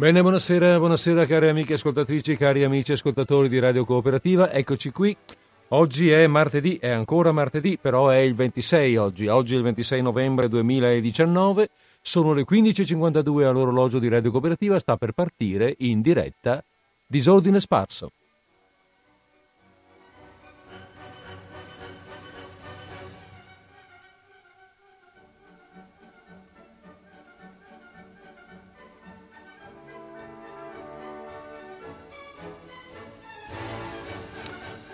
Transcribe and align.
Bene, 0.00 0.22
buonasera, 0.22 0.78
buonasera 0.78 1.26
cari 1.26 1.48
amiche 1.48 1.74
ascoltatrici, 1.74 2.34
cari 2.34 2.64
amici 2.64 2.92
ascoltatori 2.92 3.50
di 3.50 3.58
Radio 3.58 3.84
Cooperativa, 3.84 4.50
eccoci 4.50 4.92
qui. 4.92 5.14
Oggi 5.68 6.08
è 6.08 6.26
martedì, 6.26 6.78
è 6.78 6.88
ancora 6.88 7.32
martedì, 7.32 7.76
però 7.78 8.08
è 8.08 8.16
il 8.16 8.34
26 8.34 8.96
oggi, 8.96 9.26
oggi 9.26 9.52
è 9.52 9.58
il 9.58 9.62
26 9.62 10.00
novembre 10.00 10.48
2019, 10.48 11.68
sono 12.00 12.32
le 12.32 12.46
15.52 12.48 13.44
all'orologio 13.44 13.98
di 13.98 14.08
Radio 14.08 14.30
Cooperativa, 14.30 14.78
sta 14.78 14.96
per 14.96 15.12
partire 15.12 15.74
in 15.80 16.00
diretta 16.00 16.64
Disordine 17.06 17.60
Sparso. 17.60 18.10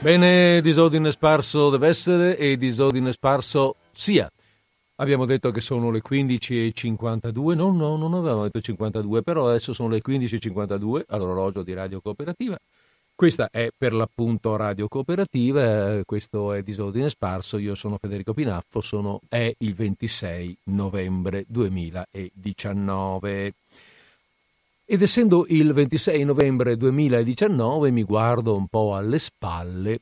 Bene, 0.07 0.61
disordine 0.61 1.11
sparso 1.11 1.69
deve 1.69 1.89
essere 1.89 2.39
e 2.39 2.57
disordine 2.57 3.11
sparso 3.11 3.75
sia. 3.91 4.31
Abbiamo 4.99 5.25
detto 5.25 5.51
che 5.51 5.61
sono 5.61 5.91
le 5.91 6.01
15.52, 6.01 7.57
no, 7.57 7.73
no, 7.73 7.97
non 7.97 8.15
avevamo 8.15 8.45
detto 8.45 8.61
52, 8.61 9.23
però 9.23 9.49
adesso 9.49 9.73
sono 9.73 9.89
le 9.89 10.01
15.52 10.07 11.07
all'orologio 11.09 11.65
di 11.65 11.75
Radio 11.75 12.01
Cooperativa. 12.01 12.57
Questa 13.17 13.49
è 13.51 13.71
per 13.77 13.95
l'appunto 13.95 14.55
Radio 14.55 14.87
Cooperativa, 14.87 16.01
questo 16.05 16.53
è 16.53 16.63
Disordine 16.63 17.11
Sparso, 17.11 17.59
io 17.59 17.75
sono 17.75 17.99
Federico 18.01 18.33
Pinaffo, 18.33 18.81
sono, 18.81 19.19
è 19.29 19.53
il 19.59 19.75
26 19.75 20.57
novembre 20.67 21.47
2019. 21.49 23.55
Ed 24.89 25.03
essendo 25.03 25.47
il 25.49 25.73
26 25.73 26.23
novembre 26.23 26.77
2019 26.77 27.91
mi 27.91 28.05
guardo 28.05 28.55
un 28.55 28.69
po' 28.69 28.95
alle 28.95 29.19
spalle 29.19 29.99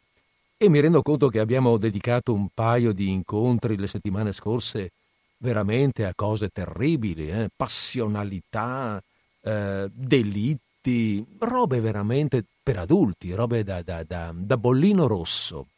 e 0.59 0.69
mi 0.69 0.79
rendo 0.79 1.01
conto 1.01 1.29
che 1.29 1.39
abbiamo 1.39 1.79
dedicato 1.79 2.35
un 2.35 2.49
paio 2.53 2.93
di 2.93 3.09
incontri 3.09 3.79
le 3.79 3.87
settimane 3.89 4.35
scorse 4.35 4.93
veramente 5.39 6.05
a 6.05 6.13
cose 6.15 6.51
terribili, 6.51 7.31
eh? 7.31 7.49
passionalità, 7.57 9.03
eh, 9.41 9.89
delitti, 9.91 11.25
robe 11.39 11.81
veramente 11.81 12.45
per 12.63 12.77
adulti, 12.77 13.33
robe 13.33 13.65
da, 13.65 13.81
da, 13.81 14.03
da, 14.07 14.35
da 14.37 14.57
bollino 14.59 15.07
rosso. 15.07 15.69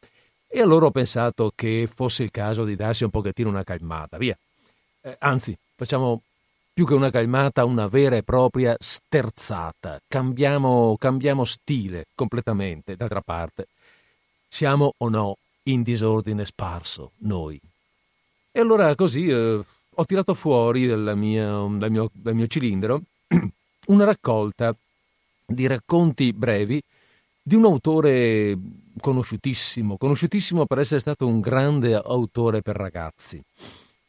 E 0.49 0.61
allora 0.61 0.87
ho 0.87 0.91
pensato 0.91 1.53
che 1.55 1.89
fosse 1.93 2.25
il 2.25 2.33
caso 2.33 2.65
di 2.65 2.75
darsi 2.75 3.05
un 3.05 3.11
pochettino 3.11 3.49
una 3.49 3.63
calmata, 3.63 4.19
via. 4.19 4.37
Eh, 5.01 5.17
anzi, 5.21 5.57
facciamo 5.77 6.23
più 6.77 6.85
che 6.85 6.93
una 6.93 7.09
calmata, 7.09 7.65
una 7.65 7.89
vera 7.89 8.17
e 8.17 8.23
propria 8.23 8.77
sterzata. 8.79 9.99
Cambiamo, 10.07 10.95
cambiamo 10.99 11.47
stile 11.47 12.09
completamente, 12.15 12.97
d'altra 12.97 13.23
parte. 13.23 13.69
Siamo 14.47 14.93
o 14.99 15.09
no 15.09 15.39
in 15.63 15.83
disordine 15.83 16.45
sparso, 16.45 17.13
noi. 17.21 17.59
E 18.53 18.61
allora 18.61 18.95
così 18.95 19.27
eh, 19.27 19.59
ho 19.95 20.05
tirato 20.05 20.35
fuori 20.35 20.87
mia, 21.15 21.47
dal, 21.47 21.91
mio, 21.91 22.11
dal 22.13 22.35
mio 22.35 22.47
cilindro 22.47 23.01
una 23.87 24.05
raccolta 24.05 24.77
di 25.47 25.67
racconti 25.67 26.35
brevi 26.35 26.83
di 27.41 27.55
un 27.55 27.65
autore 27.65 28.55
conosciutissimo, 29.01 29.97
conosciutissimo 29.97 30.67
per 30.67 30.81
essere 30.81 31.01
stato 31.01 31.27
un 31.27 31.41
grande 31.41 31.95
autore 31.95 32.61
per 32.61 32.77
ragazzi 32.77 33.43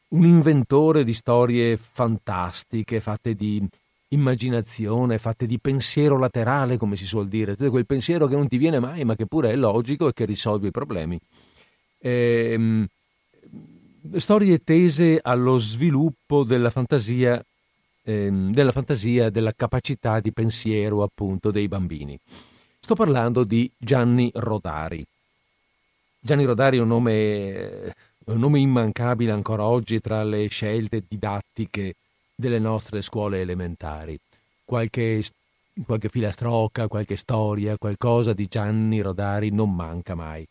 un 0.09 0.25
inventore 0.25 1.03
di 1.03 1.13
storie 1.13 1.77
fantastiche, 1.77 2.99
fatte 3.01 3.33
di 3.33 3.65
immaginazione, 4.09 5.17
fatte 5.17 5.45
di 5.45 5.59
pensiero 5.59 6.17
laterale, 6.17 6.77
come 6.77 6.95
si 6.95 7.05
suol 7.05 7.27
dire, 7.27 7.55
tutto 7.55 7.69
quel 7.69 7.85
pensiero 7.85 8.27
che 8.27 8.35
non 8.35 8.47
ti 8.47 8.57
viene 8.57 8.79
mai, 8.79 9.03
ma 9.03 9.15
che 9.15 9.25
pure 9.25 9.51
è 9.51 9.55
logico 9.55 10.07
e 10.07 10.13
che 10.13 10.25
risolve 10.25 10.69
i 10.69 10.71
problemi. 10.71 11.19
Ehm, 11.99 12.85
storie 14.15 14.59
tese 14.59 15.19
allo 15.21 15.57
sviluppo 15.57 16.43
della 16.43 16.69
fantasia, 16.69 17.43
ehm, 18.03 18.53
della 18.53 18.71
fantasia, 18.71 19.29
della 19.29 19.53
capacità 19.53 20.21
di 20.21 20.31
pensiero, 20.31 21.03
appunto, 21.03 21.51
dei 21.51 21.67
bambini. 21.67 22.17
Sto 22.79 22.95
parlando 22.95 23.43
di 23.43 23.69
Gianni 23.77 24.31
Rodari. 24.33 25.05
Gianni 26.19 26.45
Rodari 26.45 26.77
è 26.77 26.81
un 26.81 26.87
nome 26.87 27.93
un 28.33 28.39
nome 28.39 28.59
immancabile 28.59 29.31
ancora 29.31 29.63
oggi 29.63 30.01
tra 30.01 30.23
le 30.23 30.47
scelte 30.47 31.03
didattiche 31.07 31.95
delle 32.35 32.59
nostre 32.59 33.01
scuole 33.01 33.41
elementari. 33.41 34.19
Qualche, 34.65 35.23
qualche 35.85 36.09
filastrocca, 36.09 36.87
qualche 36.87 37.15
storia, 37.15 37.77
qualcosa 37.77 38.33
di 38.33 38.47
Gianni 38.47 39.01
Rodari 39.01 39.49
non 39.49 39.73
manca 39.73 40.13
mai. 40.13 40.45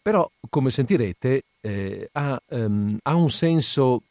Però, 0.00 0.28
come 0.48 0.70
sentirete, 0.70 1.42
eh, 1.60 2.08
ha, 2.12 2.40
um, 2.50 2.96
ha, 3.02 3.14
un 3.14 3.30
senso, 3.30 4.02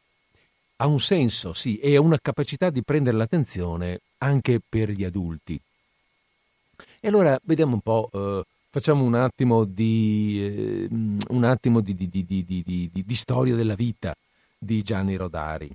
ha 0.75 0.87
un 0.87 0.99
senso, 0.99 1.53
sì, 1.53 1.79
e 1.79 1.95
ha 1.95 2.01
una 2.01 2.19
capacità 2.21 2.69
di 2.69 2.83
prendere 2.83 3.15
l'attenzione 3.15 4.01
anche 4.19 4.59
per 4.67 4.89
gli 4.89 5.05
adulti. 5.05 5.59
E 6.99 7.07
allora 7.07 7.39
vediamo 7.43 7.75
un 7.75 7.81
po'. 7.81 8.09
Uh, 8.11 8.43
facciamo 8.69 9.03
un 9.03 9.15
attimo 9.15 9.63
di, 9.63 10.39
eh, 10.41 10.87
un 10.89 11.43
attimo 11.43 11.81
di, 11.81 11.95
di, 11.95 12.91
di, 12.91 13.15
storia 13.15 13.55
della 13.55 13.75
vita 13.75 14.15
di 14.57 14.81
Gianni 14.83 15.15
Rodari. 15.15 15.69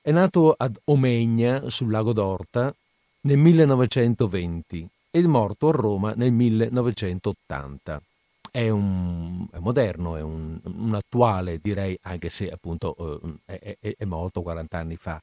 È 0.00 0.10
nato 0.10 0.54
ad 0.56 0.78
Omegna, 0.84 1.70
sul 1.70 1.90
lago 1.90 2.12
d'Orta, 2.12 2.74
nel 3.22 3.38
1920 3.38 4.88
ed 5.10 5.24
è 5.24 5.28
morto 5.28 5.68
a 5.68 5.72
Roma 5.72 6.12
nel 6.14 6.32
1980. 6.32 8.02
È, 8.50 8.68
un, 8.68 9.46
è 9.50 9.58
moderno, 9.58 10.16
è 10.16 10.20
un, 10.20 10.58
un, 10.62 10.94
attuale, 10.94 11.58
direi, 11.60 11.98
anche 12.02 12.28
se 12.28 12.50
appunto 12.50 13.20
eh, 13.46 13.78
è, 13.80 13.94
è, 13.96 14.04
morto 14.04 14.42
40 14.42 14.78
anni 14.78 14.96
fa. 14.96 15.20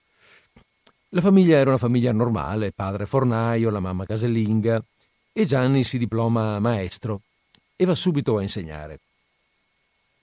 La 1.09 1.21
famiglia 1.21 1.57
era 1.57 1.69
una 1.69 1.77
famiglia 1.77 2.11
normale, 2.11 2.71
padre 2.71 3.05
fornaio, 3.05 3.69
la 3.69 3.79
mamma 3.79 4.05
casalinga, 4.05 4.81
e 5.33 5.45
Gianni 5.45 5.83
si 5.83 5.97
diploma 5.97 6.59
maestro 6.59 7.21
e 7.75 7.85
va 7.85 7.95
subito 7.95 8.37
a 8.37 8.41
insegnare. 8.41 8.99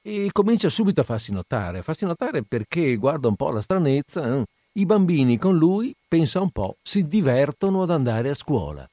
E 0.03 0.31
comincia 0.33 0.69
subito 0.69 1.01
a 1.01 1.05
farsi 1.05 1.33
notare, 1.33 1.79
a 1.79 1.83
farsi 1.83 2.05
notare 2.05 2.43
perché 2.43 2.97
guarda 2.97 3.29
un 3.29 3.37
po' 3.37 3.51
la 3.51 3.61
stranezza, 3.61 4.37
eh? 4.37 4.45
i 4.75 4.87
bambini 4.87 5.39
con 5.39 5.57
lui, 5.57 5.95
pensa 6.07 6.41
un 6.41 6.51
po', 6.51 6.77
si 6.83 7.09
divertono 7.09 7.83
ad 7.83 7.91
andare 7.91 8.31
a 8.31 8.35
scuola. 8.35 8.89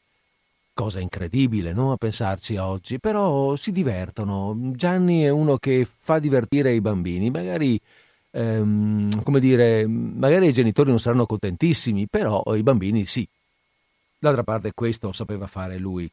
Cosa 0.73 0.99
incredibile, 0.99 1.71
no? 1.71 1.91
A 1.91 1.97
pensarci 1.97 2.57
oggi, 2.57 2.99
però 2.99 3.55
si 3.55 3.71
divertono. 3.71 4.71
Gianni 4.73 5.21
è 5.21 5.29
uno 5.29 5.57
che 5.57 5.87
fa 5.87 6.19
divertire 6.19 6.73
i 6.73 6.81
bambini, 6.81 7.29
magari, 7.29 7.79
ehm, 8.31 9.23
come 9.23 9.39
dire, 9.39 9.87
magari 9.87 10.47
i 10.47 10.53
genitori 10.53 10.89
non 10.89 10.99
saranno 10.99 11.25
contentissimi, 11.25 12.07
però 12.07 12.43
i 12.55 12.63
bambini 12.63 13.05
sì. 13.05 13.25
D'altra 14.17 14.43
parte 14.43 14.71
questo 14.73 15.11
sapeva 15.11 15.47
fare 15.47 15.77
lui. 15.77 16.09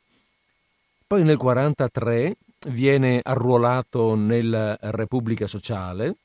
Poi 1.07 1.25
nel 1.25 1.37
1943 1.39 2.37
viene 2.69 3.21
arruolato 3.23 4.15
nella 4.15 4.77
Repubblica 4.81 5.47
Sociale 5.47 6.17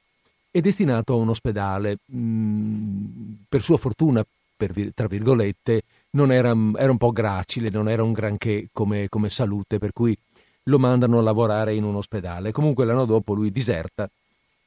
e 0.52 0.62
destinato 0.62 1.14
a 1.14 1.18
un 1.18 1.30
ospedale. 1.30 1.98
Mm, 2.14 3.34
per 3.50 3.62
sua 3.62 3.78
fortuna, 3.78 4.26
per, 4.56 4.74
tra 4.94 5.08
virgolette, 5.08 5.84
era, 6.10 6.56
era, 6.78 6.92
un 6.92 6.98
po' 6.98 7.12
gracile, 7.12 7.70
non 7.70 7.90
era 7.90 8.04
un 8.04 8.14
granché 8.14 8.70
come, 8.72 9.10
come 9.10 9.30
salute, 9.30 9.78
per 9.78 9.94
cui 9.94 10.18
lo 10.64 10.80
mandano 10.80 11.20
a 11.20 11.22
lavorare 11.22 11.76
in 11.76 11.84
un 11.84 11.96
ospedale. 11.96 12.52
Comunque 12.52 12.86
l'anno 12.86 13.06
dopo 13.06 13.34
lui 13.34 13.52
diserta 13.52 14.10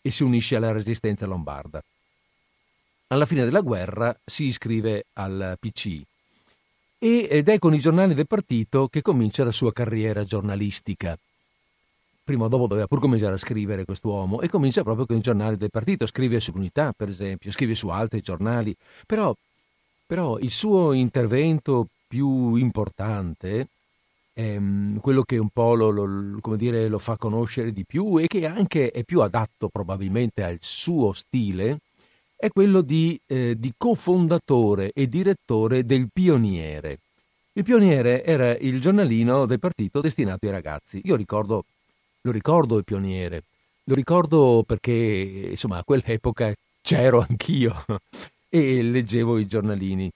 e 0.03 0.11
si 0.11 0.23
unisce 0.23 0.57
alla 0.57 0.73
resistenza 0.73 1.27
lombarda. 1.27 1.83
Alla 3.09 3.27
fine 3.27 3.45
della 3.45 3.61
guerra 3.61 4.17
si 4.25 4.45
iscrive 4.45 5.07
al 5.15 5.57
PC 5.59 6.03
ed 7.03 7.49
è 7.49 7.59
con 7.59 7.73
i 7.73 7.81
giornali 7.81 8.13
del 8.13 8.27
partito 8.27 8.89
che 8.89 9.01
comincia 9.01 9.43
la 9.43 9.51
sua 9.51 9.73
carriera 9.73 10.23
giornalistica. 10.23 11.17
Prima 12.23 12.45
o 12.45 12.49
dopo 12.49 12.67
doveva 12.67 12.87
pur 12.87 13.01
cominciare 13.01 13.35
a 13.35 13.39
scrivere 13.39 13.87
quest'uomo 13.87 14.43
e 14.43 14.49
comincia 14.49 14.83
proprio 14.83 15.07
con 15.07 15.17
i 15.17 15.21
giornali 15.21 15.57
del 15.57 15.71
partito, 15.71 16.05
scrive 16.05 16.39
sull'unità 16.41 16.93
per 16.95 17.09
esempio, 17.09 17.51
scrive 17.51 17.75
su 17.75 17.89
altri 17.89 18.21
giornali, 18.21 18.77
però, 19.07 19.35
però 20.07 20.39
il 20.39 20.51
suo 20.51 20.93
intervento 20.93 21.87
più 22.07 22.55
importante, 22.57 23.69
ehm, 24.35 25.01
quello 25.01 25.23
che 25.23 25.39
un 25.39 25.49
po' 25.49 25.75
lo, 25.75 25.89
lo, 25.91 26.57
dire, 26.57 26.87
lo, 26.87 26.99
fa 26.99 27.17
conoscere 27.17 27.73
di 27.73 27.85
più 27.87 28.19
e 28.19 28.27
che 28.27 28.47
anche 28.47 28.91
è 28.91 29.05
più 29.05 29.23
adatto 29.23 29.69
probabilmente 29.69 30.45
al 30.45 30.59
suo 30.61 31.15
stile, 31.15 31.79
è 32.41 32.49
quello 32.49 32.81
di, 32.81 33.21
eh, 33.27 33.55
di 33.59 33.75
cofondatore 33.77 34.93
e 34.95 35.07
direttore 35.09 35.85
del 35.85 36.09
Pioniere. 36.11 36.99
Il 37.53 37.65
Pioniere 37.65 38.25
era 38.25 38.57
il 38.57 38.81
giornalino 38.81 39.45
del 39.45 39.59
partito 39.59 40.01
destinato 40.01 40.47
ai 40.47 40.53
ragazzi. 40.53 41.03
Io 41.05 41.17
ricordo, 41.17 41.67
lo 42.23 42.31
ricordo 42.31 42.79
il 42.79 42.85
Pioniere, 42.85 43.43
lo 43.85 43.95
ricordo 43.95 44.65
perché 44.67 45.49
insomma 45.51 45.79
a 45.79 45.85
quell'epoca 45.85 46.55
c'ero 46.81 47.27
anch'io 47.29 47.85
e 48.49 48.83
leggevo 48.83 49.37
i 49.37 49.47
giornalini. 49.47 50.11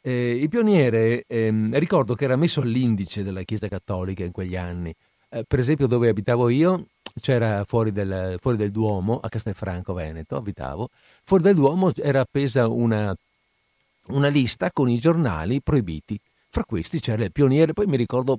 Eh, 0.00 0.30
il 0.34 0.48
pioniere 0.48 1.22
ehm, 1.28 1.78
ricordo 1.78 2.16
che 2.16 2.24
era 2.24 2.34
messo 2.34 2.60
all'indice 2.60 3.22
della 3.22 3.44
Chiesa 3.44 3.68
Cattolica 3.68 4.24
in 4.24 4.32
quegli 4.32 4.56
anni. 4.56 4.92
Eh, 5.28 5.44
per 5.46 5.60
esempio, 5.60 5.86
dove 5.86 6.08
abitavo 6.08 6.48
io, 6.48 6.86
c'era 7.20 7.64
fuori 7.64 7.92
del, 7.92 8.36
fuori 8.40 8.56
del, 8.56 8.70
Duomo, 8.70 9.20
a 9.20 9.28
Castelfranco 9.28 9.92
Veneto, 9.92 10.36
abitavo, 10.36 10.88
fuori 11.24 11.42
del 11.42 11.54
Duomo 11.54 11.92
era 11.94 12.20
appesa 12.20 12.68
una, 12.68 13.14
una 14.08 14.28
lista 14.28 14.70
con 14.72 14.88
i 14.88 14.98
giornali 14.98 15.60
proibiti. 15.60 16.18
Fra 16.48 16.64
questi 16.64 17.00
c'era 17.00 17.24
il 17.24 17.32
pioniere, 17.32 17.72
poi 17.72 17.86
mi 17.86 17.96
ricordo 17.96 18.38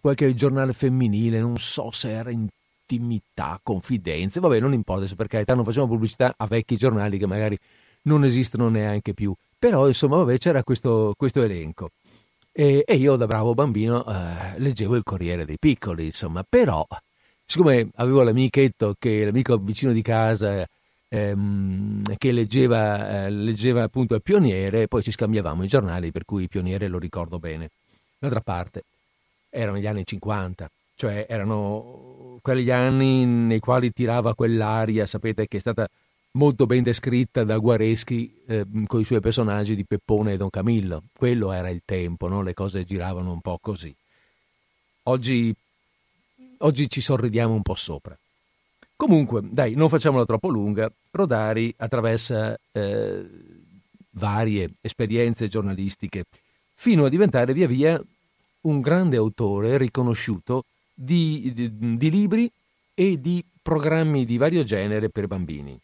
qualche 0.00 0.34
giornale 0.34 0.72
femminile, 0.72 1.40
non 1.40 1.58
so 1.58 1.90
se 1.90 2.12
era 2.12 2.30
intimità, 2.30 3.58
confidenze, 3.62 4.40
vabbè, 4.40 4.60
non 4.60 4.72
importa, 4.72 5.06
se 5.06 5.16
per 5.16 5.26
carità 5.26 5.54
non 5.54 5.64
facciamo 5.64 5.88
pubblicità 5.88 6.34
a 6.36 6.46
vecchi 6.46 6.76
giornali 6.76 7.18
che 7.18 7.26
magari 7.26 7.58
non 8.02 8.24
esistono 8.24 8.68
neanche 8.68 9.14
più. 9.14 9.34
Però, 9.58 9.86
insomma, 9.86 10.16
vabbè, 10.16 10.38
c'era 10.38 10.62
questo, 10.62 11.14
questo 11.16 11.42
elenco. 11.42 11.90
E, 12.52 12.84
e, 12.86 12.96
io 12.96 13.16
da 13.16 13.26
bravo 13.26 13.54
bambino 13.54 14.04
eh, 14.06 14.58
leggevo 14.58 14.96
il 14.96 15.02
Corriere 15.02 15.44
dei 15.44 15.58
Piccoli, 15.58 16.06
insomma, 16.06 16.44
però 16.48 16.86
siccome 17.50 17.88
avevo 17.96 18.22
l'amichetto 18.22 18.94
che 18.96 19.24
l'amico 19.24 19.56
vicino 19.56 19.90
di 19.90 20.02
casa 20.02 20.64
ehm, 21.08 22.14
che 22.16 22.30
leggeva, 22.30 23.24
eh, 23.24 23.30
leggeva 23.30 23.82
appunto 23.82 24.14
il 24.14 24.22
Pioniere, 24.22 24.86
poi 24.86 25.02
ci 25.02 25.10
scambiavamo 25.10 25.64
i 25.64 25.66
giornali, 25.66 26.12
per 26.12 26.24
cui 26.24 26.42
il 26.42 26.48
Pioniere 26.48 26.86
lo 26.86 27.00
ricordo 27.00 27.40
bene. 27.40 27.70
D'altra 28.20 28.40
parte, 28.40 28.84
erano 29.48 29.78
gli 29.78 29.86
anni 29.88 30.06
50, 30.06 30.70
cioè 30.94 31.26
erano 31.28 32.38
quegli 32.40 32.70
anni 32.70 33.24
nei 33.24 33.58
quali 33.58 33.92
tirava 33.92 34.36
quell'aria, 34.36 35.06
sapete, 35.06 35.48
che 35.48 35.56
è 35.56 35.60
stata 35.60 35.88
molto 36.32 36.66
ben 36.66 36.84
descritta 36.84 37.42
da 37.42 37.58
Guareschi 37.58 38.42
eh, 38.46 38.64
con 38.86 39.00
i 39.00 39.04
suoi 39.04 39.18
personaggi 39.18 39.74
di 39.74 39.84
Peppone 39.84 40.34
e 40.34 40.36
Don 40.36 40.50
Camillo. 40.50 41.02
Quello 41.12 41.50
era 41.50 41.68
il 41.68 41.82
tempo, 41.84 42.28
no? 42.28 42.42
le 42.42 42.54
cose 42.54 42.84
giravano 42.84 43.32
un 43.32 43.40
po' 43.40 43.58
così. 43.60 43.92
Oggi, 45.04 45.52
oggi 46.60 46.88
ci 46.88 47.00
sorridiamo 47.00 47.52
un 47.52 47.62
po' 47.62 47.74
sopra. 47.74 48.16
Comunque, 48.96 49.40
dai, 49.44 49.74
non 49.74 49.88
facciamola 49.88 50.24
troppo 50.24 50.48
lunga. 50.48 50.90
Rodari 51.10 51.72
attraversa 51.76 52.58
eh, 52.72 53.26
varie 54.12 54.70
esperienze 54.80 55.48
giornalistiche 55.48 56.24
fino 56.74 57.04
a 57.04 57.08
diventare 57.08 57.52
via 57.52 57.66
via 57.66 58.02
un 58.62 58.80
grande 58.80 59.16
autore 59.16 59.78
riconosciuto 59.78 60.64
di, 60.92 61.52
di, 61.54 61.96
di 61.96 62.10
libri 62.10 62.50
e 62.94 63.20
di 63.20 63.42
programmi 63.62 64.24
di 64.24 64.36
vario 64.36 64.62
genere 64.62 65.08
per 65.08 65.26
bambini 65.26 65.78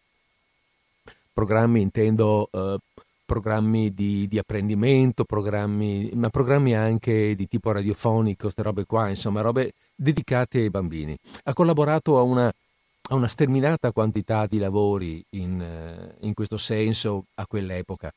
programmi 1.37 1.83
intendo 1.83 2.49
eh, 2.51 2.79
programmi 3.27 3.93
di, 3.93 4.27
di, 4.27 4.39
apprendimento, 4.39 5.25
programmi, 5.25 6.09
ma 6.15 6.31
programmi 6.31 6.75
anche 6.75 7.35
di 7.35 7.47
tipo 7.47 7.73
radiofonico, 7.73 8.45
queste 8.45 8.63
robe 8.63 8.87
qua, 8.87 9.11
insomma, 9.11 9.43
robe 9.43 9.75
dedicate 9.97 10.59
ai 10.59 10.71
bambini. 10.71 11.19
Ha 11.45 11.53
collaborato 11.55 12.19
a 12.19 12.23
una, 12.23 12.47
a 12.47 13.15
una 13.15 13.29
sterminata 13.29 13.91
quantità 13.91 14.47
di 14.47 14.59
lavori 14.59 15.25
in, 15.31 16.15
in, 16.21 16.35
questo 16.35 16.59
senso 16.59 17.25
a 17.35 17.47
quell'epoca. 17.47 18.13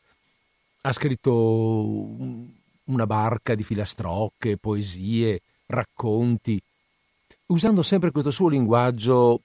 Ha 0.82 0.94
scritto 0.94 2.06
una 2.84 3.08
barca 3.08 3.56
di 3.56 3.64
filastrocche, 3.64 4.58
poesie, 4.58 5.42
racconti, 5.68 6.62
usando 7.48 7.82
sempre 7.82 8.12
questo 8.12 8.32
suo 8.32 8.50
linguaggio 8.50 9.42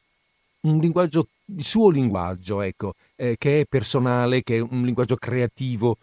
linguaggio, 0.81 1.29
il 1.57 1.65
suo 1.65 1.91
linguaggio, 1.91 2.61
ecco, 2.63 2.95
eh, 3.17 3.37
che 3.39 3.61
è 3.61 3.65
personale, 3.67 4.43
che 4.43 4.57
è 4.57 4.61
un 4.61 4.83
linguaggio 4.83 5.17
creativo, 5.17 5.99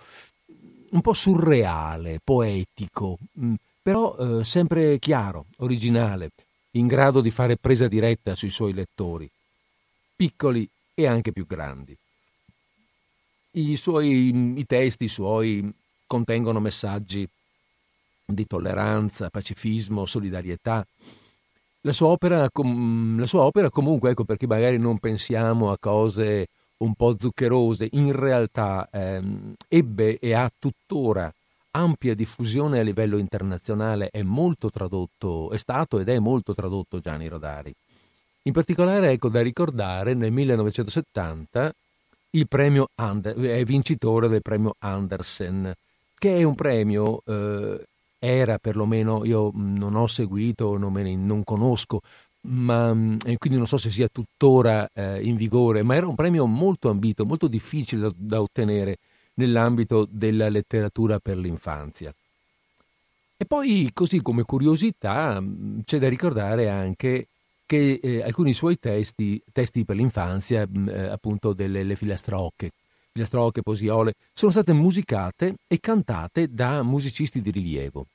un 0.92 1.02
po' 1.02 1.14
surreale, 1.14 2.20
poetico, 2.24 3.18
mh, 3.34 3.46
mm, 3.46 3.54
però 3.82 4.16
eh, 4.18 4.44
sempre 4.44 5.00
chiaro, 5.00 5.46
originale, 5.58 6.32
in 6.72 6.88
grado 6.88 7.22
di 7.22 7.32
fare 7.32 7.58
presa 7.58 7.88
diretta 7.88 8.36
sui 8.36 8.50
suoi 8.50 8.74
lettori, 8.74 9.30
piccoli 10.16 10.68
e 10.94 11.08
anche 11.08 11.32
più 11.32 11.46
grandi. 11.48 11.98
I, 13.54 13.76
suoi, 13.76 14.60
i 14.60 14.66
testi 14.66 15.08
suoi 15.08 15.70
contengono 16.06 16.60
messaggi 16.60 17.28
di 18.26 18.48
tolleranza, 18.48 19.30
pacifismo, 19.30 20.06
solidarietà, 20.06 20.86
la 21.82 21.92
sua 21.92 22.08
opera, 22.08 22.48
la 22.48 23.26
sua 23.26 23.42
opera 23.42 23.70
comunque, 23.70 24.12
ecco 24.12 24.24
perché 24.24 24.46
magari 24.46 24.78
non 24.78 25.00
pensiamo 25.00 25.72
a 25.72 25.78
cose 25.80 26.48
un 26.78 26.94
po' 26.94 27.16
zuccherose, 27.18 27.90
in 27.92 28.12
realtà 28.12 28.88
ehm, 28.92 29.54
ebbe 29.68 30.20
e 30.20 30.34
ha 30.34 30.52
tuttora 30.58 31.34
ampia 31.72 32.16
diffusione 32.16 32.80
a 32.80 32.84
livello 32.84 33.18
internazionale, 33.18 34.10
è 34.10 34.22
molto 34.22 34.70
tradotto, 34.70 35.52
è 35.52 35.58
stato 35.58 36.00
ed 36.00 36.10
è 36.10 36.20
molto 36.20 36.54
tradotto 36.54 37.00
Gianni 37.00 37.28
Rodari. 37.28 37.74
In 38.44 38.54
particolare, 38.54 39.12
ecco, 39.12 39.30
da 39.30 39.42
ricordare, 39.42 40.14
nel 40.14 40.32
1970 40.32 41.74
il 42.32 42.48
premio 42.48 42.90
Ander, 42.96 43.36
è 43.36 43.64
vincitore 43.64 44.28
del 44.28 44.42
premio 44.42 44.76
Andersen, 44.80 45.74
che 46.18 46.38
è 46.38 46.44
un 46.44 46.56
premio 46.56 47.22
eh, 47.26 47.86
era 48.20 48.58
perlomeno, 48.58 49.26
io 49.26 49.52
non 49.54 49.96
ho 49.96 50.08
seguito, 50.08 50.78
non, 50.78 50.94
ne, 50.94 51.16
non 51.16 51.44
conosco, 51.44 52.02
ma, 52.42 52.92
quindi 52.94 53.58
non 53.58 53.68
so 53.68 53.78
se 53.78 53.90
sia 53.90 54.08
tuttora 54.08 54.90
eh, 54.94 55.22
in 55.24 55.36
vigore, 55.36 55.84
ma 55.84 55.96
era 55.96 56.08
un 56.08 56.16
premio 56.16 56.46
molto 56.46 56.90
ambito, 56.90 57.26
molto 57.26 57.48
difficile 57.48 58.02
da, 58.02 58.14
da 58.16 58.42
ottenere 58.42 58.98
nell'ambito 59.36 60.08
della 60.10 60.50
letteratura 60.50 61.20
per 61.20 61.38
l'infanzia. 61.38 62.14
E 63.38 63.46
poi, 63.46 63.90
così 63.94 64.22
come 64.22 64.44
curiosità, 64.44 65.40
mm, 65.42 65.80
c'è 65.84 65.98
da 65.98 66.08
ricordare 66.08 66.70
anche 66.70 67.28
che 67.66 68.00
eh, 68.04 68.22
alcuni 68.22 68.54
suoi 68.54 68.78
testi, 68.78 69.42
testi 69.52 69.86
per 69.86 69.96
l'infanzia, 69.96 70.68
eh, 70.88 71.08
appunto 71.08 71.54
delle 71.54 71.96
filastrocche, 71.96 72.72
filastrocche, 73.12 73.62
posiole, 73.62 74.14
sono 74.34 74.52
state 74.52 74.74
musicate 74.74 75.56
e 75.68 75.80
cantate 75.80 76.54
da 76.54 76.84
musicisti 76.84 77.42
di 77.42 77.50
rilievo. 77.50 78.06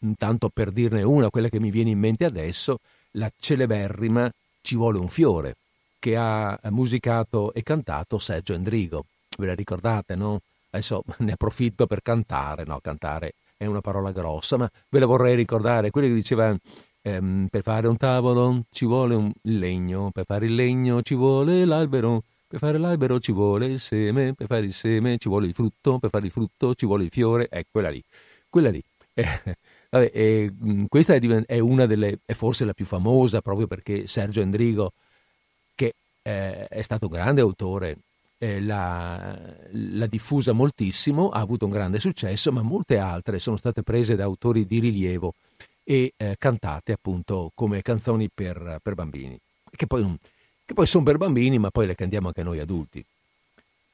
Intanto 0.00 0.48
per 0.48 0.70
dirne 0.72 1.02
una, 1.02 1.30
quella 1.30 1.48
che 1.48 1.60
mi 1.60 1.70
viene 1.70 1.90
in 1.90 1.98
mente 1.98 2.24
adesso, 2.24 2.80
la 3.12 3.30
celeberrima 3.38 4.30
Ci 4.60 4.76
vuole 4.76 4.98
un 4.98 5.08
fiore, 5.08 5.56
che 5.98 6.16
ha 6.16 6.58
musicato 6.70 7.52
e 7.52 7.62
cantato 7.62 8.18
Sergio 8.18 8.54
Endrigo. 8.54 9.04
Ve 9.42 9.48
la 9.48 9.54
ricordate, 9.54 10.14
no? 10.14 10.40
Adesso 10.70 11.02
ne 11.18 11.32
approfitto 11.32 11.86
per 11.86 12.00
cantare, 12.00 12.64
no, 12.64 12.78
cantare 12.80 13.34
è 13.56 13.66
una 13.66 13.80
parola 13.80 14.10
grossa, 14.12 14.56
ma 14.56 14.70
ve 14.88 14.98
la 14.98 15.06
vorrei 15.06 15.36
ricordare, 15.36 15.90
quella 15.90 16.08
che 16.08 16.14
diceva 16.14 16.56
ehm, 17.02 17.48
per 17.48 17.62
fare 17.62 17.86
un 17.86 17.96
tavolo 17.96 18.64
ci 18.70 18.86
vuole 18.86 19.14
un 19.14 19.32
legno, 19.42 20.10
per 20.12 20.24
fare 20.24 20.46
il 20.46 20.54
legno 20.54 21.02
ci 21.02 21.14
vuole 21.14 21.64
l'albero, 21.64 22.24
per 22.48 22.58
fare 22.58 22.78
l'albero 22.78 23.20
ci 23.20 23.32
vuole 23.32 23.66
il 23.66 23.80
seme, 23.80 24.34
per 24.34 24.46
fare 24.46 24.64
il 24.64 24.72
seme 24.72 25.18
ci 25.18 25.28
vuole 25.28 25.46
il 25.46 25.54
frutto, 25.54 25.98
per 25.98 26.10
fare 26.10 26.26
il 26.26 26.32
frutto 26.32 26.74
ci 26.74 26.86
vuole 26.86 27.04
il 27.04 27.10
fiore, 27.10 27.48
è 27.48 27.64
quella 27.70 27.90
lì. 27.90 28.02
Quella 28.48 28.70
lì. 28.70 28.82
Eh, 29.14 29.26
vabbè, 29.90 30.10
eh, 30.14 30.54
questa 30.88 31.14
è, 31.14 31.20
è, 31.20 31.58
una 31.58 31.84
delle, 31.84 32.20
è 32.24 32.32
forse 32.32 32.64
la 32.64 32.72
più 32.72 32.86
famosa 32.86 33.42
proprio 33.42 33.66
perché 33.66 34.06
Sergio 34.06 34.40
Endrigo, 34.40 34.92
che 35.74 35.92
eh, 36.22 36.66
è 36.66 36.80
stato 36.80 37.08
un 37.08 37.12
grande 37.12 37.42
autore, 37.42 37.98
eh, 38.42 38.60
l'ha, 38.60 39.38
l'ha, 39.70 40.06
diffusa 40.08 40.50
moltissimo, 40.50 41.30
ha 41.30 41.38
avuto 41.38 41.64
un 41.64 41.70
grande 41.70 42.00
successo, 42.00 42.50
ma 42.50 42.62
molte 42.62 42.98
altre 42.98 43.38
sono 43.38 43.56
state 43.56 43.84
prese 43.84 44.16
da 44.16 44.24
autori 44.24 44.66
di 44.66 44.80
rilievo 44.80 45.34
e 45.84 46.12
eh, 46.16 46.34
cantate 46.36 46.90
appunto 46.90 47.52
come 47.54 47.82
canzoni 47.82 48.28
per, 48.34 48.80
per 48.82 48.94
bambini. 48.94 49.38
Che 49.70 49.86
poi 49.86 50.18
che 50.64 50.74
poi 50.74 50.86
sono 50.86 51.04
per 51.04 51.18
bambini, 51.18 51.58
ma 51.58 51.70
poi 51.70 51.86
le 51.86 51.94
cantiamo 51.94 52.28
anche 52.28 52.42
noi 52.42 52.58
adulti. 52.58 53.04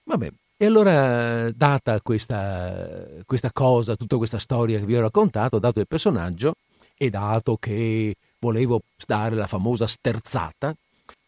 Vabbè, 0.04 0.32
e 0.56 0.64
allora, 0.64 1.50
data 1.50 2.00
questa, 2.00 3.04
questa 3.26 3.50
cosa, 3.52 3.96
tutta 3.96 4.16
questa 4.16 4.38
storia 4.38 4.78
che 4.78 4.86
vi 4.86 4.96
ho 4.96 5.02
raccontato, 5.02 5.58
dato 5.58 5.80
il 5.80 5.86
personaggio 5.86 6.54
e 6.96 7.10
dato 7.10 7.58
che 7.58 8.16
volevo 8.38 8.80
dare 9.06 9.34
la 9.34 9.46
famosa 9.46 9.86
sterzata, 9.86 10.74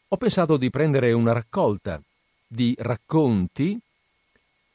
ho 0.09 0.17
pensato 0.17 0.57
di 0.57 0.71
prendere 0.71 1.13
una 1.13 1.33
raccolta 1.33 2.01
di 2.53 2.75
racconti 2.79 3.79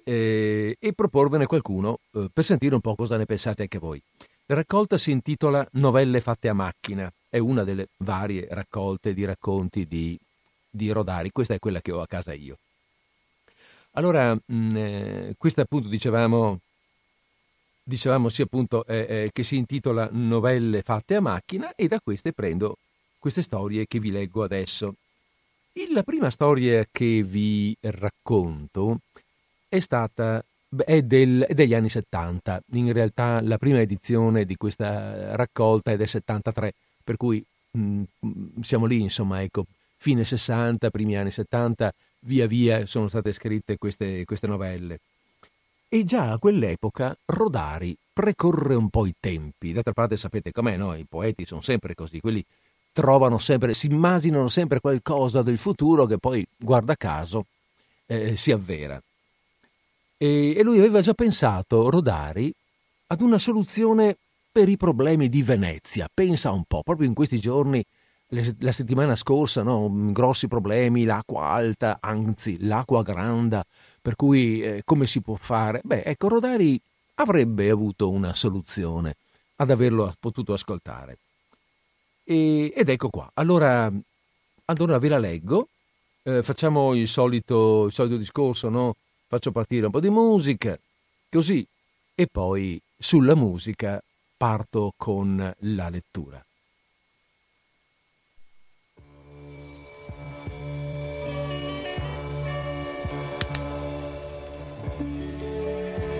eh, 0.03 0.77
e 0.79 0.93
proporvene 0.93 1.45
qualcuno 1.45 1.99
eh, 2.13 2.29
per 2.31 2.45
sentire 2.45 2.75
un 2.75 2.81
po' 2.81 2.95
cosa 2.95 3.17
ne 3.17 3.25
pensate 3.25 3.63
anche 3.63 3.79
voi. 3.79 4.01
La 4.45 4.55
raccolta 4.55 4.97
si 4.97 5.11
intitola 5.11 5.67
Novelle 5.73 6.21
fatte 6.21 6.47
a 6.47 6.53
macchina, 6.53 7.11
è 7.29 7.39
una 7.39 7.63
delle 7.63 7.87
varie 7.97 8.47
raccolte 8.49 9.13
di 9.13 9.25
racconti 9.25 9.85
di 9.87 10.17
di 10.75 10.91
Rodari, 10.91 11.31
questa 11.31 11.53
è 11.53 11.59
quella 11.59 11.81
che 11.81 11.91
ho 11.91 12.01
a 12.01 12.07
casa 12.07 12.33
io. 12.33 12.57
Allora, 13.91 14.33
mh, 14.33 14.41
mm, 14.53 14.75
eh, 14.75 15.35
questa 15.37 15.61
appunto 15.61 15.87
dicevamo, 15.87 16.59
dicevamo 17.81 18.29
sì 18.29 18.41
appunto 18.41 18.85
eh, 18.85 19.29
che 19.31 19.43
si 19.43 19.55
intitola 19.55 20.09
Novelle 20.11 20.81
fatte 20.81 21.15
a 21.15 21.21
macchina 21.21 21.73
e 21.75 21.87
da 21.87 22.01
queste 22.01 22.33
prendo 22.33 22.77
queste 23.17 23.41
storie 23.41 23.87
che 23.87 23.99
vi 23.99 24.11
leggo 24.11 24.43
adesso. 24.43 24.95
La 25.89 26.03
prima 26.03 26.29
storia 26.29 26.87
che 26.89 27.21
vi 27.21 27.75
racconto 27.81 28.99
è 29.67 29.81
stata 29.81 30.41
è, 30.85 31.01
del, 31.01 31.41
è, 31.41 31.53
degli 31.53 31.73
anni 31.73 31.89
70. 31.89 32.61
In 32.73 32.93
realtà 32.93 33.41
la 33.41 33.57
prima 33.57 33.81
edizione 33.81 34.45
di 34.45 34.55
questa 34.55 35.35
raccolta 35.35 35.91
è 35.91 35.97
del 35.97 36.07
73, 36.07 36.73
per 37.03 37.17
cui 37.17 37.43
mh, 37.71 38.03
mm, 38.25 38.61
siamo 38.61 38.85
lì, 38.85 39.01
insomma, 39.01 39.41
ecco, 39.41 39.65
fine 39.97 40.23
60, 40.23 40.89
primi 40.89 41.17
anni 41.17 41.31
70, 41.31 41.93
via 42.21 42.47
via 42.47 42.85
sono 42.85 43.09
state 43.09 43.33
scritte 43.33 43.77
queste, 43.77 44.23
queste 44.23 44.47
novelle. 44.47 44.99
E 45.89 46.05
già 46.05 46.31
a 46.31 46.37
quell'epoca 46.37 47.17
Rodari 47.25 47.95
precorre 48.13 48.75
un 48.75 48.89
po' 48.89 49.05
i 49.05 49.13
tempi. 49.19 49.73
D'altra 49.73 49.91
parte 49.91 50.15
sapete 50.15 50.53
com'è, 50.53 50.77
no? 50.77 50.95
I 50.95 51.05
poeti 51.07 51.45
sono 51.45 51.59
sempre 51.59 51.95
così, 51.95 52.21
quelli 52.21 52.43
trovano 52.95 53.39
sempre, 53.39 53.73
si 53.73 53.87
immaginano 53.87 54.47
sempre 54.47 54.79
qualcosa 54.79 55.41
del 55.41 55.57
futuro 55.57 56.05
che 56.05 56.17
poi, 56.17 56.47
guarda 56.55 56.95
caso, 56.95 57.45
eh, 58.05 58.37
si 58.37 58.53
avvera. 58.53 58.97
E, 60.17 60.55
e 60.55 60.63
lui 60.63 60.79
aveva 60.79 61.01
già 61.01 61.13
pensato, 61.13 61.89
Rodari, 61.89 62.53
ad 63.07 63.19
una 63.19 63.37
soluzione 63.37 64.15
per 64.49 64.69
i 64.69 64.77
problemi 64.77 65.27
di 65.27 65.43
Venezia. 65.43 66.07
Pensa 66.11 66.53
un 66.53 66.63
po', 66.63 66.83
proprio 66.83 67.05
in 67.05 67.13
questi 67.13 67.37
giorni, 67.37 67.83
la 68.59 68.71
settimana 68.71 69.15
scorsa, 69.15 69.61
no? 69.61 69.91
grossi 70.13 70.47
problemi, 70.47 71.03
l'acqua 71.03 71.49
alta, 71.49 71.97
anzi 71.99 72.55
l'acqua 72.61 73.03
granda, 73.03 73.65
per 74.01 74.15
cui 74.15 74.63
eh, 74.63 74.83
come 74.85 75.05
si 75.05 75.19
può 75.19 75.35
fare? 75.35 75.81
Beh, 75.83 76.03
ecco, 76.03 76.29
Rodari 76.29 76.79
avrebbe 77.15 77.69
avuto 77.69 78.09
una 78.09 78.33
soluzione 78.33 79.17
ad 79.57 79.69
averlo 79.69 80.15
potuto 80.17 80.53
ascoltare. 80.53 81.17
E, 82.25 82.73
ed 82.75 82.89
ecco 82.89 83.09
qua. 83.09 83.29
Allora, 83.35 83.91
allora 84.65 84.97
ve 84.97 85.07
la 85.07 85.19
leggo. 85.19 85.69
Eh, 86.23 86.41
facciamo 86.41 86.95
il 86.95 87.07
solito, 87.07 87.85
il 87.85 87.93
solito 87.93 88.17
discorso, 88.17 88.69
no? 88.69 88.95
Faccio 89.27 89.51
partire 89.51 89.85
un 89.85 89.91
po' 89.91 89.99
di 89.99 90.09
musica, 90.09 90.77
così, 91.29 91.65
e 92.15 92.27
poi 92.27 92.81
sulla 92.97 93.35
musica 93.35 94.01
parto 94.35 94.93
con 94.97 95.53
la 95.59 95.89
lettura. 95.89 96.43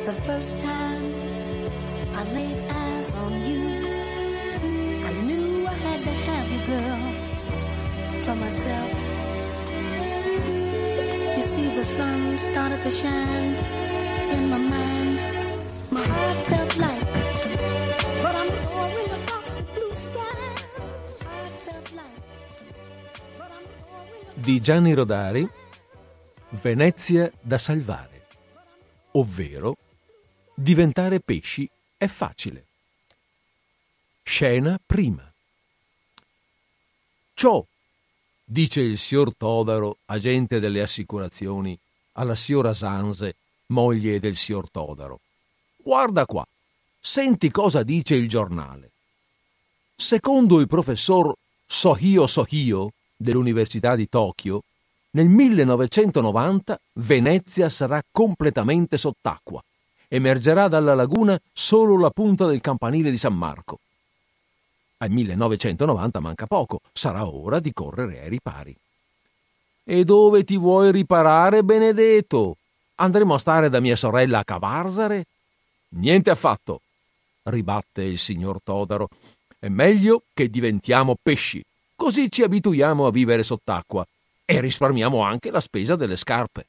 The 0.05 0.13
first 0.23 0.59
time 0.59 1.04
see, 11.45 11.69
the 11.75 11.83
sun 11.83 12.37
started 12.37 12.81
to 12.81 12.89
shine 12.89 13.55
in 14.31 14.49
my 14.49 14.57
mind. 14.57 15.19
My 15.91 16.01
heart 16.01 16.37
felt 16.49 16.77
light, 16.77 17.07
but 18.23 18.35
I'm 18.35 18.49
going 18.73 19.09
across 19.19 19.51
the 19.51 19.63
blue 19.73 19.93
sky. 19.93 20.23
Di 24.33 24.59
Gianni 24.59 24.93
Rodari, 24.93 25.47
Venezia 26.49 27.31
da 27.41 27.57
salvare, 27.57 28.27
ovvero 29.11 29.77
diventare 30.53 31.19
pesci 31.19 31.69
è 31.97 32.07
facile. 32.07 32.65
Scena 34.23 34.79
prima. 34.83 35.31
Ciò, 37.33 37.65
dice 38.45 38.81
il 38.81 38.97
signor 38.99 39.35
Todaro, 39.35 39.97
agente 40.05 40.59
delle 40.59 40.81
assicurazioni, 40.81 41.77
alla 42.13 42.35
signora 42.35 42.73
Sanse, 42.73 43.35
moglie 43.67 44.19
del 44.19 44.35
signor 44.35 44.69
Todaro. 44.69 45.19
Guarda 45.77 46.25
qua, 46.25 46.45
senti 46.99 47.49
cosa 47.49 47.83
dice 47.83 48.15
il 48.15 48.29
giornale. 48.29 48.91
Secondo 49.95 50.59
il 50.59 50.67
professor 50.67 51.33
Sohio 51.65 52.27
Sohio 52.27 52.91
dell'Università 53.17 53.95
di 53.95 54.07
Tokyo, 54.07 54.61
nel 55.11 55.27
1990 55.27 56.79
Venezia 56.93 57.69
sarà 57.69 58.03
completamente 58.11 58.97
sott'acqua. 58.97 59.63
Emergerà 60.07 60.67
dalla 60.67 60.93
laguna 60.93 61.39
solo 61.51 61.97
la 61.97 62.09
punta 62.09 62.45
del 62.45 62.61
campanile 62.61 63.09
di 63.09 63.17
San 63.17 63.35
Marco. 63.35 63.79
Al 65.05 65.11
1990 65.11 66.19
manca 66.19 66.47
poco, 66.47 66.81
sarà 66.91 67.27
ora 67.27 67.59
di 67.59 67.71
correre 67.73 68.21
ai 68.21 68.29
ripari. 68.29 68.75
E 69.83 70.03
dove 70.03 70.43
ti 70.43 70.57
vuoi 70.57 70.91
riparare, 70.91 71.63
Benedetto? 71.63 72.57
Andremo 72.95 73.35
a 73.35 73.37
stare 73.37 73.69
da 73.69 73.79
mia 73.79 73.95
sorella 73.95 74.39
a 74.39 74.43
Cavarzare? 74.43 75.25
Niente 75.89 76.31
affatto, 76.31 76.81
ribatte 77.43 78.01
il 78.01 78.17
signor 78.17 78.57
Todaro. 78.63 79.09
È 79.59 79.67
meglio 79.67 80.23
che 80.33 80.49
diventiamo 80.49 81.15
pesci, 81.21 81.63
così 81.95 82.31
ci 82.31 82.41
abituiamo 82.41 83.05
a 83.05 83.11
vivere 83.11 83.43
sott'acqua 83.43 84.03
e 84.43 84.59
risparmiamo 84.59 85.21
anche 85.21 85.51
la 85.51 85.59
spesa 85.59 85.95
delle 85.95 86.17
scarpe. 86.17 86.65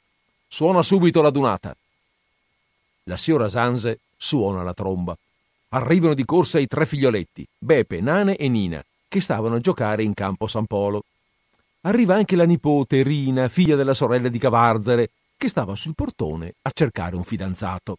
Suona 0.47 0.83
subito 0.83 1.23
la 1.23 1.31
dunata. 1.31 1.75
La 3.05 3.17
signora 3.17 3.49
Sanse 3.49 4.01
suona 4.15 4.63
la 4.63 4.75
tromba. 4.75 5.17
Arrivano 5.71 6.15
di 6.15 6.25
corsa 6.25 6.59
i 6.59 6.67
tre 6.67 6.87
figlioletti, 6.87 7.47
Beppe, 7.59 8.01
Nane 8.01 8.37
e 8.37 8.49
Nina, 8.49 8.85
che 9.09 9.21
stavano 9.21 9.57
a 9.57 9.61
giocare 9.61 10.03
in 10.03 10.15
campo 10.15 10.47
San 10.47 10.67
Polo. 10.67 11.03
Arriva 11.83 12.15
anche 12.15 12.37
la 12.37 12.45
nipote 12.45 13.03
Rina, 13.03 13.49
figlia 13.49 13.77
della 13.77 13.95
sorella 13.95 14.29
di 14.29 14.39
Cavarzere, 14.39 15.11
che 15.37 15.49
stava 15.49 15.75
sul 15.75 15.95
portone 15.95 16.55
a 16.63 16.71
cercare 16.73 17.17
un 17.17 17.25
fidanzato. 17.25 17.99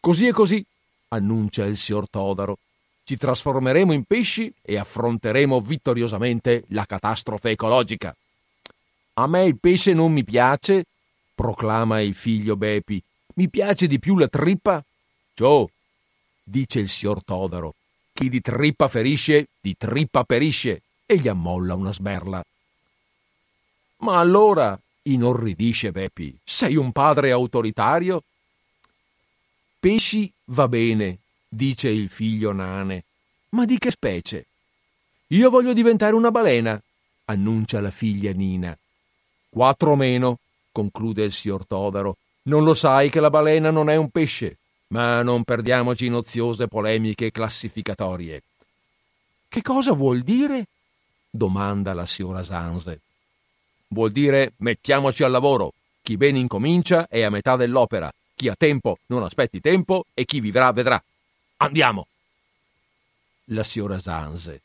Così 0.00 0.26
e 0.26 0.32
così, 0.32 0.64
annuncia 1.08 1.64
il 1.64 1.76
signor 1.76 2.08
Todaro. 2.08 2.58
Ci 3.04 3.16
trasformeremo 3.16 3.92
in 3.92 4.04
pesci 4.04 4.52
e 4.62 4.78
affronteremo 4.78 5.60
vittoriosamente 5.60 6.64
la 6.68 6.86
catastrofe 6.86 7.50
ecologica. 7.50 8.14
A 9.14 9.26
me 9.26 9.44
il 9.44 9.58
pesce 9.58 9.92
non 9.92 10.12
mi 10.12 10.24
piace, 10.24 10.84
proclama 11.34 12.00
il 12.00 12.14
figlio 12.14 12.56
Bepi. 12.56 13.02
Mi 13.34 13.48
piace 13.48 13.86
di 13.86 13.98
più 13.98 14.16
la 14.16 14.28
trippa. 14.28 14.82
Ciò, 15.34 15.68
dice 16.42 16.80
il 16.80 16.88
signor 16.88 17.22
Todaro. 17.24 17.74
Chi 18.12 18.28
di 18.28 18.40
trippa 18.40 18.88
ferisce, 18.88 19.48
di 19.60 19.76
trippa 19.76 20.24
perisce, 20.24 20.82
e 21.06 21.16
gli 21.16 21.28
ammolla 21.28 21.74
una 21.74 21.92
sberla. 21.92 22.44
Ma 23.98 24.18
allora, 24.18 24.78
inorridisce 25.02 25.92
Beppi, 25.92 26.36
sei 26.44 26.76
un 26.76 26.92
padre 26.92 27.30
autoritario? 27.32 28.22
Pesci 29.78 30.30
va 30.46 30.68
bene, 30.68 31.18
dice 31.48 31.88
il 31.88 32.08
figlio 32.08 32.52
Nane. 32.52 33.04
Ma 33.50 33.64
di 33.64 33.78
che 33.78 33.90
specie? 33.90 34.46
Io 35.28 35.50
voglio 35.50 35.72
diventare 35.72 36.14
una 36.14 36.30
balena, 36.30 36.80
annuncia 37.26 37.80
la 37.80 37.90
figlia 37.90 38.32
Nina. 38.32 38.76
Quattro 39.48 39.96
meno, 39.96 40.38
conclude 40.70 41.24
il 41.24 41.32
signor 41.32 41.66
Todaro. 41.66 42.16
Non 42.44 42.64
lo 42.64 42.74
sai 42.74 43.10
che 43.10 43.20
la 43.20 43.30
balena 43.30 43.70
non 43.70 43.90
è 43.90 43.96
un 43.96 44.10
pesce? 44.10 44.58
Ma 44.92 45.22
non 45.22 45.42
perdiamoci 45.42 46.06
in 46.06 46.14
oziose 46.14 46.68
polemiche 46.68 47.30
classificatorie. 47.30 48.42
Che 49.48 49.62
cosa 49.62 49.92
vuol 49.92 50.22
dire? 50.22 50.66
domanda 51.34 51.94
la 51.94 52.04
signora 52.04 52.42
Sanse. 52.42 53.00
Vuol 53.88 54.12
dire 54.12 54.52
mettiamoci 54.58 55.24
al 55.24 55.30
lavoro. 55.30 55.72
Chi 56.02 56.18
bene 56.18 56.38
incomincia 56.38 57.08
è 57.08 57.22
a 57.22 57.30
metà 57.30 57.56
dell'opera. 57.56 58.12
Chi 58.34 58.48
ha 58.48 58.54
tempo 58.54 58.98
non 59.06 59.22
aspetti 59.22 59.60
tempo 59.60 60.04
e 60.12 60.26
chi 60.26 60.40
vivrà 60.40 60.70
vedrà. 60.72 61.02
Andiamo. 61.58 62.06
La 63.46 63.62
signora 63.62 63.98
Sanse. 63.98 64.60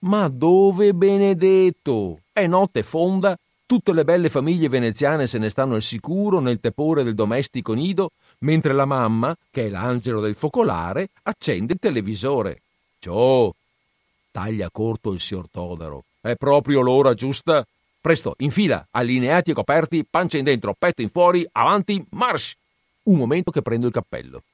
Ma 0.00 0.28
dove 0.28 0.92
benedetto? 0.92 2.20
È 2.30 2.46
notte 2.46 2.82
fonda 2.82 3.38
Tutte 3.74 3.92
le 3.92 4.04
belle 4.04 4.28
famiglie 4.28 4.68
veneziane 4.68 5.26
se 5.26 5.36
ne 5.36 5.50
stanno 5.50 5.74
al 5.74 5.82
sicuro 5.82 6.38
nel 6.38 6.60
tepore 6.60 7.02
del 7.02 7.16
domestico 7.16 7.72
nido 7.72 8.12
mentre 8.38 8.72
la 8.72 8.84
mamma, 8.84 9.36
che 9.50 9.66
è 9.66 9.68
l'angelo 9.68 10.20
del 10.20 10.36
focolare, 10.36 11.08
accende 11.24 11.72
il 11.72 11.80
televisore. 11.80 12.62
Ciò, 13.00 13.52
taglia 14.30 14.70
corto 14.70 15.10
il 15.10 15.18
signor 15.18 15.48
Todaro. 15.50 16.04
È 16.20 16.36
proprio 16.36 16.82
l'ora 16.82 17.14
giusta? 17.14 17.66
Presto, 18.00 18.36
in 18.38 18.52
fila, 18.52 18.86
allineati 18.92 19.50
e 19.50 19.54
coperti, 19.54 20.06
pancia 20.08 20.38
in 20.38 20.44
dentro, 20.44 20.76
petto 20.78 21.02
in 21.02 21.08
fuori, 21.08 21.44
avanti, 21.50 22.00
marsh! 22.10 22.54
Un 23.02 23.16
momento 23.16 23.50
che 23.50 23.60
prendo 23.60 23.86
il 23.88 23.92
cappello. 23.92 24.44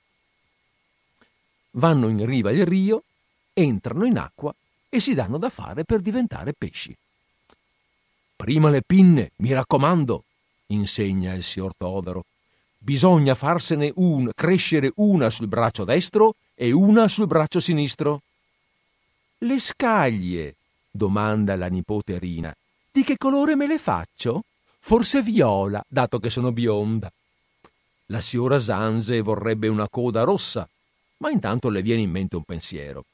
Vanno 1.72 2.08
in 2.08 2.24
riva 2.24 2.48
al 2.48 2.56
rio, 2.56 3.02
entrano 3.52 4.06
in 4.06 4.16
acqua 4.16 4.54
e 4.88 4.98
si 4.98 5.12
danno 5.12 5.36
da 5.36 5.50
fare 5.50 5.84
per 5.84 6.00
diventare 6.00 6.54
pesci. 6.56 6.96
Prima 8.40 8.70
le 8.70 8.80
pinne, 8.80 9.32
mi 9.36 9.52
raccomando, 9.52 10.24
insegna 10.68 11.34
il 11.34 11.44
signor 11.44 11.72
Todaro, 11.76 12.24
bisogna 12.78 13.34
farsene 13.34 13.92
un, 13.96 14.30
crescere 14.34 14.92
una 14.94 15.28
sul 15.28 15.46
braccio 15.46 15.84
destro 15.84 16.36
e 16.54 16.72
una 16.72 17.06
sul 17.06 17.26
braccio 17.26 17.60
sinistro. 17.60 18.22
Le 19.40 19.58
scaglie, 19.58 20.54
domanda 20.90 21.54
la 21.54 21.66
nipote 21.66 22.18
Rina, 22.18 22.56
di 22.90 23.04
che 23.04 23.18
colore 23.18 23.56
me 23.56 23.66
le 23.66 23.78
faccio? 23.78 24.44
Forse 24.78 25.20
viola, 25.20 25.84
dato 25.86 26.18
che 26.18 26.30
sono 26.30 26.50
bionda. 26.50 27.12
La 28.06 28.22
signora 28.22 28.58
Zanze 28.58 29.20
vorrebbe 29.20 29.68
una 29.68 29.86
coda 29.86 30.22
rossa, 30.22 30.66
ma 31.18 31.28
intanto 31.28 31.68
le 31.68 31.82
viene 31.82 32.00
in 32.00 32.10
mente 32.10 32.36
un 32.36 32.44
pensiero. 32.44 33.04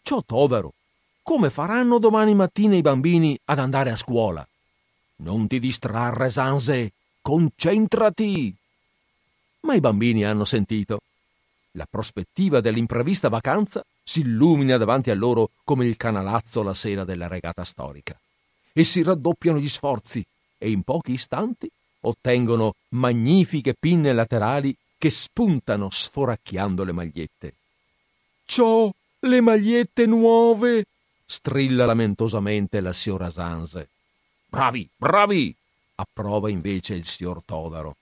Ciò 0.00 0.22
Todaro, 0.24 0.72
come 1.20 1.50
faranno 1.50 1.98
domani 1.98 2.34
mattina 2.34 2.74
i 2.74 2.80
bambini 2.80 3.38
ad 3.44 3.58
andare 3.58 3.90
a 3.90 3.96
scuola? 3.96 4.46
Non 5.22 5.46
ti 5.46 5.60
distrarre, 5.60 6.30
Zanze, 6.30 6.92
concentrati! 7.20 8.54
Ma 9.60 9.74
i 9.74 9.80
bambini 9.80 10.24
hanno 10.24 10.44
sentito. 10.44 11.00
La 11.72 11.86
prospettiva 11.88 12.60
dell'imprevista 12.60 13.28
vacanza 13.28 13.84
si 14.02 14.20
illumina 14.20 14.76
davanti 14.76 15.10
a 15.10 15.14
loro 15.14 15.50
come 15.64 15.86
il 15.86 15.96
canalazzo 15.96 16.62
la 16.62 16.74
sera 16.74 17.04
della 17.04 17.28
regata 17.28 17.64
storica. 17.64 18.18
E 18.72 18.84
si 18.84 19.02
raddoppiano 19.02 19.58
gli 19.58 19.68
sforzi 19.68 20.24
e 20.58 20.70
in 20.70 20.82
pochi 20.82 21.12
istanti 21.12 21.70
ottengono 22.00 22.74
magnifiche 22.90 23.74
pinne 23.78 24.12
laterali 24.12 24.76
che 24.98 25.10
spuntano 25.10 25.88
sforacchiando 25.90 26.82
le 26.82 26.92
magliette. 26.92 27.54
Ciò, 28.44 28.92
le 29.20 29.40
magliette 29.40 30.06
nuove! 30.06 30.84
strilla 31.24 31.86
lamentosamente 31.86 32.80
la 32.80 32.92
signora 32.92 33.30
Sanse. 33.30 33.88
Bravi, 34.52 34.86
bravi! 34.94 35.56
approva 35.94 36.50
invece 36.50 36.92
il 36.92 37.06
signor 37.06 37.40
Todaro. 37.42 37.96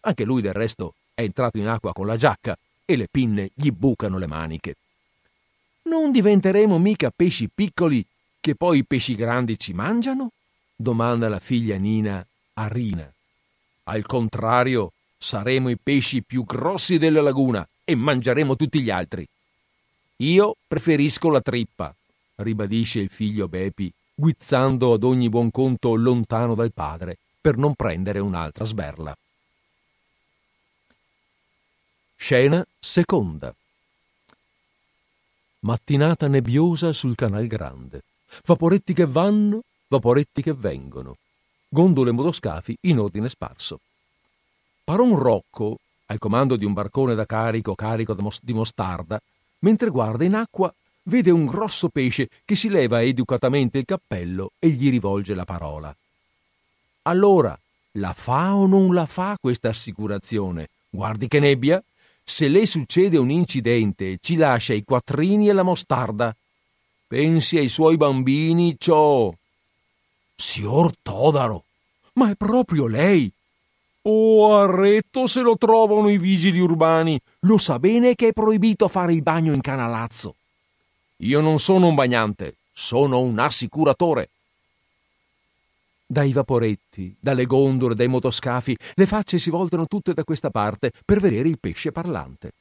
Anche 0.00 0.24
lui 0.24 0.40
del 0.40 0.54
resto 0.54 0.94
è 1.12 1.20
entrato 1.20 1.58
in 1.58 1.68
acqua 1.68 1.92
con 1.92 2.06
la 2.06 2.16
giacca 2.16 2.56
e 2.86 2.96
le 2.96 3.06
pinne 3.06 3.50
gli 3.52 3.70
bucano 3.70 4.16
le 4.16 4.26
maniche. 4.26 4.76
Non 5.82 6.10
diventeremo 6.10 6.78
mica 6.78 7.12
pesci 7.14 7.50
piccoli 7.54 8.02
che 8.40 8.54
poi 8.54 8.78
i 8.78 8.84
pesci 8.84 9.14
grandi 9.14 9.58
ci 9.58 9.74
mangiano? 9.74 10.30
domanda 10.74 11.28
la 11.28 11.38
figlia 11.38 11.76
Nina 11.76 12.26
a 12.54 12.66
Rina. 12.66 13.12
Al 13.84 14.06
contrario, 14.06 14.92
saremo 15.18 15.68
i 15.68 15.76
pesci 15.76 16.22
più 16.22 16.46
grossi 16.46 16.96
della 16.96 17.20
laguna 17.20 17.68
e 17.84 17.94
mangeremo 17.94 18.56
tutti 18.56 18.80
gli 18.80 18.88
altri. 18.88 19.28
Io 20.16 20.56
preferisco 20.66 21.28
la 21.28 21.42
trippa, 21.42 21.94
ribadisce 22.36 23.00
il 23.00 23.10
figlio 23.10 23.48
Bepi, 23.48 23.92
guizzando 24.20 24.92
ad 24.92 25.02
ogni 25.02 25.30
buon 25.30 25.50
conto 25.50 25.94
lontano 25.94 26.54
dal 26.54 26.72
padre 26.72 27.16
per 27.40 27.56
non 27.56 27.74
prendere 27.74 28.18
un'altra 28.18 28.66
sberla. 28.66 29.16
Scena 32.14 32.64
seconda. 32.78 33.52
Mattinata 35.60 36.28
nebbiosa 36.28 36.92
sul 36.92 37.14
canal 37.14 37.46
grande. 37.46 38.02
Vaporetti 38.44 38.92
che 38.92 39.06
vanno, 39.06 39.62
vaporetti 39.88 40.42
che 40.42 40.52
vengono. 40.52 41.16
Gondole 41.66 42.10
e 42.10 42.12
motoscafi 42.12 42.76
in 42.82 42.98
ordine 42.98 43.30
sparso. 43.30 43.80
Paron 44.84 45.16
Rocco, 45.16 45.78
al 46.06 46.18
comando 46.18 46.56
di 46.56 46.66
un 46.66 46.74
barcone 46.74 47.14
da 47.14 47.24
carico 47.24 47.74
carico 47.74 48.14
di 48.42 48.52
mostarda, 48.52 49.18
mentre 49.60 49.88
guarda 49.88 50.24
in 50.24 50.34
acqua, 50.34 50.72
vede 51.10 51.30
un 51.30 51.44
grosso 51.44 51.90
pesce 51.90 52.28
che 52.46 52.54
si 52.54 52.70
leva 52.70 53.02
educatamente 53.02 53.76
il 53.76 53.84
cappello 53.84 54.52
e 54.58 54.70
gli 54.70 54.88
rivolge 54.88 55.34
la 55.34 55.44
parola. 55.44 55.94
Allora, 57.02 57.58
la 57.92 58.14
fa 58.14 58.54
o 58.54 58.66
non 58.66 58.94
la 58.94 59.04
fa 59.06 59.36
questa 59.38 59.68
assicurazione? 59.68 60.68
Guardi 60.88 61.28
che 61.28 61.40
nebbia! 61.40 61.82
Se 62.22 62.46
le 62.48 62.64
succede 62.64 63.16
un 63.16 63.28
incidente, 63.28 64.18
ci 64.20 64.36
lascia 64.36 64.72
i 64.72 64.84
quattrini 64.84 65.48
e 65.48 65.52
la 65.52 65.64
mostarda. 65.64 66.34
Pensi 67.08 67.58
ai 67.58 67.68
suoi 67.68 67.96
bambini, 67.96 68.76
ciò. 68.78 69.34
Signor 70.36 70.94
Todaro, 71.02 71.64
ma 72.14 72.30
è 72.30 72.36
proprio 72.36 72.86
lei. 72.86 73.30
Oh, 74.02 74.56
arretto 74.56 75.26
se 75.26 75.40
lo 75.40 75.58
trovano 75.58 76.08
i 76.08 76.18
vigili 76.18 76.60
urbani. 76.60 77.20
Lo 77.40 77.58
sa 77.58 77.80
bene 77.80 78.14
che 78.14 78.28
è 78.28 78.32
proibito 78.32 78.86
fare 78.86 79.12
il 79.12 79.22
bagno 79.22 79.52
in 79.52 79.60
canalazzo. 79.60 80.36
Io 81.22 81.40
non 81.40 81.58
sono 81.58 81.88
un 81.88 81.94
bagnante, 81.94 82.54
sono 82.72 83.20
un 83.20 83.38
assicuratore. 83.38 84.30
Dai 86.06 86.32
vaporetti, 86.32 87.14
dalle 87.20 87.44
gondole, 87.44 87.94
dai 87.94 88.08
motoscafi, 88.08 88.76
le 88.94 89.06
facce 89.06 89.38
si 89.38 89.50
voltano 89.50 89.86
tutte 89.86 90.14
da 90.14 90.24
questa 90.24 90.50
parte 90.50 90.92
per 91.04 91.20
vedere 91.20 91.48
il 91.48 91.58
pesce 91.58 91.92
parlante. 91.92 92.52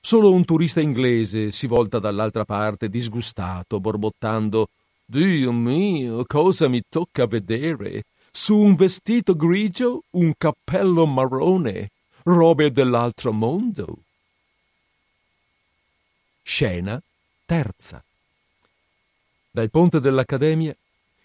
Solo 0.00 0.32
un 0.32 0.44
turista 0.44 0.80
inglese 0.80 1.50
si 1.50 1.66
volta 1.66 1.98
dall'altra 1.98 2.44
parte 2.44 2.88
disgustato, 2.88 3.80
borbottando 3.80 4.68
Dio 5.04 5.50
mio, 5.50 6.24
cosa 6.26 6.68
mi 6.68 6.82
tocca 6.88 7.26
vedere? 7.26 8.04
Su 8.30 8.56
un 8.56 8.76
vestito 8.76 9.34
grigio, 9.34 10.02
un 10.10 10.32
cappello 10.38 11.06
marrone, 11.06 11.90
robe 12.22 12.70
dell'altro 12.70 13.32
mondo. 13.32 13.98
Scena 16.42 17.02
terza. 17.44 18.02
Dal 19.50 19.70
ponte 19.70 20.00
dell'Accademia 20.00 20.74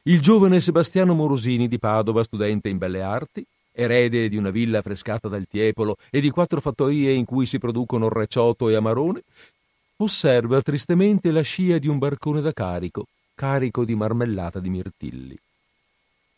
il 0.03 0.21
giovane 0.21 0.61
Sebastiano 0.61 1.13
Morosini 1.13 1.67
di 1.67 1.79
Padova, 1.79 2.23
studente 2.23 2.69
in 2.69 2.77
belle 2.77 3.01
arti, 3.01 3.45
erede 3.71 4.27
di 4.27 4.37
una 4.37 4.49
villa 4.49 4.81
frescata 4.81 5.27
dal 5.27 5.47
Tiepolo 5.47 5.97
e 6.09 6.19
di 6.19 6.29
quattro 6.29 6.61
fattorie 6.61 7.13
in 7.13 7.25
cui 7.25 7.45
si 7.45 7.59
producono 7.59 8.09
recioto 8.09 8.69
e 8.69 8.75
amarone, 8.75 9.23
osserva 9.97 10.61
tristemente 10.61 11.31
la 11.31 11.41
scia 11.41 11.77
di 11.77 11.87
un 11.87 11.97
barcone 11.97 12.41
da 12.41 12.53
carico, 12.53 13.05
carico 13.35 13.85
di 13.85 13.95
marmellata 13.95 14.59
di 14.59 14.69
mirtilli. 14.69 15.37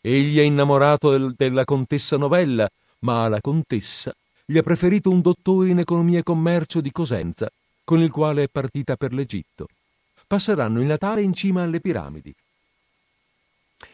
Egli 0.01 0.39
è 0.39 0.43
innamorato 0.43 1.11
del, 1.11 1.33
della 1.37 1.63
contessa 1.63 2.17
Novella, 2.17 2.69
ma 2.99 3.27
la 3.27 3.39
contessa 3.39 4.13
gli 4.45 4.57
ha 4.57 4.63
preferito 4.63 5.09
un 5.09 5.21
dottore 5.21 5.69
in 5.69 5.79
economia 5.79 6.19
e 6.19 6.23
commercio 6.23 6.81
di 6.81 6.91
Cosenza, 6.91 7.49
con 7.91 8.01
il 8.01 8.09
quale 8.09 8.43
è 8.43 8.47
partita 8.47 8.95
per 8.95 9.11
l'Egitto. 9.11 9.67
Passeranno 10.25 10.79
il 10.79 10.87
Natale 10.87 11.21
in 11.21 11.33
cima 11.33 11.63
alle 11.63 11.81
piramidi 11.81 12.33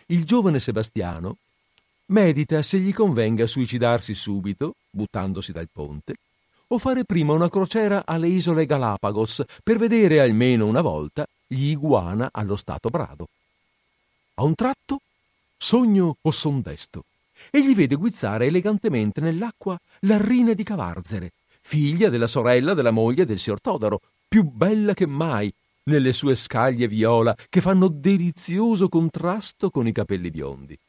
il 0.08 0.24
giovane 0.24 0.60
Sebastiano 0.60 1.38
medita 2.08 2.62
se 2.62 2.80
gli 2.80 2.94
convenga 2.94 3.46
suicidarsi 3.46 4.14
subito, 4.14 4.76
buttandosi 4.90 5.52
dal 5.52 5.68
ponte, 5.72 6.16
o 6.68 6.78
fare 6.78 7.04
prima 7.04 7.34
una 7.34 7.50
crociera 7.50 8.04
alle 8.06 8.28
isole 8.28 8.66
Galapagos 8.66 9.44
per 9.64 9.78
vedere 9.78 10.22
almeno 10.22 10.66
una 10.66 10.82
volta 10.82 11.28
gli 11.46 11.70
iguana 11.70 12.30
allo 12.32 12.56
stato 12.56 12.90
brado. 12.90 13.28
A 14.36 14.44
un 14.44 14.56
tratto 14.56 15.02
sogno 15.58 16.16
o 16.22 16.32
son 16.32 16.62
desto 16.62 17.04
e 17.52 17.62
gli 17.62 17.76
vede 17.76 17.96
guizzare 17.96 18.46
elegantemente 18.46 19.22
nell'acqua 19.22 19.78
la 20.02 20.18
rina 20.22 20.54
di 20.54 20.64
Cavarzere, 20.64 21.32
figlia 21.68 22.08
della 22.08 22.28
sorella 22.28 22.74
della 22.74 22.92
moglie 22.92 23.26
del 23.26 23.38
signor 23.38 23.60
Todaro, 23.60 24.00
più 24.26 24.44
bella 24.44 24.94
che 24.94 25.06
mai, 25.06 25.54
nelle 25.84 26.14
sue 26.14 26.34
scaglie 26.36 26.88
viola 26.88 27.36
che 27.50 27.60
fanno 27.60 27.90
delizioso 27.90 28.88
contrasto 28.88 29.70
con 29.70 29.86
i 29.86 29.92
capelli 29.92 30.32
biondi. 30.32 30.80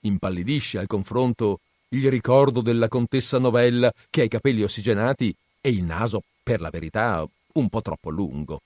Impallidisce 0.00 0.78
al 0.78 0.86
confronto 0.86 1.60
il 1.88 2.08
ricordo 2.08 2.62
della 2.62 2.88
contessa 2.88 3.38
Novella 3.38 3.92
che 4.08 4.22
ha 4.22 4.24
i 4.24 4.28
capelli 4.28 4.62
ossigenati 4.62 5.34
e 5.60 5.68
il 5.68 5.82
naso, 5.82 6.22
per 6.42 6.62
la 6.62 6.70
verità, 6.70 7.26
un 7.52 7.68
po' 7.68 7.82
troppo 7.82 8.08
lungo. 8.08 8.62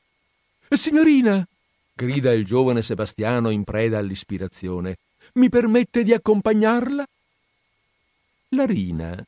Signorina, 0.70 1.44
grida 1.94 2.32
il 2.32 2.44
giovane 2.44 2.80
Sebastiano 2.80 3.50
in 3.50 3.64
preda 3.64 3.98
all'ispirazione, 3.98 4.98
mi 5.34 5.48
permette 5.48 6.04
di 6.04 6.12
accompagnarla? 6.12 7.04
La 8.50 8.64
Rina 8.64 9.20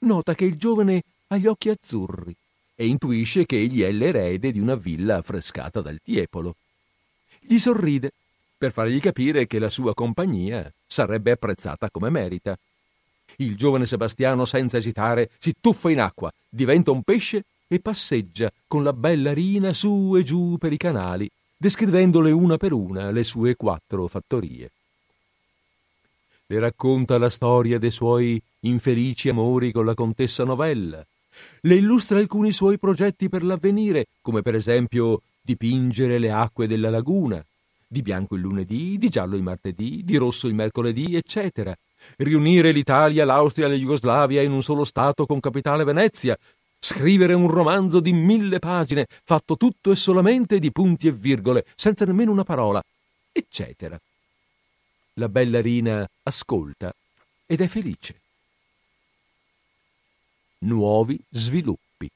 nota 0.00 0.34
che 0.34 0.44
il 0.44 0.56
giovane 0.56 1.02
ha 1.28 1.36
gli 1.36 1.46
occhi 1.46 1.68
azzurri 1.68 2.34
e 2.74 2.86
intuisce 2.86 3.44
che 3.44 3.56
egli 3.56 3.82
è 3.82 3.90
l'erede 3.90 4.52
di 4.52 4.60
una 4.60 4.74
villa 4.74 5.16
affrescata 5.16 5.80
dal 5.80 6.00
Tiepolo. 6.02 6.54
Gli 7.40 7.58
sorride 7.58 8.12
per 8.56 8.72
fargli 8.72 9.00
capire 9.00 9.46
che 9.46 9.58
la 9.58 9.70
sua 9.70 9.94
compagnia 9.94 10.70
sarebbe 10.86 11.32
apprezzata 11.32 11.90
come 11.90 12.10
merita. 12.10 12.58
Il 13.36 13.56
giovane 13.56 13.86
Sebastiano, 13.86 14.44
senza 14.44 14.78
esitare, 14.78 15.30
si 15.38 15.54
tuffa 15.60 15.90
in 15.90 16.00
acqua, 16.00 16.32
diventa 16.48 16.90
un 16.90 17.02
pesce 17.02 17.44
e 17.68 17.78
passeggia 17.78 18.50
con 18.66 18.82
la 18.82 18.92
bella 18.92 19.32
Rina 19.32 19.72
su 19.72 20.16
e 20.16 20.22
giù 20.22 20.56
per 20.58 20.72
i 20.72 20.76
canali, 20.76 21.30
descrivendole 21.56 22.30
una 22.30 22.56
per 22.56 22.72
una 22.72 23.10
le 23.10 23.22
sue 23.22 23.54
quattro 23.54 24.06
fattorie. 24.06 24.70
Le 26.46 26.58
racconta 26.58 27.18
la 27.18 27.28
storia 27.28 27.78
dei 27.78 27.90
suoi 27.90 28.40
infelici 28.60 29.28
amori 29.28 29.70
con 29.70 29.84
la 29.84 29.94
contessa 29.94 30.44
Novella, 30.44 31.04
le 31.62 31.74
illustra 31.74 32.18
alcuni 32.18 32.52
suoi 32.52 32.78
progetti 32.78 33.28
per 33.28 33.42
l'avvenire, 33.42 34.06
come 34.20 34.42
per 34.42 34.54
esempio 34.54 35.22
dipingere 35.40 36.18
le 36.18 36.30
acque 36.30 36.66
della 36.66 36.90
laguna, 36.90 37.44
di 37.86 38.02
bianco 38.02 38.34
il 38.34 38.42
lunedì, 38.42 38.98
di 38.98 39.08
giallo 39.08 39.34
il 39.34 39.42
martedì, 39.42 40.02
di 40.04 40.16
rosso 40.16 40.46
il 40.46 40.54
mercoledì, 40.54 41.16
eccetera. 41.16 41.76
Riunire 42.16 42.70
l'Italia, 42.70 43.24
l'Austria 43.24 43.66
e 43.66 43.70
la 43.70 43.74
Jugoslavia 43.74 44.42
in 44.42 44.52
un 44.52 44.62
solo 44.62 44.84
Stato 44.84 45.26
con 45.26 45.40
capitale 45.40 45.84
Venezia. 45.84 46.38
Scrivere 46.78 47.32
un 47.32 47.48
romanzo 47.48 47.98
di 47.98 48.12
mille 48.12 48.58
pagine, 48.58 49.06
fatto 49.24 49.56
tutto 49.56 49.90
e 49.90 49.96
solamente 49.96 50.58
di 50.58 50.70
punti 50.70 51.08
e 51.08 51.12
virgole, 51.12 51.64
senza 51.74 52.04
nemmeno 52.04 52.30
una 52.30 52.44
parola, 52.44 52.82
eccetera. 53.32 53.98
La 55.14 55.28
bella 55.28 55.60
Rina 55.60 56.08
ascolta 56.22 56.94
ed 57.46 57.60
è 57.60 57.66
felice. 57.66 58.14
Nuovi 60.60 61.18
sviluppi. 61.30 62.10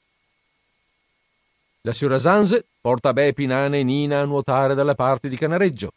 La 1.82 1.92
signora 1.92 2.18
Sanze 2.18 2.64
porta 2.80 3.12
Bepi, 3.12 3.46
Nana 3.46 3.76
e 3.76 3.82
Nina 3.82 4.20
a 4.20 4.24
nuotare 4.24 4.74
dalle 4.74 4.94
parti 4.94 5.28
di 5.28 5.36
Canareggio. 5.36 5.92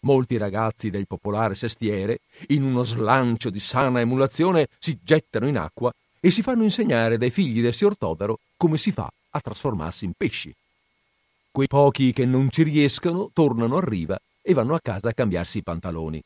Molti 0.00 0.36
ragazzi 0.36 0.90
del 0.90 1.06
popolare 1.06 1.54
sestiere, 1.54 2.20
in 2.48 2.62
uno 2.62 2.82
slancio 2.82 3.50
di 3.50 3.60
sana 3.60 4.00
emulazione, 4.00 4.68
si 4.78 4.98
gettano 5.02 5.48
in 5.48 5.58
acqua 5.58 5.92
e 6.20 6.30
si 6.30 6.42
fanno 6.42 6.62
insegnare 6.62 7.18
dai 7.18 7.30
figli 7.30 7.60
del 7.60 7.74
signor 7.74 7.96
Todaro 7.96 8.38
come 8.56 8.78
si 8.78 8.92
fa 8.92 9.10
a 9.30 9.40
trasformarsi 9.40 10.04
in 10.04 10.12
pesci. 10.16 10.54
Quei 11.50 11.66
pochi 11.66 12.12
che 12.12 12.24
non 12.24 12.50
ci 12.50 12.62
riescono 12.62 13.30
tornano 13.32 13.78
a 13.78 13.84
riva 13.84 14.18
e 14.40 14.52
vanno 14.54 14.74
a 14.74 14.80
casa 14.80 15.08
a 15.08 15.12
cambiarsi 15.14 15.58
i 15.58 15.62
pantaloni. 15.62 16.22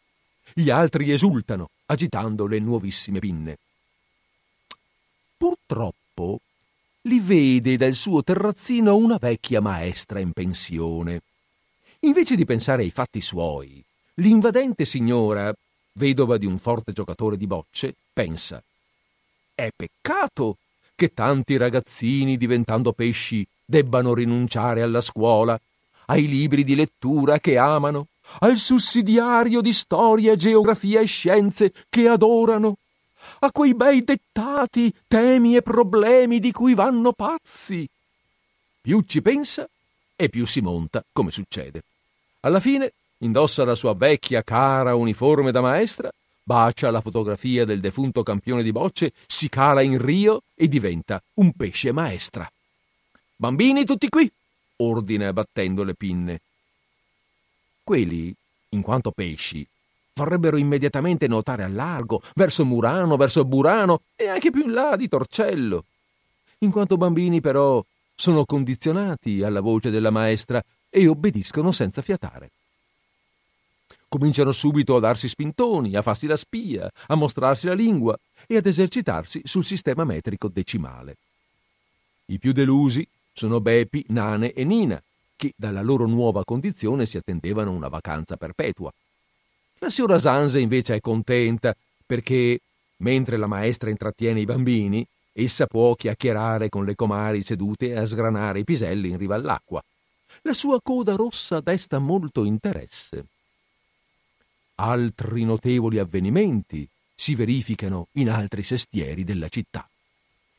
Gli 0.52 0.68
altri 0.68 1.10
esultano, 1.10 1.68
agitando 1.86 2.46
le 2.46 2.58
nuovissime 2.58 3.18
pinne. 3.18 3.56
Purtroppo 5.42 6.38
li 7.08 7.18
vede 7.18 7.76
dal 7.76 7.94
suo 7.94 8.22
terrazzino 8.22 8.94
una 8.94 9.18
vecchia 9.18 9.60
maestra 9.60 10.20
in 10.20 10.30
pensione. 10.30 11.22
Invece 12.02 12.36
di 12.36 12.44
pensare 12.44 12.84
ai 12.84 12.90
fatti 12.90 13.20
suoi, 13.20 13.82
l'invadente 14.14 14.84
signora, 14.84 15.52
vedova 15.94 16.38
di 16.38 16.46
un 16.46 16.58
forte 16.58 16.92
giocatore 16.92 17.36
di 17.36 17.48
bocce, 17.48 17.92
pensa 18.12 18.62
È 19.52 19.68
peccato 19.74 20.58
che 20.94 21.12
tanti 21.12 21.56
ragazzini 21.56 22.36
diventando 22.36 22.92
pesci 22.92 23.44
debbano 23.64 24.14
rinunciare 24.14 24.80
alla 24.80 25.00
scuola, 25.00 25.60
ai 26.06 26.28
libri 26.28 26.62
di 26.62 26.76
lettura 26.76 27.40
che 27.40 27.58
amano, 27.58 28.06
al 28.38 28.58
sussidiario 28.58 29.60
di 29.60 29.72
storia, 29.72 30.36
geografia 30.36 31.00
e 31.00 31.06
scienze 31.06 31.72
che 31.90 32.06
adorano, 32.06 32.76
a 33.44 33.50
quei 33.50 33.74
bei 33.74 34.04
dettati, 34.04 34.94
temi 35.08 35.56
e 35.56 35.62
problemi 35.62 36.38
di 36.38 36.52
cui 36.52 36.74
vanno 36.74 37.12
pazzi. 37.12 37.88
Più 38.80 39.02
ci 39.02 39.20
pensa 39.20 39.68
e 40.14 40.28
più 40.28 40.46
si 40.46 40.60
monta, 40.60 41.04
come 41.12 41.32
succede. 41.32 41.82
Alla 42.40 42.60
fine 42.60 42.92
indossa 43.18 43.64
la 43.64 43.74
sua 43.74 43.94
vecchia 43.94 44.42
cara 44.42 44.94
uniforme 44.94 45.50
da 45.50 45.60
maestra, 45.60 46.10
bacia 46.44 46.92
la 46.92 47.00
fotografia 47.00 47.64
del 47.64 47.80
defunto 47.80 48.22
campione 48.22 48.62
di 48.62 48.70
bocce, 48.70 49.12
si 49.26 49.48
cala 49.48 49.82
in 49.82 50.00
rio 50.00 50.42
e 50.54 50.68
diventa 50.68 51.20
un 51.34 51.52
pesce 51.52 51.90
maestra. 51.90 52.48
Bambini 53.34 53.84
tutti 53.84 54.08
qui! 54.08 54.30
ordina 54.76 55.32
battendo 55.32 55.82
le 55.82 55.94
pinne. 55.94 56.40
Quelli, 57.82 58.32
in 58.70 58.82
quanto 58.82 59.10
pesci, 59.10 59.66
vorrebbero 60.14 60.56
immediatamente 60.56 61.28
nuotare 61.28 61.64
al 61.64 61.72
largo, 61.72 62.22
verso 62.34 62.64
Murano, 62.64 63.16
verso 63.16 63.44
Burano 63.44 64.02
e 64.16 64.28
anche 64.28 64.50
più 64.50 64.64
in 64.64 64.72
là 64.72 64.96
di 64.96 65.08
Torcello. 65.08 65.84
In 66.58 66.70
quanto 66.70 66.96
bambini, 66.96 67.40
però, 67.40 67.84
sono 68.14 68.44
condizionati 68.44 69.42
alla 69.42 69.60
voce 69.60 69.90
della 69.90 70.10
maestra 70.10 70.62
e 70.88 71.06
obbediscono 71.08 71.72
senza 71.72 72.02
fiatare. 72.02 72.50
Cominciano 74.06 74.52
subito 74.52 74.96
a 74.96 75.00
darsi 75.00 75.26
spintoni, 75.26 75.96
a 75.96 76.02
farsi 76.02 76.26
la 76.26 76.36
spia, 76.36 76.90
a 77.06 77.14
mostrarsi 77.14 77.66
la 77.66 77.72
lingua 77.72 78.16
e 78.46 78.56
ad 78.56 78.66
esercitarsi 78.66 79.40
sul 79.44 79.64
sistema 79.64 80.04
metrico 80.04 80.48
decimale. 80.48 81.16
I 82.26 82.38
più 82.38 82.52
delusi 82.52 83.06
sono 83.32 83.60
Bepi, 83.60 84.04
Nane 84.08 84.52
e 84.52 84.64
Nina, 84.64 85.02
che 85.34 85.54
dalla 85.56 85.80
loro 85.80 86.06
nuova 86.06 86.44
condizione 86.44 87.06
si 87.06 87.16
attendevano 87.16 87.72
una 87.72 87.88
vacanza 87.88 88.36
perpetua. 88.36 88.92
La 89.82 89.90
signora 89.90 90.16
Sanze 90.20 90.60
invece 90.60 90.94
è 90.94 91.00
contenta 91.00 91.74
perché, 92.06 92.60
mentre 92.98 93.36
la 93.36 93.48
maestra 93.48 93.90
intrattiene 93.90 94.38
i 94.38 94.44
bambini, 94.44 95.04
essa 95.32 95.66
può 95.66 95.96
chiacchierare 95.96 96.68
con 96.68 96.84
le 96.84 96.94
comari 96.94 97.42
sedute 97.42 97.96
a 97.96 98.04
sgranare 98.06 98.60
i 98.60 98.64
piselli 98.64 99.08
in 99.08 99.18
riva 99.18 99.34
all'acqua. 99.34 99.82
La 100.42 100.52
sua 100.52 100.80
coda 100.80 101.16
rossa 101.16 101.58
desta 101.58 101.98
molto 101.98 102.44
interesse. 102.44 103.24
Altri 104.76 105.42
notevoli 105.42 105.98
avvenimenti 105.98 106.86
si 107.12 107.34
verificano 107.34 108.06
in 108.12 108.30
altri 108.30 108.62
sestieri 108.62 109.24
della 109.24 109.48
città. 109.48 109.84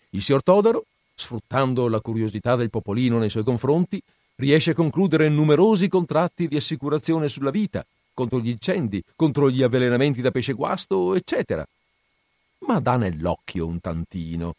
Il 0.10 0.22
signor 0.22 0.44
Todaro, 0.44 0.84
sfruttando 1.16 1.88
la 1.88 2.02
curiosità 2.02 2.58
del 2.58 2.70
popolino 2.70 3.20
nei 3.20 3.30
suoi 3.30 3.46
confronti, 3.46 4.02
riesce 4.36 4.72
a 4.72 4.76
concludere 4.76 5.30
numerosi 5.30 5.88
contratti 5.88 6.50
di 6.50 6.58
assicurazione 6.58 7.30
sulla 7.30 7.52
vita, 7.52 7.86
contro 8.14 8.40
gli 8.40 8.50
incendi, 8.50 9.04
contro 9.16 9.50
gli 9.50 9.64
avvelenamenti 9.64 10.22
da 10.22 10.32
pesce 10.32 10.54
guasto, 10.54 11.16
eccetera. 11.16 11.66
Ma 12.60 12.80
dà 12.80 12.96
nell'occhio 12.98 13.66
un 13.66 13.80
tantino. 13.80 14.56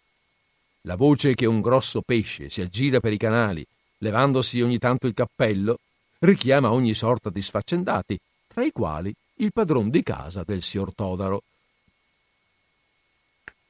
La 0.83 0.97
voce 0.97 1.35
che 1.35 1.47
un 1.47 1.61
grosso 1.61 2.03
pesce 2.03 2.51
si 2.51 2.61
aggira 2.61 3.01
per 3.01 3.13
i 3.13 3.17
canali, 3.17 3.67
levandosi 3.99 4.61
ogni 4.61 4.79
tanto 4.79 5.07
il 5.07 5.15
cappello, 5.15 5.79
richiama 6.19 6.73
ogni 6.73 6.95
sorta 6.95 7.31
di 7.31 7.41
sfaccendati, 7.41 8.19
tra 8.47 8.63
i 8.63 8.71
quali 8.71 9.15
il 9.37 9.53
padron 9.53 9.89
di 9.89 10.03
casa 10.03 10.45
del 10.45 10.63
signor 10.63 10.95
Todaro. 10.95 11.43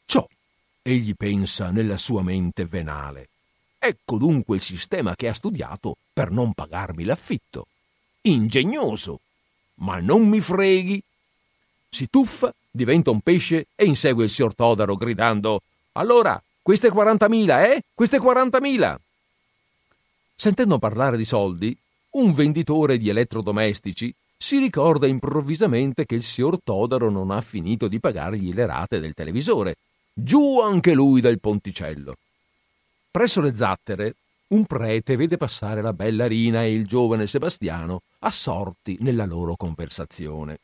Ciò 0.04 0.26
egli 0.82 1.14
pensa 1.14 1.70
nella 1.70 1.96
sua 1.96 2.22
mente 2.22 2.64
venale. 2.64 3.28
Ecco 3.78 4.18
dunque 4.18 4.56
il 4.56 4.62
sistema 4.62 5.14
che 5.14 5.28
ha 5.28 5.34
studiato 5.34 5.96
per 6.12 6.30
non 6.30 6.52
pagarmi 6.52 7.04
l'affitto. 7.04 7.66
Ingegnoso, 8.22 9.20
ma 9.76 10.00
non 10.00 10.28
mi 10.28 10.40
freghi. 10.40 11.02
Si 11.88 12.08
tuffa, 12.08 12.54
diventa 12.70 13.10
un 13.10 13.20
pesce 13.20 13.66
e 13.74 13.84
insegue 13.84 14.24
il 14.24 14.30
signor 14.30 14.54
Todaro 14.54 14.96
gridando 14.96 15.62
Allora, 15.92 16.40
queste 16.60 16.90
40.000, 16.90 17.64
eh? 17.64 17.82
Queste 17.94 18.18
40.000! 18.18 18.96
Sentendo 20.34 20.78
parlare 20.78 21.16
di 21.16 21.24
soldi, 21.24 21.76
un 22.10 22.32
venditore 22.32 22.98
di 22.98 23.08
elettrodomestici 23.08 24.14
si 24.36 24.58
ricorda 24.58 25.06
improvvisamente 25.06 26.04
che 26.04 26.16
il 26.16 26.24
signor 26.24 26.58
Todaro 26.62 27.10
non 27.10 27.30
ha 27.30 27.40
finito 27.40 27.88
di 27.88 28.00
pagargli 28.00 28.52
le 28.52 28.66
rate 28.66 29.00
del 29.00 29.14
televisore. 29.14 29.76
Giù 30.12 30.60
anche 30.60 30.92
lui 30.92 31.20
dal 31.20 31.40
ponticello. 31.40 32.16
Presso 33.10 33.40
le 33.40 33.54
zattere, 33.54 34.16
un 34.54 34.66
prete 34.66 35.16
vede 35.16 35.36
passare 35.36 35.82
la 35.82 35.92
bella 35.92 36.26
Rina 36.26 36.62
e 36.62 36.72
il 36.72 36.86
giovane 36.86 37.26
Sebastiano 37.26 38.02
assorti 38.20 38.96
nella 39.00 39.24
loro 39.24 39.56
conversazione. 39.56 40.60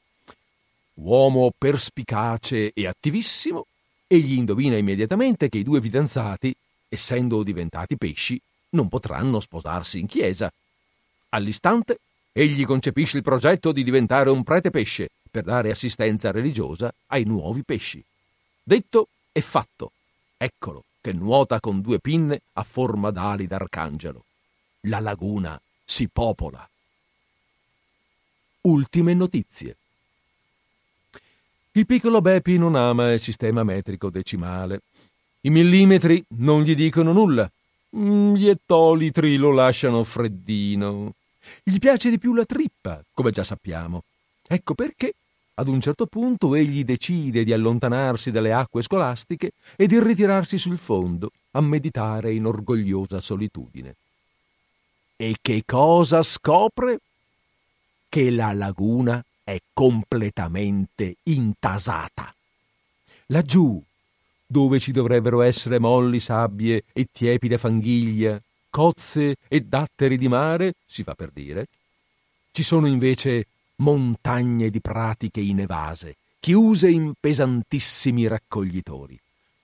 Uomo 0.94 1.50
perspicace 1.57 2.72
e 2.72 2.87
attivissimo, 2.87 3.66
egli 4.07 4.35
indovina 4.35 4.76
immediatamente 4.76 5.48
che 5.48 5.59
i 5.59 5.64
due 5.64 5.81
fidanzati, 5.81 6.55
essendo 6.88 7.42
diventati 7.42 7.96
pesci, 7.96 8.40
non 8.70 8.88
potranno 8.88 9.40
sposarsi 9.40 9.98
in 9.98 10.07
chiesa. 10.07 10.53
All'istante, 11.31 11.98
egli 12.33 12.64
concepisce 12.64 13.16
il 13.16 13.24
progetto 13.24 13.72
di 13.72 13.83
diventare 13.83 14.31
un 14.31 14.44
prete 14.44 14.70
pesce 14.70 15.09
per 15.29 15.42
dare 15.42 15.70
assistenza 15.72 16.31
religiosa 16.31 16.92
ai 17.09 17.24
nuovi 17.24 17.64
pesci. 17.64 18.03
Detto 18.62 19.09
e 19.33 19.40
fatto. 19.40 19.90
Eccolo 20.37 20.85
che 21.00 21.12
nuota 21.12 21.60
con 21.60 21.80
due 21.80 21.98
pinne 21.98 22.42
a 22.54 22.62
forma 22.62 23.10
d'ali 23.10 23.46
d'arcangelo. 23.46 24.24
La 24.82 25.00
laguna 25.00 25.60
si 25.84 26.08
popola. 26.08 26.68
Ultime 28.62 29.14
notizie. 29.14 29.76
Il 31.72 31.86
piccolo 31.86 32.20
Bepi 32.20 32.58
non 32.58 32.74
ama 32.74 33.12
il 33.12 33.20
sistema 33.20 33.62
metrico 33.62 34.10
decimale. 34.10 34.82
I 35.42 35.50
millimetri 35.50 36.22
non 36.36 36.62
gli 36.62 36.74
dicono 36.74 37.12
nulla. 37.12 37.50
Mm, 37.96 38.34
gli 38.34 38.48
ettolitri 38.48 39.36
lo 39.36 39.52
lasciano 39.52 40.04
freddino. 40.04 41.14
Gli 41.62 41.78
piace 41.78 42.10
di 42.10 42.18
più 42.18 42.34
la 42.34 42.44
trippa, 42.44 43.02
come 43.12 43.30
già 43.30 43.44
sappiamo. 43.44 44.02
Ecco 44.46 44.74
perché 44.74 45.14
ad 45.60 45.68
un 45.68 45.78
certo 45.78 46.06
punto 46.06 46.54
egli 46.54 46.84
decide 46.84 47.44
di 47.44 47.52
allontanarsi 47.52 48.30
dalle 48.30 48.50
acque 48.50 48.82
scolastiche 48.82 49.52
e 49.76 49.86
di 49.86 50.02
ritirarsi 50.02 50.56
sul 50.56 50.78
fondo 50.78 51.32
a 51.50 51.60
meditare 51.60 52.32
in 52.32 52.46
orgogliosa 52.46 53.20
solitudine. 53.20 53.94
E 55.16 55.36
che 55.42 55.62
cosa 55.66 56.22
scopre? 56.22 57.00
Che 58.08 58.30
la 58.30 58.54
laguna 58.54 59.22
è 59.44 59.58
completamente 59.74 61.16
intasata. 61.24 62.34
Laggiù, 63.26 63.82
dove 64.46 64.80
ci 64.80 64.92
dovrebbero 64.92 65.42
essere 65.42 65.78
molli 65.78 66.20
sabbie 66.20 66.84
e 66.94 67.08
tiepide 67.12 67.58
fanghiglia, 67.58 68.40
cozze 68.70 69.36
e 69.46 69.60
datteri 69.60 70.16
di 70.16 70.26
mare, 70.26 70.72
si 70.86 71.02
fa 71.02 71.14
per 71.14 71.30
dire, 71.34 71.66
ci 72.50 72.62
sono 72.62 72.88
invece 72.88 73.44
montagne 73.80 74.70
di 74.70 74.80
pratiche 74.80 75.40
inevase, 75.40 76.16
chiuse 76.40 76.88
in 76.88 77.12
pesantissimi 77.18 78.26
raccoglitori. 78.26 79.18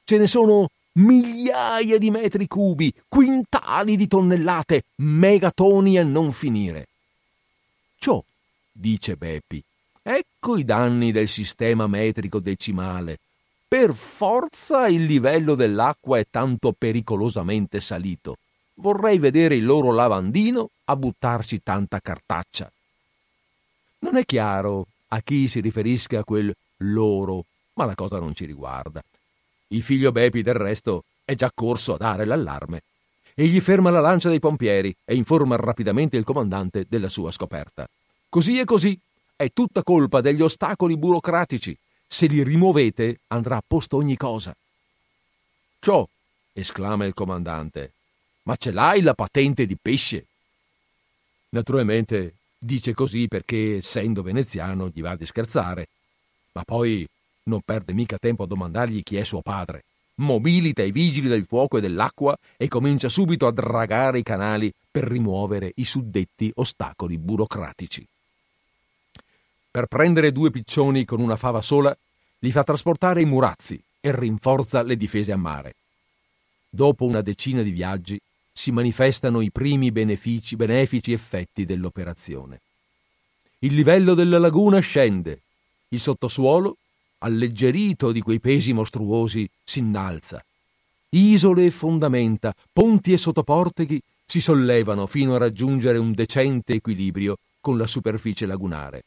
Ce 0.05 0.19
ne 0.19 0.27
sono 0.27 0.69
migliaia 0.93 1.99
di 1.99 2.11
metri 2.11 2.47
cubi, 2.47 2.93
quintali 3.09 3.97
di 3.97 4.07
tonnellate, 4.07 4.85
megatoni 4.97 5.99
a 5.99 6.05
non 6.05 6.33
finire. 6.33 6.87
Ciò, 7.99 8.23
dice 8.73 9.17
Beppi, 9.17 9.63
ecco 10.03 10.57
i 10.57 10.65
danni 10.65 11.13
del 11.13 11.29
sistema 11.29 11.87
metrico 11.87 12.39
decimale. 12.39 13.19
Per 13.69 13.95
forza 13.95 14.87
il 14.87 15.05
livello 15.05 15.55
dell'acqua 15.55 16.19
è 16.19 16.27
tanto 16.31 16.73
pericolosamente 16.73 17.81
salito. 17.81 18.37
Vorrei 18.75 19.19
vedere 19.19 19.57
il 19.57 19.65
loro 19.65 19.91
lavandino 19.91 20.71
a 20.85 20.95
buttarci 20.95 21.63
tanta 21.63 21.99
cartaccia. 22.01 22.71
Non 24.01 24.17
è 24.17 24.25
chiaro 24.25 24.87
a 25.09 25.21
chi 25.21 25.49
si 25.49 25.61
riferisca 25.61 26.25
quel 26.25 26.55
loro, 26.79 27.45
ma 27.75 27.85
la 27.85 27.95
cosa 27.95 28.19
non 28.19 28.35
ci 28.35 28.45
riguarda. 28.45 29.03
Il 29.69 29.83
figlio 29.83 30.13
Bepi, 30.13 30.43
del 30.43 30.55
resto, 30.55 31.05
è 31.25 31.35
già 31.35 31.51
corso 31.55 31.95
a 31.95 31.99
dare 31.99 32.25
l'allarme. 32.25 32.83
Egli 33.35 33.61
ferma 33.61 33.91
la 33.91 34.01
lancia 34.01 34.29
dei 34.29 34.41
pompieri 34.41 34.95
e 35.05 35.15
informa 35.15 35.57
rapidamente 35.57 36.17
il 36.17 36.25
comandante 36.25 36.87
della 36.89 37.09
sua 37.09 37.31
scoperta. 37.31 37.89
Così 38.29 38.59
e 38.59 38.65
così. 38.65 38.99
È 39.35 39.51
tutta 39.53 39.83
colpa 39.83 40.23
degli 40.23 40.41
ostacoli 40.41 40.97
burocratici. 40.97 41.77
Se 42.09 42.27
li 42.27 42.43
rimuovete 42.43 43.21
andrà 43.29 43.57
a 43.57 43.63
posto 43.67 43.97
ogni 43.97 44.17
cosa. 44.17 44.57
Ciò, 45.79 46.09
esclama 46.53 47.05
il 47.05 47.13
comandante, 47.13 47.93
ma 48.45 48.57
ce 48.57 48.71
l'hai 48.71 49.03
la 49.03 49.15
patente 49.15 49.67
di 49.67 49.77
pesce? 49.81 50.25
Naturalmente 51.51 52.35
dice 52.67 52.93
così 52.93 53.29
perché, 53.29 53.77
essendo 53.77 54.23
veneziano, 54.23 54.91
gli 54.93 55.01
va 55.01 55.17
di 55.17 55.25
scherzare, 55.25 55.87
ma 56.53 56.63
poi 56.65 57.09
non 57.45 57.63
perde 57.65 57.95
mica 57.95 58.19
tempo 58.19 58.43
a 58.43 58.47
domandargli 58.47 59.03
chi 59.03 59.17
è 59.17 59.25
suo 59.25 59.41
padre. 59.41 59.85
Mobilita 60.17 60.83
i 60.83 60.93
vigili 60.93 61.29
del 61.29 61.45
fuoco 61.45 61.79
e 61.79 61.81
dell'acqua 61.81 62.37
e 62.57 62.69
comincia 62.69 63.09
subito 63.09 63.47
a 63.47 63.53
dragare 63.53 64.19
i 64.19 64.23
canali 64.23 64.73
per 64.91 65.05
rimuovere 65.05 65.73
i 65.77 65.85
suddetti 65.85 66.51
ostacoli 66.57 67.19
burocratici. 67.19 68.07
Per 69.71 69.87
prendere 69.87 70.33
due 70.33 70.51
piccioni 70.51 71.05
con 71.05 71.21
una 71.21 71.37
fava 71.37 71.61
sola, 71.61 71.97
li 72.39 72.51
fa 72.51 72.65
trasportare 72.65 73.21
i 73.21 73.27
murazzi 73.27 73.81
e 74.01 74.19
rinforza 74.19 74.83
le 74.83 74.97
difese 74.97 75.33
a 75.33 75.37
mare. 75.37 75.75
Dopo 76.69 77.05
una 77.05 77.21
decina 77.21 77.63
di 77.63 77.71
viaggi 77.71 78.19
si 78.59 78.73
manifestano 78.73 79.43
i 79.43 79.51
primi 79.53 79.93
benefici, 79.93 80.57
benefici 80.57 81.13
effetti 81.13 81.67
dell'operazione. 81.67 82.63
Il 83.59 83.75
livello 83.75 84.15
della 84.15 84.39
laguna 84.39 84.81
scende, 84.81 85.43
il 85.89 86.01
sottosuolo, 86.01 86.79
alleggerito 87.19 88.13
di 88.13 88.23
quei 88.23 88.41
pesi 88.41 88.73
mostruosi, 88.73 89.47
si 89.63 89.81
innalza. 89.81 90.43
Isole 91.11 91.67
e 91.67 91.71
fondamenta, 91.71 92.55
ponti 92.73 93.13
e 93.13 93.19
sottoporteghi 93.19 94.01
si 94.25 94.41
sollevano 94.41 95.07
fino 95.07 95.35
a 95.35 95.39
raggiungere 95.39 95.99
un 95.99 96.13
decente 96.13 96.73
equilibrio 96.73 97.37
con 97.61 97.77
la 97.77 97.87
superficie 97.87 98.47
lagunare. 98.47 99.03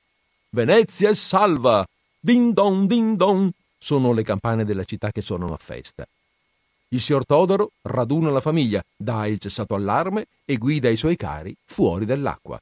Venezia 0.52 1.10
è 1.10 1.16
salva! 1.16 1.84
Din 2.20 2.54
don, 2.54 2.86
din 2.86 3.16
don! 3.16 3.50
Sono 3.80 4.14
le 4.14 4.22
campane 4.22 4.64
della 4.64 4.84
città 4.84 5.12
che 5.12 5.22
suonano 5.22 5.54
a 5.54 5.58
festa. 5.58 6.08
Il 6.91 7.02
signor 7.02 7.25
Todoro 7.25 7.71
raduna 7.84 8.32
la 8.32 8.41
famiglia, 8.41 8.84
dà 8.95 9.28
il 9.28 9.38
cessato 9.38 9.75
allarme 9.75 10.25
e 10.43 10.58
guida 10.58 10.89
i 10.89 10.95
suoi 10.95 11.15
cari 11.15 11.56
fuori 11.65 12.06
dell'acqua. 12.06 12.60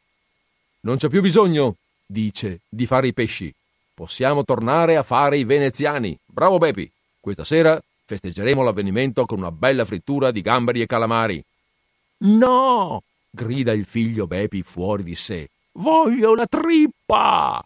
Non 0.82 0.98
c'è 0.98 1.08
più 1.08 1.22
bisogno, 1.22 1.76
dice, 2.06 2.60
di 2.68 2.86
fare 2.86 3.08
i 3.08 3.14
pesci. 3.14 3.54
Possiamo 3.94 4.44
tornare 4.44 4.98
a 4.98 5.04
fare 5.04 5.38
i 5.38 5.46
veneziani. 5.46 6.18
Bravo 6.26 6.58
Bepi! 6.58 6.92
Questa 7.20 7.46
sera 7.46 7.82
festeggeremo 8.06 8.64
l'avvenimento 8.64 9.26
con 9.26 9.40
una 9.40 9.52
bella 9.52 9.86
frittura 9.86 10.32
di 10.32 10.42
gamberi 10.42 10.82
e 10.82 10.86
calamari. 10.86 11.44
No! 12.20 13.02
grida 13.30 13.72
il 13.72 13.86
figlio 13.86 14.28
Bepi 14.28 14.62
fuori 14.62 15.04
di 15.04 15.16
sé. 15.16 15.50
Voglio 15.74 16.36
la 16.36 16.48
trippa! 16.48 17.66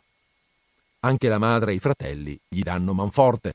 Anche 0.99 1.27
la 1.27 1.39
madre 1.39 1.71
e 1.71 1.75
i 1.75 1.79
fratelli 1.79 2.39
gli 2.47 2.61
danno 2.61 2.93
manforte. 2.93 3.53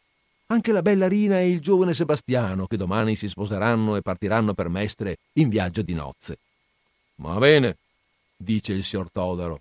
Anche 0.48 0.70
la 0.70 0.82
bella 0.82 1.08
Rina 1.08 1.40
e 1.40 1.50
il 1.50 1.60
giovane 1.60 1.92
Sebastiano, 1.92 2.66
che 2.66 2.76
domani 2.76 3.16
si 3.16 3.28
sposeranno 3.28 3.96
e 3.96 4.02
partiranno 4.02 4.54
per 4.54 4.68
Mestre 4.68 5.18
in 5.34 5.48
viaggio 5.48 5.82
di 5.82 5.92
nozze. 5.92 6.38
Va 7.16 7.36
bene, 7.38 7.78
dice 8.36 8.72
il 8.72 8.84
signor 8.84 9.10
Todoro. 9.10 9.60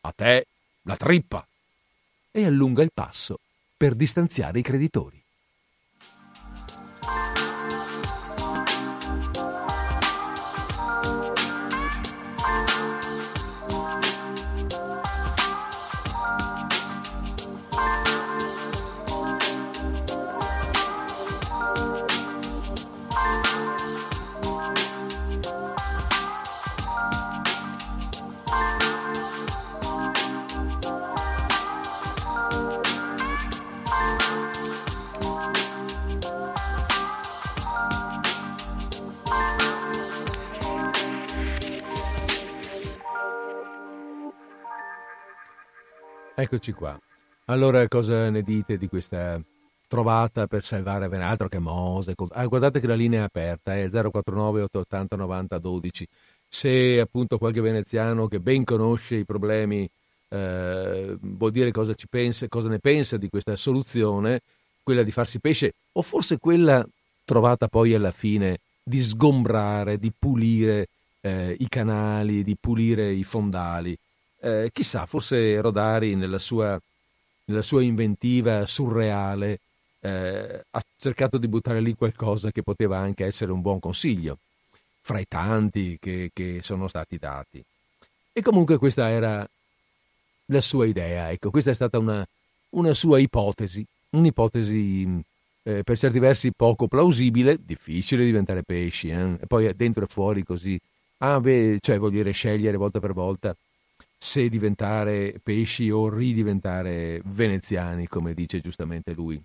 A 0.00 0.12
te 0.12 0.46
la 0.82 0.96
trippa. 0.96 1.46
E 2.32 2.44
allunga 2.44 2.82
il 2.82 2.90
passo 2.92 3.38
per 3.76 3.94
distanziare 3.94 4.58
i 4.58 4.62
creditori. 4.62 5.23
Eccoci 46.36 46.72
qua. 46.72 46.98
Allora, 47.46 47.86
cosa 47.86 48.28
ne 48.28 48.42
dite 48.42 48.76
di 48.76 48.88
questa 48.88 49.40
trovata 49.86 50.48
per 50.48 50.64
salvare 50.64 51.08
ben 51.08 51.20
altro 51.20 51.46
che 51.46 51.60
Mose? 51.60 52.14
Ah, 52.30 52.46
guardate 52.46 52.80
che 52.80 52.88
la 52.88 52.96
linea 52.96 53.20
è 53.20 53.24
aperta, 53.24 53.76
è 53.76 53.88
049 53.88 54.62
880 54.62 55.14
90 55.14 55.58
12. 55.58 56.08
Se 56.48 56.98
appunto 56.98 57.38
qualche 57.38 57.60
veneziano 57.60 58.26
che 58.26 58.40
ben 58.40 58.64
conosce 58.64 59.14
i 59.14 59.24
problemi 59.24 59.88
eh, 60.30 61.16
vuol 61.20 61.52
dire 61.52 61.70
cosa, 61.70 61.94
pensa, 62.10 62.48
cosa 62.48 62.68
ne 62.68 62.80
pensa 62.80 63.16
di 63.16 63.28
questa 63.28 63.54
soluzione, 63.54 64.40
quella 64.82 65.04
di 65.04 65.12
farsi 65.12 65.38
pesce, 65.38 65.74
o 65.92 66.02
forse 66.02 66.38
quella 66.38 66.84
trovata 67.24 67.68
poi 67.68 67.94
alla 67.94 68.10
fine 68.10 68.58
di 68.82 69.00
sgombrare, 69.00 69.98
di 70.00 70.12
pulire 70.16 70.88
eh, 71.20 71.54
i 71.56 71.68
canali, 71.68 72.42
di 72.42 72.56
pulire 72.58 73.12
i 73.12 73.22
fondali. 73.22 73.96
Eh, 74.44 74.68
chissà, 74.74 75.06
forse 75.06 75.58
Rodari 75.62 76.16
nella 76.16 76.38
sua, 76.38 76.78
nella 77.46 77.62
sua 77.62 77.82
inventiva 77.82 78.66
surreale 78.66 79.58
eh, 80.00 80.64
ha 80.70 80.84
cercato 80.98 81.38
di 81.38 81.48
buttare 81.48 81.80
lì 81.80 81.94
qualcosa 81.94 82.50
che 82.50 82.62
poteva 82.62 82.98
anche 82.98 83.24
essere 83.24 83.52
un 83.52 83.62
buon 83.62 83.80
consiglio, 83.80 84.36
fra 85.00 85.18
i 85.18 85.26
tanti 85.26 85.96
che, 85.98 86.30
che 86.34 86.60
sono 86.62 86.88
stati 86.88 87.16
dati. 87.16 87.64
E 88.34 88.42
comunque 88.42 88.76
questa 88.76 89.08
era 89.08 89.48
la 90.48 90.60
sua 90.60 90.84
idea, 90.84 91.30
ecco, 91.30 91.48
questa 91.48 91.70
è 91.70 91.74
stata 91.74 91.98
una, 91.98 92.22
una 92.70 92.92
sua 92.92 93.18
ipotesi, 93.20 93.82
un'ipotesi 94.10 95.24
eh, 95.62 95.82
per 95.82 95.96
certi 95.96 96.18
versi 96.18 96.52
poco 96.52 96.86
plausibile, 96.86 97.58
difficile 97.64 98.26
diventare 98.26 98.62
pesci, 98.62 99.08
eh? 99.08 99.38
e 99.40 99.46
poi 99.46 99.74
dentro 99.74 100.04
e 100.04 100.06
fuori 100.06 100.42
così. 100.42 100.78
Ah, 101.18 101.40
beh, 101.40 101.78
cioè 101.80 101.98
vuol 101.98 102.10
dire 102.10 102.30
scegliere 102.32 102.76
volta 102.76 103.00
per 103.00 103.14
volta 103.14 103.56
se 104.16 104.48
diventare 104.48 105.38
pesci 105.42 105.90
o 105.90 106.08
ridiventare 106.08 107.20
veneziani, 107.24 108.06
come 108.06 108.34
dice 108.34 108.60
giustamente 108.60 109.12
lui. 109.12 109.40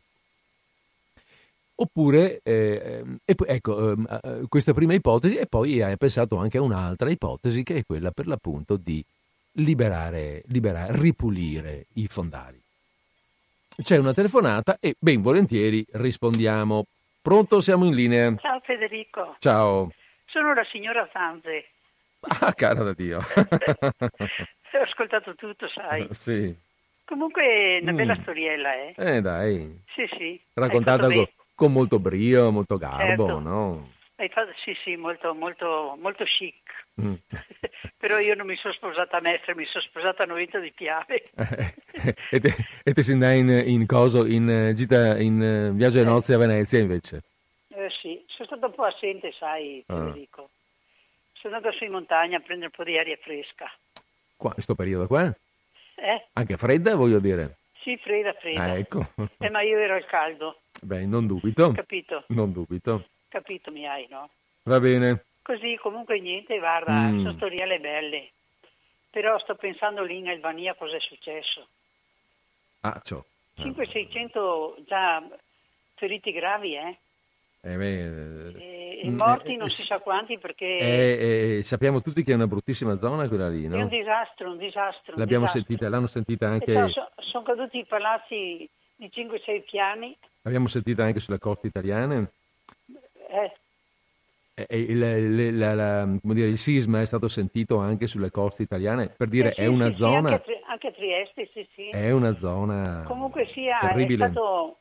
Oppure, 1.81 2.41
eh, 2.43 3.03
ecco, 3.25 3.91
eh, 3.91 4.45
questa 4.49 4.73
prima 4.73 4.93
ipotesi 4.93 5.35
e 5.35 5.45
poi 5.45 5.81
hai 5.81 5.95
pensato 5.97 6.35
anche 6.35 6.57
a 6.57 6.61
un'altra 6.61 7.09
ipotesi 7.09 7.63
che 7.63 7.77
è 7.77 7.85
quella 7.85 8.11
per 8.11 8.27
l'appunto 8.27 8.75
di 8.75 9.03
liberare, 9.53 10.43
liberare 10.47 10.99
ripulire 10.99 11.85
i 11.93 12.07
fondali. 12.07 12.61
C'è 13.81 13.97
una 13.97 14.13
telefonata 14.13 14.77
e 14.81 14.95
ben 14.99 15.21
volentieri 15.21 15.85
rispondiamo. 15.93 16.85
Pronto, 17.21 17.61
siamo 17.61 17.85
in 17.85 17.95
linea. 17.95 18.35
Ciao 18.35 18.59
Federico. 18.59 19.35
Ciao. 19.39 19.93
Sono 20.25 20.53
la 20.53 20.65
signora 20.69 21.07
Zanze. 21.13 21.65
Ah, 22.41 22.53
cara 22.53 22.83
da 22.83 22.93
Dio. 22.93 23.21
Ho 24.73 24.81
ascoltato 24.81 25.35
tutto, 25.35 25.67
sai. 25.67 26.07
Sì. 26.13 26.55
Comunque 27.05 27.79
una 27.81 27.93
bella 27.93 28.15
mm. 28.15 28.21
storiella, 28.21 28.73
eh? 28.75 28.93
Eh, 28.95 29.21
dai. 29.21 29.81
Sì, 29.95 30.07
sì. 30.15 30.39
Raccontata 30.53 31.07
con, 31.07 31.27
con, 31.55 31.71
molto 31.71 31.97
brio, 31.97 32.51
molto 32.51 32.77
garbo, 32.77 33.25
certo. 33.25 33.39
no? 33.39 33.89
Fatto, 34.27 34.51
sì, 34.63 34.75
sì, 34.83 34.95
molto, 34.95 35.33
molto, 35.33 35.97
molto 35.99 36.23
chic. 36.25 36.55
Mm. 37.01 37.13
Però 37.97 38.19
io 38.19 38.35
non 38.35 38.45
mi 38.45 38.55
sono 38.57 38.73
sposata 38.73 39.17
a 39.17 39.21
Mestre, 39.21 39.55
mi 39.55 39.65
sono 39.65 39.83
sposata 39.85 40.23
a 40.23 40.25
Noventa 40.25 40.59
di 40.59 40.71
Piave. 40.71 41.23
e, 42.29 42.39
te, 42.39 42.53
e 42.83 42.93
te 42.93 43.01
si 43.01 43.13
andai 43.13 43.39
in, 43.39 43.63
in 43.65 43.85
coso, 43.87 44.25
in 44.25 44.71
gita, 44.75 45.17
in 45.17 45.71
uh, 45.71 45.75
viaggio 45.75 45.99
di 45.99 46.05
nozze 46.05 46.33
a 46.33 46.37
Venezia 46.37 46.79
invece? 46.79 47.23
Eh 47.69 47.89
sì, 48.01 48.23
sono 48.27 48.47
stata 48.47 48.65
un 48.67 48.73
po' 48.73 48.83
assente, 48.83 49.31
sai. 49.31 49.83
Federico. 49.87 50.41
Ah. 50.43 50.57
Sono 51.33 51.55
andata 51.55 51.75
su 51.75 51.85
in 51.85 51.91
montagna 51.91 52.37
a 52.37 52.41
prendere 52.41 52.71
un 52.71 52.75
po' 52.75 52.83
di 52.83 52.97
aria 52.97 53.17
fresca. 53.21 53.71
Qua, 54.39 54.53
questo 54.53 54.73
periodo 54.73 55.05
qua? 55.05 55.25
Eh? 55.25 56.27
Anche 56.31 56.55
fredda, 56.55 56.95
voglio 56.95 57.19
dire. 57.19 57.57
Sì, 57.81 57.97
fredda, 57.97 58.31
fredda. 58.39 58.61
Ah, 58.61 58.77
ecco. 58.77 59.05
Eh, 59.37 59.49
ma 59.49 59.61
io 59.63 59.77
ero 59.77 59.95
al 59.95 60.05
caldo. 60.05 60.61
Beh, 60.81 61.05
non 61.05 61.27
dubito. 61.27 61.73
Capito? 61.73 62.23
Non 62.27 62.53
dubito. 62.53 63.09
Capito 63.27 63.69
mi 63.69 63.85
hai, 63.85 64.07
no? 64.09 64.29
Va 64.63 64.79
bene. 64.79 65.25
Così 65.41 65.77
comunque 65.81 66.21
niente, 66.21 66.57
guarda, 66.57 66.93
mm. 66.93 67.17
sono 67.17 67.33
storielle 67.33 67.81
belle. 67.81 68.29
Però 69.09 69.37
sto 69.39 69.55
pensando 69.55 70.03
lì 70.03 70.19
in 70.19 70.29
Albania 70.29 70.73
cosa 70.73 70.95
è 70.95 71.01
successo. 71.01 71.67
Ah, 72.79 73.01
ciò. 73.03 73.21
500-600 73.57 74.85
già 74.85 75.21
feriti 75.95 76.31
gravi, 76.31 76.75
eh? 76.77 76.97
Eh 77.61 77.75
beh, 77.75 78.51
e, 78.57 79.01
e 79.03 79.09
morti 79.09 79.53
eh, 79.53 79.57
non 79.57 79.69
si 79.69 79.81
sa 79.81 79.99
quanti 79.99 80.37
perché... 80.37 80.65
Eh, 80.77 81.57
eh, 81.57 81.63
sappiamo 81.63 82.01
tutti 82.01 82.23
che 82.23 82.31
è 82.31 82.35
una 82.35 82.47
bruttissima 82.47 82.97
zona 82.97 83.27
quella 83.27 83.49
lì, 83.49 83.67
no? 83.67 83.77
È 83.77 83.81
un 83.81 83.89
disastro, 83.89 84.51
un 84.51 84.57
disastro. 84.57 85.15
L'abbiamo 85.17 85.45
disastro. 85.45 85.65
sentita, 85.65 85.89
l'hanno 85.89 86.07
sentita 86.07 86.47
anche... 86.47 86.87
So, 86.89 87.09
sono 87.17 87.43
caduti 87.43 87.79
i 87.79 87.85
palazzi 87.85 88.69
di 88.95 89.11
5-6 89.13 89.63
piani. 89.63 90.17
Abbiamo 90.43 90.67
sentito 90.67 91.01
anche 91.01 91.19
sulle 91.19 91.39
coste 91.39 91.67
italiane. 91.67 92.31
Eh. 93.29 93.51
Il, 94.69 95.57
la, 95.57 95.73
la, 95.73 96.05
dire, 96.21 96.47
il, 96.47 96.57
sisma 96.57 96.99
è 96.99 97.05
stato 97.05 97.29
sentito 97.29 97.77
anche 97.77 98.07
sulle 98.07 98.29
coste 98.29 98.63
italiane, 98.63 99.07
per 99.07 99.29
dire 99.29 99.51
eh 99.51 99.53
sì, 99.53 99.61
è 99.61 99.65
una 99.67 99.89
sì, 99.89 99.95
zona... 99.95 100.29
Sì, 100.29 100.33
anche, 100.33 100.61
anche, 100.67 100.87
a 100.87 100.91
Trieste, 100.91 101.49
sì, 101.53 101.67
sì. 101.75 101.89
È 101.89 102.11
una 102.11 102.33
zona 102.33 103.03
Comunque 103.07 103.49
sia, 103.53 103.77
terribile. 103.79 104.25
è 104.25 104.29
stato 104.29 104.77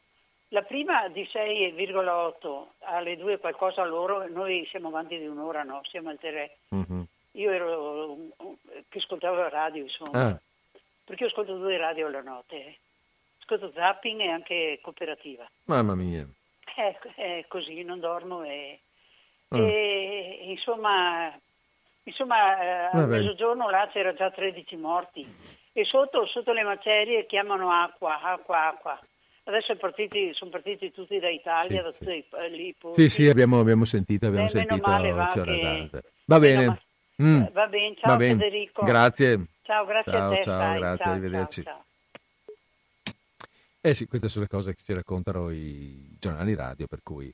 la 0.49 0.63
prima 0.63 1.09
di 1.09 1.23
6,8 1.31 2.67
alle 2.81 3.17
2 3.17 3.39
qualcosa 3.39 3.85
loro, 3.85 4.27
noi 4.29 4.67
siamo 4.71 4.89
avanti 4.89 5.19
di 5.19 5.27
un'ora, 5.27 5.63
no? 5.63 5.81
Siamo 5.85 6.11
al 6.11 6.19
3. 6.19 6.57
Mm-hmm. 6.75 7.03
Io 7.33 7.51
ero 7.51 8.17
che 8.89 8.99
ascoltavo 8.99 9.37
la 9.37 9.49
radio, 9.49 9.83
insomma. 9.83 10.27
Ah. 10.29 10.41
Perché 11.05 11.25
io 11.25 11.29
ascolto 11.29 11.57
due 11.57 11.77
radio 11.77 12.07
alla 12.07 12.23
notte. 12.23 12.57
Eh. 12.57 12.79
Ascolto 13.41 13.71
zapping 13.73 14.21
e 14.21 14.29
anche 14.29 14.79
cooperativa. 14.83 15.49
Mamma 15.65 15.95
mia. 15.95 16.27
È, 16.75 16.97
è 17.15 17.45
così, 17.49 17.83
non 17.83 18.01
dormo 18.01 18.43
e, 18.43 18.81
Ah. 19.51 19.57
e 19.57 20.41
insomma, 20.43 21.33
insomma 22.03 22.61
eh, 22.61 22.99
a 22.99 23.07
mezzogiorno 23.07 23.71
là 23.71 23.89
c'era 23.91 24.13
già 24.13 24.31
13 24.31 24.77
morti 24.77 25.27
e 25.73 25.85
sotto, 25.87 26.27
sotto 26.27 26.53
le 26.53 26.63
macerie 26.65 27.25
chiamano 27.25 27.71
acqua, 27.73 28.21
acqua, 28.21 28.67
acqua. 28.67 29.01
Adesso 29.49 29.75
partiti- 29.77 30.31
sono 30.35 30.51
partiti 30.51 30.93
tutti 30.93 31.19
da 31.19 31.31
Italia, 31.31 31.91
Sì, 31.91 32.05
da 32.07 32.13
sì. 32.13 32.51
lì. 32.51 32.75
Sì, 32.93 33.09
sì, 33.09 33.29
abbiamo, 33.29 33.61
abbiamo 33.61 33.87
sentito, 33.87 34.27
abbiamo 34.27 34.45
Eh, 34.47 34.51
sentito. 34.51 34.87
male, 34.87 35.11
va 35.11 35.31
che-. 35.33 36.03
Va 36.27 36.39
bene. 36.39 36.67
ma- 36.67 36.81
Mm. 37.21 37.45
Va 37.53 37.67
bene, 37.67 37.97
ciao 37.99 38.11
Va 38.13 38.17
bene. 38.17 38.35
Federico. 38.45 38.85
Grazie. 38.85 39.47
Ciao, 39.63 39.85
grazie 39.87 40.13
Ciao, 40.13 40.31
a 40.31 40.35
te. 40.37 40.43
ciao, 40.43 40.59
dai, 40.59 40.79
grazie, 40.79 41.05
ciao, 41.05 41.13
arrivederci. 41.15 41.63
ciao. 41.65 41.85
Eh 43.81 43.95
sì, 43.95 44.07
queste 44.07 44.29
sono 44.29 44.45
le 44.45 44.51
cose 44.51 44.75
che 44.75 44.83
ci 44.85 44.93
raccontano 44.93 45.51
i 45.51 46.15
giornali 46.21 46.55
radio, 46.55 46.87
per 46.87 47.01
cui 47.03 47.33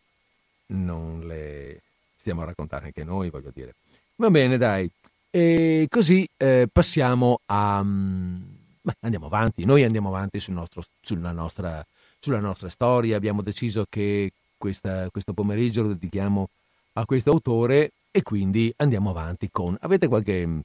non 0.67 1.27
le 1.27 1.81
stiamo 2.17 2.43
a 2.43 2.45
raccontare 2.47 2.87
anche 2.87 3.05
noi, 3.05 3.29
voglio 3.29 3.51
dire. 3.53 3.75
Va 4.17 4.31
bene, 4.31 4.57
dai. 4.57 4.89
E 5.31 5.87
così 5.91 6.27
eh, 6.37 6.67
passiamo 6.73 7.41
a... 7.47 7.83
beh, 7.85 8.95
andiamo 9.01 9.27
avanti, 9.27 9.65
noi 9.67 9.83
andiamo 9.85 10.09
avanti 10.09 10.39
sul 10.41 10.55
nostro- 10.55 10.85
sulla, 11.03 11.33
nostra, 11.33 11.85
sulla 12.25 12.41
nostra 12.41 12.69
storia. 12.71 13.17
Abbiamo 13.17 13.43
deciso 13.43 13.87
che 13.89 14.33
questa- 14.57 15.09
questo 15.11 15.33
pomeriggio 15.33 15.83
lo 15.83 15.89
dedichiamo 15.89 16.49
a 16.95 17.05
questo 17.05 17.31
autore 17.31 17.93
e 18.11 18.23
quindi 18.23 18.73
andiamo 18.79 19.11
avanti 19.11 19.49
con... 19.51 19.77
Avete 19.81 20.09
qualche 20.09 20.47
mm, 20.47 20.59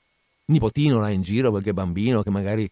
nipotino 0.46 1.00
là 1.00 1.10
in 1.10 1.22
giro, 1.22 1.50
qualche 1.50 1.74
bambino 1.74 2.24
che 2.24 2.30
magari 2.30 2.70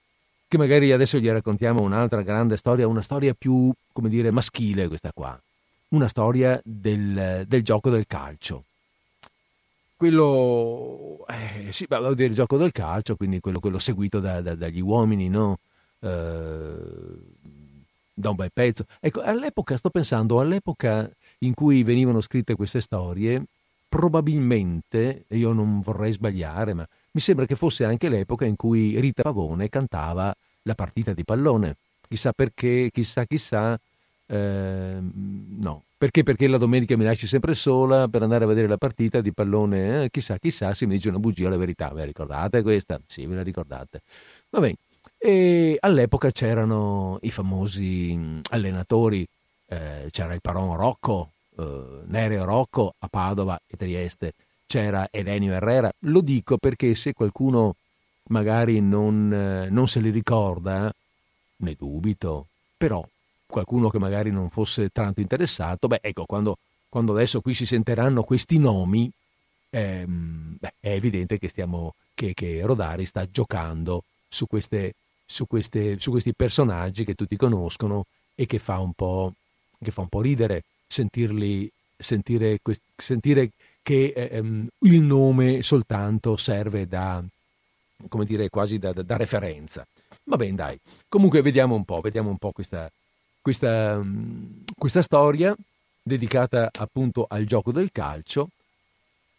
che 0.50 0.58
magari 0.58 0.94
adesso 0.94 1.18
gli 1.20 1.28
raccontiamo 1.28 1.82
un'altra 1.82 2.22
grande 2.22 2.56
storia, 2.56 2.88
una 2.88 3.02
storia 3.02 3.34
più, 3.38 3.70
come 3.92 4.08
dire, 4.08 4.32
maschile 4.32 4.88
questa 4.88 5.12
qua, 5.14 5.38
una 5.90 6.08
storia 6.08 6.58
del, 6.64 7.44
del 7.46 7.64
gioco 7.64 7.90
del 7.90 8.08
calcio. 8.08 8.64
Quello, 9.98 11.26
eh, 11.28 11.74
sì, 11.74 11.86
beh, 11.86 12.16
dire 12.16 12.30
il 12.30 12.34
gioco 12.36 12.56
del 12.56 12.72
calcio, 12.72 13.18
quindi 13.18 13.42
quello, 13.42 13.60
quello 13.60 13.78
seguito 13.78 14.22
da- 14.22 14.40
da- 14.40 14.56
dagli 14.56 14.80
uomini, 14.80 15.28
no? 15.28 15.58
Eh, 16.00 16.78
da 18.18 18.32
un 18.32 18.36
bel 18.36 18.52
pezzo. 18.52 18.86
Ecco, 19.00 19.22
all'epoca, 19.22 19.78
sto 19.78 19.92
pensando, 19.92 20.40
all'epoca 20.40 21.10
in 21.40 21.54
cui 21.54 21.84
venivano 21.84 22.20
scritte 22.20 22.56
queste 22.56 22.82
storie, 22.82 23.44
probabilmente, 23.88 25.26
e 25.28 25.38
io 25.38 25.54
non 25.54 25.82
vorrei 25.82 26.12
sbagliare, 26.12 26.74
ma 26.74 26.88
mi 27.12 27.22
sembra 27.22 27.46
che 27.46 27.56
fosse 27.56 27.86
anche 27.86 28.10
l'epoca 28.10 28.46
in 28.46 28.56
cui 28.56 29.00
Rita 29.00 29.22
Pavone 29.22 29.70
cantava 29.70 30.34
la 30.64 30.74
partita 30.74 31.14
di 31.14 31.24
pallone. 31.24 31.76
Chissà 32.08 32.32
perché, 32.32 32.90
chissà, 32.92 33.26
chissà, 33.26 33.80
ehm, 34.26 35.12
no. 35.60 35.84
Perché? 35.98 36.24
Perché 36.24 36.48
la 36.48 36.58
domenica 36.58 36.96
mi 36.98 37.04
lasci 37.04 37.28
sempre 37.28 37.54
sola 37.54 38.08
per 38.08 38.22
andare 38.24 38.44
a 38.46 38.48
vedere 38.48 38.68
la 38.68 38.78
partita 38.78 39.22
di 39.22 39.32
pallone, 39.32 40.06
eh, 40.06 40.10
chissà, 40.10 40.38
chissà, 40.38 40.74
se 40.74 40.86
mi 40.86 40.96
dice 40.96 41.10
una 41.10 41.20
bugia 41.20 41.50
la 41.50 41.58
verità. 41.58 41.90
Ve 41.90 42.00
la 42.00 42.06
ricordate 42.06 42.62
questa? 42.64 43.00
Sì, 43.06 43.26
ve 43.26 43.36
la 43.36 43.44
ricordate. 43.44 44.02
Va 44.50 44.60
bene. 44.60 44.78
E 45.18 45.78
all'epoca 45.80 46.32
c'erano 46.32 47.18
i 47.22 47.32
famosi 47.32 48.16
mh, 48.16 48.42
allenatori, 48.50 49.28
eh, 49.68 50.08
c'era 50.12 50.34
il 50.34 50.42
Paron 50.42 50.76
Rocco, 50.76 51.32
eh, 51.58 52.02
Nereo 52.06 52.46
Rocco 52.46 52.94
a 53.00 53.08
Padova 53.08 53.60
e 53.66 53.76
Trieste, 53.76 54.34
c'era 54.66 55.08
Elenio 55.12 55.54
Herrera. 55.54 55.92
Lo 56.00 56.22
dico 56.22 56.58
perché 56.58 56.94
se 56.94 57.14
qualcuno 57.14 57.76
magari 58.30 58.80
non, 58.80 59.34
eh, 59.34 59.70
non 59.70 59.88
se 59.88 60.00
li 60.00 60.10
ricorda, 60.10 60.94
ne 61.58 61.76
dubito, 61.78 62.48
però 62.78 63.06
qualcuno 63.46 63.90
che 63.90 64.00
magari 64.00 64.30
non 64.32 64.50
fosse 64.50 64.90
tanto 64.90 65.22
interessato, 65.22 65.88
beh 65.88 66.00
ecco, 66.02 66.26
quando, 66.26 66.58
quando 66.90 67.14
adesso 67.14 67.42
qui 67.42 67.54
si 67.54 67.66
sentiranno 67.66 68.24
questi 68.24 68.60
nomi, 68.60 69.10
ehm, 69.70 70.58
beh, 70.60 70.74
è 70.80 70.92
evidente 70.92 71.40
che, 71.40 71.48
stiamo, 71.48 71.96
che, 72.14 72.34
che 72.34 72.62
Rodari 72.64 73.06
sta 73.06 73.26
giocando 73.30 74.04
su, 74.28 74.46
queste, 74.48 74.94
su, 75.28 75.46
queste, 75.46 76.00
su 76.00 76.10
questi 76.10 76.34
personaggi 76.34 77.04
che 77.04 77.14
tutti 77.14 77.36
conoscono 77.36 78.06
e 78.34 78.46
che 78.46 78.58
fa 78.58 78.80
un 78.80 78.94
po', 78.94 79.34
fa 79.80 80.02
un 80.02 80.08
po 80.08 80.22
ridere 80.22 80.64
sentirli, 80.88 81.70
sentire, 81.98 82.60
sentire 82.96 83.52
che 83.84 84.14
ehm, 84.16 84.68
il 84.80 85.02
nome 85.02 85.62
soltanto 85.62 86.38
serve 86.38 86.88
da, 86.88 87.24
come 88.08 88.26
dire, 88.26 88.50
quasi 88.50 88.80
da, 88.80 88.94
da- 88.94 89.04
da 89.04 89.18
referenza. 89.18 89.86
Va 90.24 90.38
bene, 90.38 90.56
dai. 90.56 90.80
Comunque 91.08 91.42
vediamo 91.42 91.76
un 91.76 91.84
po', 91.84 92.00
vediamo 92.00 92.30
un 92.30 92.38
po' 92.38 92.52
questa, 92.52 92.90
questa, 93.42 94.02
mm, 94.02 94.64
questa 94.78 95.02
storia 95.02 95.56
dedicata 96.02 96.70
appunto 96.72 97.26
al 97.30 97.46
gioco 97.46 97.72
del 97.72 97.92
calcio 97.92 98.50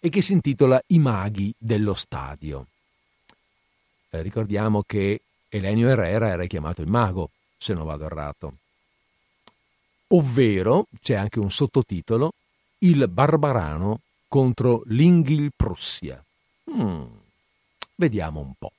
e 0.00 0.10
che 0.10 0.20
si 0.20 0.32
intitola 0.32 0.80
I 0.88 0.98
maghi 0.98 1.52
dello 1.56 1.94
stadio. 1.94 2.66
Eh, 4.10 4.22
ricordiamo 4.22 4.82
che 4.82 5.20
Elenio 5.48 5.88
Herrera 5.88 6.28
era 6.28 6.46
chiamato 6.46 6.82
il 6.82 6.88
mago, 6.88 7.30
se 7.56 7.74
non 7.74 7.86
vado 7.86 8.04
errato. 8.04 8.52
Ovvero, 10.08 10.86
c'è 11.00 11.14
anche 11.14 11.38
un 11.38 11.50
sottotitolo, 11.50 12.32
Il 12.78 13.08
Barbarano 13.08 14.00
contro 14.28 14.82
l'Inghilprussia. 14.86 16.22
Mm, 16.70 17.04
Vediamo 18.00 18.38
un 18.38 18.52
po'. 18.56 18.70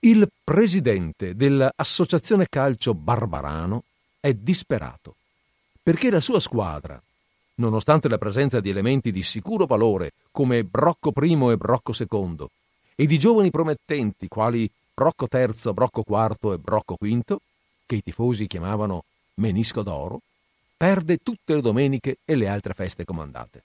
Il 0.00 0.28
presidente 0.42 1.36
dell'Associazione 1.36 2.48
Calcio 2.48 2.92
Barbarano 2.92 3.84
è 4.18 4.34
disperato 4.34 5.14
perché 5.80 6.10
la 6.10 6.18
sua 6.18 6.40
squadra, 6.40 7.00
nonostante 7.56 8.08
la 8.08 8.18
presenza 8.18 8.58
di 8.58 8.70
elementi 8.70 9.12
di 9.12 9.22
sicuro 9.22 9.66
valore 9.66 10.14
come 10.32 10.64
Brocco 10.64 11.12
I 11.22 11.52
e 11.52 11.56
Brocco 11.56 11.92
II 11.96 12.46
e 12.96 13.06
di 13.06 13.16
giovani 13.16 13.52
promettenti 13.52 14.26
quali 14.26 14.68
Brocco 14.98 15.28
III, 15.30 15.74
Brocco 15.74 16.02
IV 16.08 16.52
e 16.52 16.58
Brocco 16.58 16.96
V, 16.98 17.36
che 17.84 17.96
i 17.96 18.02
tifosi 18.02 18.46
chiamavano 18.46 19.04
Menisco 19.34 19.82
d'Oro, 19.82 20.22
perde 20.74 21.18
tutte 21.18 21.54
le 21.54 21.60
domeniche 21.60 22.16
e 22.24 22.34
le 22.34 22.48
altre 22.48 22.72
feste 22.72 23.04
comandate. 23.04 23.62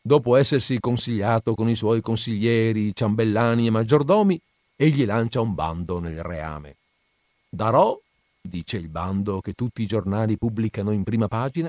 Dopo 0.00 0.36
essersi 0.36 0.78
consigliato 0.78 1.56
con 1.56 1.68
i 1.68 1.74
suoi 1.74 2.00
consiglieri, 2.00 2.94
ciambellani 2.94 3.66
e 3.66 3.70
maggiordomi, 3.70 4.40
egli 4.76 5.04
lancia 5.04 5.40
un 5.40 5.54
bando 5.54 5.98
nel 5.98 6.22
reame. 6.22 6.76
Darò, 7.48 7.98
dice 8.40 8.76
il 8.76 8.86
bando 8.86 9.40
che 9.40 9.54
tutti 9.54 9.82
i 9.82 9.86
giornali 9.86 10.38
pubblicano 10.38 10.92
in 10.92 11.02
prima 11.02 11.26
pagina, 11.26 11.68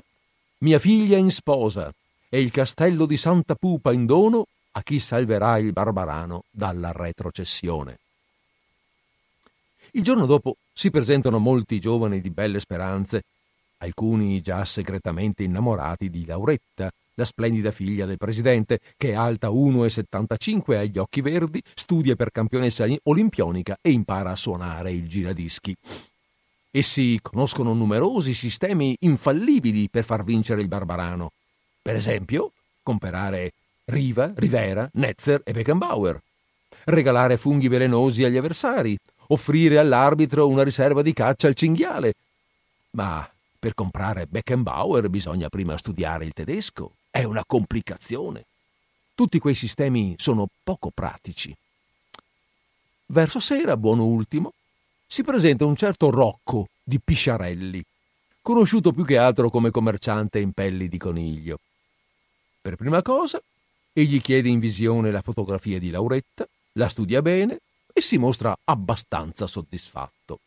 mia 0.60 0.78
figlia 0.78 1.18
in 1.18 1.32
sposa 1.32 1.92
e 2.30 2.40
il 2.40 2.52
castello 2.52 3.08
di 3.08 3.18
Santa 3.18 3.56
Pupa 3.56 3.92
in 3.92 4.06
dono 4.06 4.46
a 4.74 4.84
chi 4.84 5.00
salverà 5.00 5.58
il 5.58 5.72
barbarano 5.72 6.44
dalla 6.52 6.92
retrocessione. 6.92 7.98
Il 9.96 10.04
giorno 10.04 10.26
dopo 10.26 10.58
si 10.74 10.90
presentano 10.90 11.38
molti 11.38 11.80
giovani 11.80 12.20
di 12.20 12.32
belle 12.32 12.60
speranze, 12.60 13.26
alcuni 13.78 14.42
già 14.42 14.66
segretamente 14.66 15.44
innamorati 15.44 16.10
di 16.10 16.26
Lauretta, 16.26 16.92
la 17.14 17.26
splendida 17.26 17.70
figlia 17.70 18.08
del 18.08 18.18
presidente, 18.18 18.80
che 18.98 19.12
è 19.12 19.14
alta 19.14 19.50
1,75 19.50 20.78
ha 20.78 20.84
gli 20.84 20.98
occhi 20.98 21.22
verdi, 21.22 21.62
studia 21.76 22.16
per 22.16 22.32
campionessa 22.32 22.88
olimpionica 23.04 23.78
e 23.82 23.92
impara 23.92 24.32
a 24.32 24.36
suonare 24.36 24.92
il 24.92 25.08
giradischi. 25.08 25.76
Essi 26.72 27.20
conoscono 27.22 27.74
numerosi 27.74 28.34
sistemi 28.34 28.98
infallibili 29.02 29.90
per 29.90 30.06
far 30.06 30.24
vincere 30.24 30.62
il 30.62 30.70
Barbarano. 30.70 31.34
Per 31.84 31.96
esempio, 31.96 32.52
comprare 32.82 33.52
Riva, 33.86 34.32
Rivera, 34.36 34.90
Netzer 34.94 35.42
e 35.44 35.52
Beckenbauer, 35.52 36.20
regalare 36.86 37.38
funghi 37.38 37.68
velenosi 37.68 38.24
agli 38.24 38.38
avversari, 38.38 38.98
offrire 39.34 39.78
all'arbitro 39.78 40.48
una 40.48 40.64
riserva 40.64 41.02
di 41.02 41.14
caccia 41.14 41.48
al 41.48 41.56
cinghiale. 41.56 42.14
Ma 42.92 43.30
per 43.60 43.74
comprare 43.74 44.26
Beckenbauer 44.26 45.10
bisogna 45.10 45.50
prima 45.50 45.78
studiare 45.78 46.26
il 46.26 46.34
tedesco. 46.34 46.94
È 47.10 47.24
una 47.24 47.44
complicazione. 47.46 48.46
Tutti 49.16 49.40
quei 49.40 49.56
sistemi 49.56 50.16
sono 50.18 50.48
poco 50.64 50.90
pratici. 50.94 51.56
Verso 53.08 53.40
sera, 53.40 53.78
buono 53.78 54.06
ultimo, 54.06 54.54
si 55.06 55.24
presenta 55.24 55.66
un 55.66 55.76
certo 55.76 56.10
Rocco 56.10 56.70
di 56.84 57.00
Pisciarelli, 57.00 57.84
conosciuto 58.42 58.92
più 58.92 59.06
che 59.06 59.18
altro 59.18 59.50
come 59.50 59.70
commerciante 59.70 60.40
in 60.40 60.52
pelli 60.52 60.88
di 60.88 60.98
coniglio. 60.98 61.60
Per 62.60 62.76
prima 62.76 63.02
cosa, 63.02 63.42
egli 63.94 64.20
chiede 64.22 64.50
in 64.50 64.60
visione 64.60 65.12
la 65.12 65.22
fotografia 65.22 65.78
di 65.80 65.92
Lauretta, 65.92 66.48
la 66.74 66.90
studia 66.90 67.22
bene 67.22 67.60
e 67.94 68.02
si 68.02 68.18
mostra 68.18 68.58
abbastanza 68.66 69.48
soddisfatto. 69.48 70.40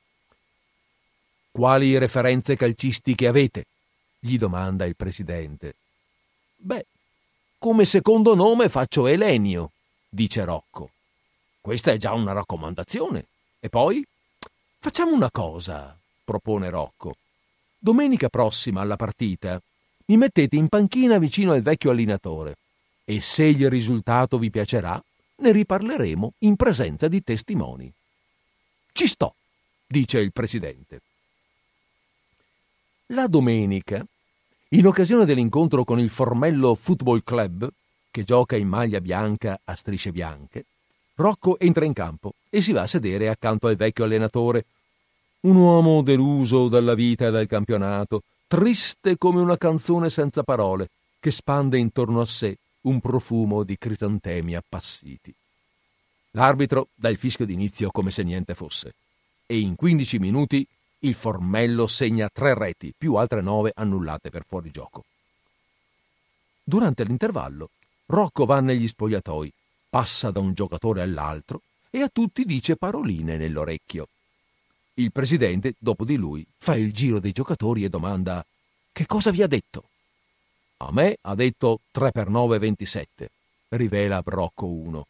Quali 1.50 1.96
referenze 1.96 2.56
calcistiche 2.56 3.26
avete? 3.26 3.66
gli 4.18 4.38
domanda 4.38 4.84
il 4.84 4.96
presidente. 4.96 5.76
Beh, 6.56 6.86
come 7.58 7.84
secondo 7.84 8.34
nome 8.34 8.68
faccio 8.68 9.06
Elenio, 9.06 9.70
dice 10.08 10.44
Rocco. 10.44 10.90
Questa 11.60 11.92
è 11.92 11.96
già 11.96 12.12
una 12.12 12.32
raccomandazione. 12.32 13.26
E 13.60 13.68
poi? 13.68 14.04
Facciamo 14.78 15.12
una 15.12 15.30
cosa, 15.30 15.96
propone 16.24 16.70
Rocco. 16.70 17.16
Domenica 17.78 18.28
prossima 18.28 18.80
alla 18.80 18.96
partita 18.96 19.60
mi 20.06 20.16
mettete 20.16 20.56
in 20.56 20.68
panchina 20.68 21.18
vicino 21.18 21.52
al 21.52 21.62
vecchio 21.62 21.90
allenatore 21.90 22.56
e 23.04 23.20
se 23.20 23.44
il 23.44 23.68
risultato 23.70 24.38
vi 24.38 24.50
piacerà, 24.50 25.02
ne 25.36 25.52
riparleremo 25.52 26.34
in 26.40 26.56
presenza 26.56 27.08
di 27.08 27.22
testimoni. 27.22 27.92
Ci 28.92 29.06
sto, 29.06 29.34
dice 29.86 30.18
il 30.20 30.32
presidente. 30.32 31.00
La 33.10 33.26
domenica, 33.26 34.04
in 34.70 34.86
occasione 34.86 35.24
dell'incontro 35.24 35.84
con 35.84 36.00
il 36.00 36.10
Formello 36.10 36.74
Football 36.74 37.22
Club, 37.22 37.68
che 38.10 38.24
gioca 38.24 38.56
in 38.56 38.68
maglia 38.68 39.00
bianca 39.00 39.60
a 39.62 39.76
strisce 39.76 40.10
bianche, 40.10 40.64
Rocco 41.14 41.58
entra 41.58 41.84
in 41.84 41.92
campo 41.92 42.34
e 42.50 42.60
si 42.60 42.72
va 42.72 42.82
a 42.82 42.86
sedere 42.86 43.28
accanto 43.28 43.68
al 43.68 43.76
vecchio 43.76 44.04
allenatore, 44.04 44.64
un 45.40 45.56
uomo 45.56 46.02
deluso 46.02 46.68
dalla 46.68 46.94
vita 46.94 47.26
e 47.26 47.30
dal 47.30 47.46
campionato, 47.46 48.22
triste 48.46 49.16
come 49.16 49.40
una 49.40 49.56
canzone 49.56 50.10
senza 50.10 50.42
parole, 50.42 50.88
che 51.20 51.30
spande 51.30 51.78
intorno 51.78 52.20
a 52.20 52.26
sé 52.26 52.56
un 52.86 53.00
profumo 53.00 53.62
di 53.62 53.76
crisantemi 53.76 54.54
appassiti. 54.54 55.34
L'arbitro 56.32 56.88
dà 56.94 57.08
il 57.08 57.16
fischio 57.16 57.46
d'inizio 57.46 57.90
come 57.90 58.10
se 58.10 58.22
niente 58.22 58.54
fosse 58.54 58.94
e 59.46 59.58
in 59.58 59.76
15 59.76 60.18
minuti 60.18 60.66
il 61.00 61.14
Formello 61.14 61.86
segna 61.86 62.28
tre 62.32 62.54
reti 62.54 62.92
più 62.96 63.14
altre 63.14 63.40
nove 63.40 63.72
annullate 63.74 64.30
per 64.30 64.44
fuorigioco. 64.44 65.04
Durante 66.62 67.04
l'intervallo, 67.04 67.70
Rocco 68.06 68.44
va 68.44 68.60
negli 68.60 68.88
spogliatoi, 68.88 69.52
passa 69.88 70.30
da 70.30 70.40
un 70.40 70.52
giocatore 70.52 71.02
all'altro 71.02 71.62
e 71.90 72.00
a 72.00 72.08
tutti 72.08 72.44
dice 72.44 72.76
paroline 72.76 73.36
nell'orecchio. 73.36 74.08
Il 74.94 75.12
presidente, 75.12 75.74
dopo 75.78 76.04
di 76.04 76.16
lui, 76.16 76.46
fa 76.56 76.76
il 76.76 76.92
giro 76.92 77.20
dei 77.20 77.32
giocatori 77.32 77.84
e 77.84 77.88
domanda 77.88 78.44
Che 78.92 79.06
cosa 79.06 79.30
vi 79.30 79.42
ha 79.42 79.46
detto? 79.46 79.88
A 80.78 80.92
me 80.92 81.16
ha 81.22 81.34
detto 81.34 81.80
3 81.90 82.12
per 82.12 82.28
9 82.28 82.58
27, 82.58 83.30
rivela 83.70 84.20
Brocco 84.20 84.66
1. 84.66 85.06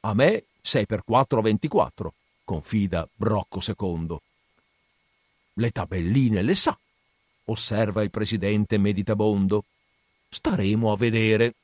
A 0.00 0.14
me 0.14 0.44
6 0.62 0.86
per 0.86 1.04
4 1.04 1.42
24, 1.42 2.14
confida 2.44 3.06
Brocco 3.14 3.60
II. 3.60 4.16
Le 5.54 5.70
tabelline 5.70 6.40
le 6.40 6.54
sa, 6.54 6.78
osserva 7.44 8.02
il 8.02 8.10
presidente 8.10 8.78
meditabondo. 8.78 9.64
Staremo 10.28 10.90
a 10.90 10.96
vedere. 10.96 11.54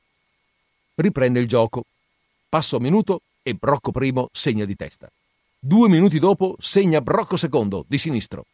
Riprende 0.95 1.39
il 1.39 1.47
gioco. 1.47 1.85
Passo 2.47 2.79
minuto 2.79 3.21
e 3.41 3.55
Brocco 3.55 3.91
I 3.99 4.13
segna 4.31 4.65
di 4.65 4.75
testa. 4.75 5.11
Due 5.57 5.89
minuti 5.89 6.19
dopo 6.19 6.55
segna 6.59 7.01
Brocco 7.01 7.35
II 7.35 7.83
di 7.87 7.97
sinistro. 7.97 8.45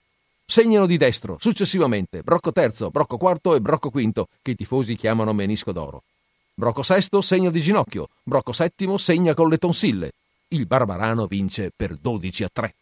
Segnano 0.52 0.88
di 0.88 0.98
destro, 0.98 1.38
successivamente, 1.40 2.24
Brocco 2.24 2.52
III, 2.52 2.90
Brocco 2.90 3.20
IV 3.22 3.54
e 3.54 3.62
Brocco 3.62 3.90
V, 3.90 4.24
che 4.42 4.52
i 4.52 4.56
tifosi 4.56 4.96
chiamano 4.96 5.32
menisco 5.32 5.72
d'oro. 5.72 6.02
Brocco 6.56 6.82
VI 6.82 7.22
segna 7.22 7.52
di 7.52 7.62
ginocchio, 7.62 8.10
Brocco 8.24 8.52
VII 8.52 8.98
segna 8.98 9.36
con 9.36 9.48
le 9.48 9.60
tonsille. 9.60 10.12
Il 10.48 10.66
Barbarano 10.66 11.28
vince 11.28 11.72
per 11.74 11.96
12 11.96 12.44
a 12.46 12.50
3. 12.52 12.74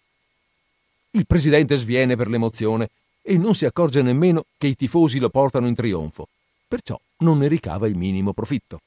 Il 1.11 1.27
presidente 1.27 1.75
sviene 1.75 2.15
per 2.15 2.29
l'emozione 2.29 2.87
e 3.21 3.37
non 3.37 3.53
si 3.53 3.65
accorge 3.65 4.01
nemmeno 4.01 4.45
che 4.57 4.67
i 4.67 4.75
tifosi 4.77 5.19
lo 5.19 5.27
portano 5.27 5.67
in 5.67 5.75
trionfo, 5.75 6.29
perciò 6.69 6.97
non 7.17 7.39
ne 7.39 7.49
ricava 7.49 7.85
il 7.85 7.97
minimo 7.97 8.31
profitto. 8.31 8.79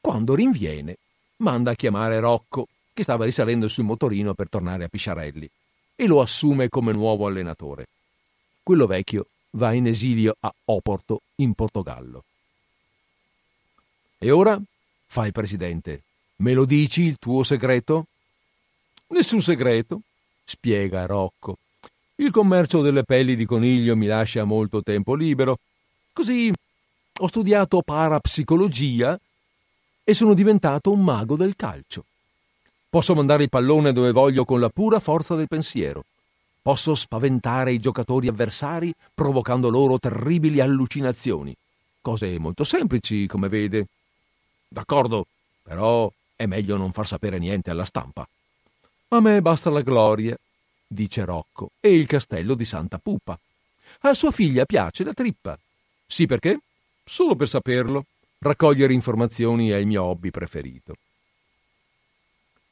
Quando 0.00 0.34
rinviene, 0.34 0.96
manda 1.36 1.70
a 1.70 1.76
chiamare 1.76 2.18
Rocco, 2.18 2.66
che 2.92 3.04
stava 3.04 3.24
risalendo 3.24 3.68
sul 3.68 3.84
motorino 3.84 4.34
per 4.34 4.48
tornare 4.48 4.82
a 4.82 4.88
Pisciarelli 4.88 5.48
e 5.94 6.06
lo 6.06 6.20
assume 6.20 6.68
come 6.68 6.92
nuovo 6.92 7.26
allenatore. 7.26 7.86
Quello 8.62 8.86
vecchio 8.86 9.26
va 9.50 9.72
in 9.72 9.86
esilio 9.86 10.36
a 10.40 10.52
Oporto, 10.66 11.22
in 11.36 11.54
Portogallo. 11.54 12.24
E 14.18 14.30
ora, 14.30 14.60
fa 15.06 15.26
il 15.26 15.32
presidente, 15.32 16.02
me 16.36 16.54
lo 16.54 16.64
dici 16.64 17.02
il 17.02 17.18
tuo 17.18 17.42
segreto? 17.42 18.06
Nessun 19.08 19.40
segreto, 19.40 20.00
spiega 20.44 21.06
Rocco. 21.06 21.58
Il 22.16 22.30
commercio 22.30 22.80
delle 22.80 23.04
pelli 23.04 23.36
di 23.36 23.44
coniglio 23.44 23.96
mi 23.96 24.06
lascia 24.06 24.44
molto 24.44 24.82
tempo 24.82 25.14
libero. 25.14 25.58
Così 26.12 26.52
ho 27.16 27.26
studiato 27.26 27.82
parapsicologia 27.82 29.18
e 30.02 30.14
sono 30.14 30.34
diventato 30.34 30.90
un 30.90 31.02
mago 31.02 31.36
del 31.36 31.54
calcio. 31.56 32.04
Posso 32.94 33.16
mandare 33.16 33.42
il 33.42 33.48
pallone 33.48 33.92
dove 33.92 34.12
voglio 34.12 34.44
con 34.44 34.60
la 34.60 34.68
pura 34.68 35.00
forza 35.00 35.34
del 35.34 35.48
pensiero. 35.48 36.04
Posso 36.62 36.94
spaventare 36.94 37.72
i 37.72 37.80
giocatori 37.80 38.28
avversari 38.28 38.94
provocando 39.12 39.68
loro 39.68 39.98
terribili 39.98 40.60
allucinazioni. 40.60 41.52
Cose 42.00 42.38
molto 42.38 42.62
semplici, 42.62 43.26
come 43.26 43.48
vede. 43.48 43.88
D'accordo, 44.68 45.26
però 45.60 46.08
è 46.36 46.46
meglio 46.46 46.76
non 46.76 46.92
far 46.92 47.08
sapere 47.08 47.40
niente 47.40 47.68
alla 47.68 47.84
stampa. 47.84 48.24
A 49.08 49.18
me 49.18 49.42
basta 49.42 49.70
la 49.70 49.80
gloria, 49.80 50.38
dice 50.86 51.24
Rocco, 51.24 51.70
e 51.80 51.92
il 51.92 52.06
castello 52.06 52.54
di 52.54 52.64
Santa 52.64 52.98
Pupa. 52.98 53.36
A 54.02 54.14
sua 54.14 54.30
figlia 54.30 54.66
piace 54.66 55.02
la 55.02 55.14
trippa. 55.14 55.58
Sì 56.06 56.26
perché? 56.26 56.60
Solo 57.04 57.34
per 57.34 57.48
saperlo. 57.48 58.04
Raccogliere 58.38 58.92
informazioni 58.92 59.70
è 59.70 59.78
il 59.78 59.86
mio 59.88 60.04
hobby 60.04 60.30
preferito. 60.30 60.94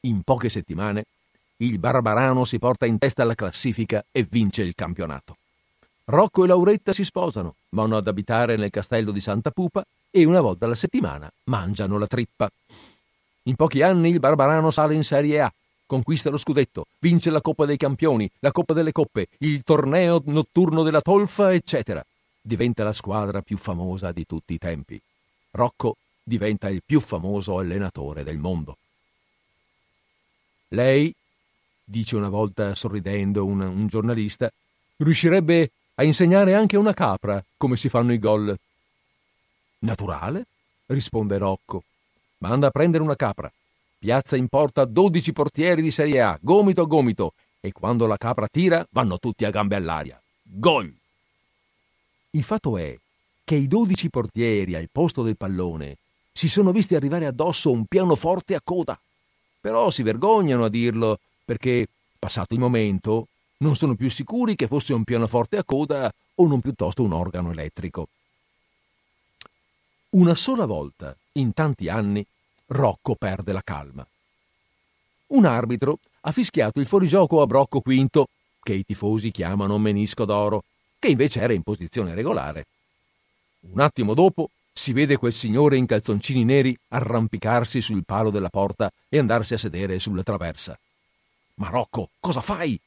In 0.05 0.23
poche 0.23 0.49
settimane 0.49 1.05
il 1.57 1.79
Barbarano 1.79 2.43
si 2.43 2.59
porta 2.59 2.85
in 2.85 2.97
testa 2.97 3.21
alla 3.21 3.35
classifica 3.35 4.03
e 4.11 4.27
vince 4.29 4.61
il 4.61 4.75
campionato. 4.75 5.37
Rocco 6.05 6.43
e 6.43 6.47
Lauretta 6.47 6.91
si 6.91 7.05
sposano, 7.05 7.55
vanno 7.69 7.95
ad 7.95 8.05
abitare 8.05 8.57
nel 8.57 8.69
castello 8.69 9.11
di 9.11 9.21
Santa 9.21 9.49
Pupa 9.49 9.85
e 10.11 10.25
una 10.25 10.41
volta 10.41 10.65
alla 10.65 10.75
settimana 10.75 11.31
mangiano 11.45 11.97
la 11.97 12.07
trippa. 12.07 12.51
In 13.43 13.55
pochi 13.55 13.81
anni 13.81 14.09
il 14.09 14.19
Barbarano 14.19 14.71
sale 14.71 14.93
in 14.93 15.05
Serie 15.05 15.39
A, 15.39 15.53
conquista 15.85 16.29
lo 16.29 16.37
scudetto, 16.37 16.87
vince 16.99 17.29
la 17.29 17.39
Coppa 17.39 17.65
dei 17.65 17.77
Campioni, 17.77 18.29
la 18.39 18.51
Coppa 18.51 18.73
delle 18.73 18.91
Coppe, 18.91 19.29
il 19.37 19.63
torneo 19.63 20.21
notturno 20.25 20.83
della 20.83 21.01
Tolfa, 21.01 21.53
eccetera. 21.53 22.05
Diventa 22.41 22.83
la 22.83 22.91
squadra 22.91 23.41
più 23.41 23.55
famosa 23.55 24.11
di 24.11 24.25
tutti 24.25 24.53
i 24.53 24.57
tempi. 24.57 25.01
Rocco 25.51 25.95
diventa 26.21 26.69
il 26.69 26.81
più 26.85 26.99
famoso 26.99 27.57
allenatore 27.57 28.25
del 28.25 28.37
mondo. 28.37 28.75
Lei, 30.73 31.13
dice 31.83 32.15
una 32.15 32.29
volta 32.29 32.73
sorridendo 32.73 33.45
un, 33.45 33.61
un 33.61 33.87
giornalista, 33.87 34.51
riuscirebbe 34.97 35.71
a 35.95 36.03
insegnare 36.03 36.55
anche 36.55 36.77
a 36.77 36.79
una 36.79 36.93
capra 36.93 37.43
come 37.57 37.75
si 37.75 37.89
fanno 37.89 38.11
i 38.11 38.17
gol. 38.17 38.57
Naturale, 39.79 40.45
risponde 40.87 41.37
Rocco. 41.37 41.83
Manda 42.39 42.67
a 42.67 42.71
prendere 42.71 43.03
una 43.03 43.15
capra, 43.15 43.51
piazza 43.99 44.35
in 44.35 44.47
porta 44.47 44.85
12 44.85 45.31
portieri 45.31 45.83
di 45.83 45.91
Serie 45.91 46.21
A, 46.21 46.37
gomito 46.41 46.81
a 46.81 46.85
gomito, 46.85 47.33
e 47.61 47.71
quando 47.71 48.07
la 48.07 48.17
capra 48.17 48.47
tira 48.47 48.85
vanno 48.89 49.19
tutti 49.19 49.45
a 49.45 49.51
gambe 49.51 49.75
all'aria. 49.75 50.19
Gol! 50.41 50.91
Il 52.31 52.43
fatto 52.43 52.77
è 52.79 52.97
che 53.43 53.55
i 53.55 53.67
12 53.67 54.09
portieri 54.09 54.73
al 54.73 54.89
posto 54.91 55.21
del 55.21 55.37
pallone 55.37 55.97
si 56.31 56.49
sono 56.49 56.71
visti 56.71 56.95
arrivare 56.95 57.27
addosso 57.27 57.69
un 57.69 57.85
pianoforte 57.85 58.55
a 58.55 58.61
coda 58.63 58.99
però 59.63 59.89
si 59.89 60.03
vergognano 60.03 60.65
a 60.65 60.69
dirlo 60.69 61.19
perché, 61.45 61.87
passato 62.19 62.53
il 62.53 62.59
momento, 62.59 63.29
Non 63.59 63.77
sono 63.77 63.95
più 63.95 64.09
sicuri 64.09 64.57
che 64.57 64.67
fosse 64.67 64.93
un 64.93 65.05
pianoforte 65.05 65.55
a 65.55 65.63
coda 65.63 66.13
o 66.35 66.47
non 66.47 66.59
piuttosto 66.59 67.01
un 67.01 67.13
organo 67.13 67.49
elettrico. 67.51 68.09
Una 70.09 70.35
sola 70.35 70.65
volta, 70.65 71.15
in 71.33 71.53
tanti 71.53 71.87
anni, 71.87 72.25
Rocco 72.65 73.15
perde 73.15 73.53
la 73.53 73.61
calma. 73.63 74.05
Un 75.27 75.45
arbitro 75.45 75.99
ha 76.21 76.33
fischiato 76.33 76.81
il 76.81 76.87
fuorigioco 76.87 77.41
a 77.41 77.45
Brocco 77.45 77.79
V, 77.79 78.25
che 78.61 78.73
i 78.73 78.83
tifosi 78.83 79.31
chiamano 79.31 79.77
menisco 79.77 80.25
d'oro, 80.25 80.65
che 80.99 81.07
invece 81.07 81.39
era 81.39 81.53
in 81.53 81.63
posizione 81.63 82.13
regolare. 82.13 82.65
Un 83.71 83.79
attimo 83.79 84.13
dopo 84.13 84.49
si 84.73 84.91
vede 84.91 85.17
quel 85.17 85.33
signore 85.33 85.77
in 85.77 85.85
calzoncini 85.85 86.43
neri 86.43 86.77
arrampicarsi 86.89 87.79
sul 87.79 88.03
palo 88.03 88.31
della 88.31 88.49
porta 88.49 88.91
e 89.07 89.19
andarsi 89.19 89.53
a 89.53 89.57
sedere 89.57 89.99
sulla 89.99 90.23
traversa. 90.23 90.77
Ma 91.55 91.69
Rocco, 91.69 92.09
cosa 92.19 92.41
fai? 92.41 92.79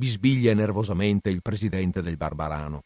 bisbiglia 0.00 0.54
nervosamente 0.54 1.28
il 1.28 1.42
presidente 1.42 2.00
del 2.00 2.16
Barbarano. 2.16 2.82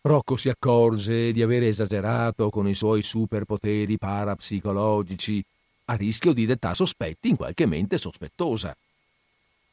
Rocco 0.00 0.36
si 0.36 0.48
accorge 0.48 1.32
di 1.32 1.42
aver 1.42 1.64
esagerato 1.64 2.48
con 2.48 2.66
i 2.66 2.74
suoi 2.74 3.02
superpoteri 3.02 3.98
parapsicologici, 3.98 5.44
a 5.86 5.94
rischio 5.94 6.32
di 6.32 6.46
dettare 6.46 6.74
sospetti 6.74 7.28
in 7.28 7.36
qualche 7.36 7.66
mente 7.66 7.98
sospettosa. 7.98 8.74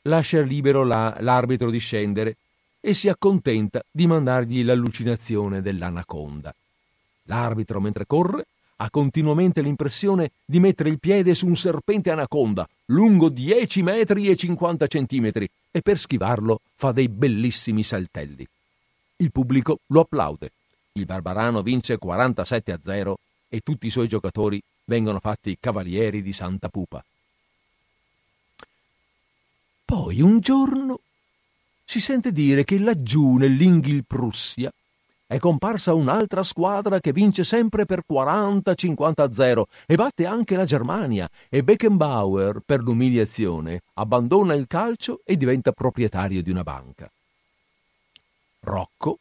Lascia 0.03 0.41
libero 0.41 0.83
la, 0.83 1.15
l'arbitro 1.19 1.69
di 1.69 1.79
scendere 1.79 2.35
e 2.81 2.93
si 2.93 3.07
accontenta 3.07 3.81
di 3.89 4.07
mandargli 4.07 4.63
l'allucinazione 4.63 5.61
dell'anaconda. 5.61 6.53
L'arbitro, 7.25 7.79
mentre 7.79 8.05
corre, 8.05 8.45
ha 8.77 8.89
continuamente 8.89 9.61
l'impressione 9.61 10.31
di 10.43 10.59
mettere 10.59 10.89
il 10.89 10.99
piede 10.99 11.33
su 11.33 11.47
un 11.47 11.55
serpente 11.55 12.11
anaconda, 12.11 12.67
lungo 12.87 13.29
10 13.29 13.81
metri 13.83 14.29
e 14.29 14.35
50 14.35 14.87
centimetri, 14.87 15.49
e 15.71 15.81
per 15.81 15.97
schivarlo 15.97 16.59
fa 16.75 16.91
dei 16.91 17.07
bellissimi 17.07 17.83
saltelli. 17.83 18.45
Il 19.17 19.31
pubblico 19.31 19.79
lo 19.87 20.01
applaude. 20.01 20.51
Il 20.93 21.05
Barbarano 21.05 21.61
vince 21.61 21.97
47 21.97 22.71
a 22.71 22.79
0 22.81 23.17
e 23.49 23.61
tutti 23.61 23.87
i 23.87 23.89
suoi 23.89 24.07
giocatori 24.07 24.61
vengono 24.85 25.19
fatti 25.19 25.57
cavalieri 25.59 26.21
di 26.21 26.33
Santa 26.33 26.69
Pupa. 26.69 27.03
Poi 29.85 30.21
un 30.21 30.39
giorno 30.39 30.99
si 31.85 31.99
sente 31.99 32.31
dire 32.31 32.63
che 32.63 32.79
laggiù 32.79 33.35
nell'Inghilprussia 33.35 34.73
è 35.27 35.39
comparsa 35.39 35.95
un'altra 35.95 36.43
squadra 36.43 36.99
che 36.99 37.11
vince 37.11 37.43
sempre 37.43 37.85
per 37.85 38.03
40-50 38.07 39.31
0 39.31 39.67
e 39.87 39.95
batte 39.95 40.27
anche 40.27 40.55
la 40.55 40.65
Germania 40.65 41.27
e 41.49 41.63
Beckenbauer, 41.63 42.61
per 42.63 42.81
l'umiliazione, 42.81 43.81
abbandona 43.95 44.53
il 44.53 44.67
calcio 44.67 45.21
e 45.25 45.35
diventa 45.35 45.71
proprietario 45.71 46.43
di 46.43 46.51
una 46.51 46.61
banca. 46.61 47.09
Rocco, 48.59 49.17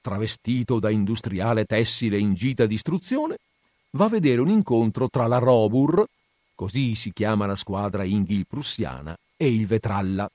travestito 0.00 0.78
da 0.78 0.88
industriale 0.88 1.66
tessile 1.66 2.18
in 2.18 2.32
gita 2.32 2.64
di 2.64 2.74
istruzione, 2.74 3.36
va 3.90 4.06
a 4.06 4.10
vedere 4.10 4.40
un 4.40 4.48
incontro 4.48 5.10
tra 5.10 5.26
la 5.26 5.38
Robur, 5.38 6.06
così 6.54 6.94
si 6.94 7.12
chiama 7.12 7.44
la 7.44 7.56
squadra 7.56 8.04
inghilprussiana, 8.04 9.14
e 9.36 9.52
il 9.52 9.66
Vetralla. 9.66 10.28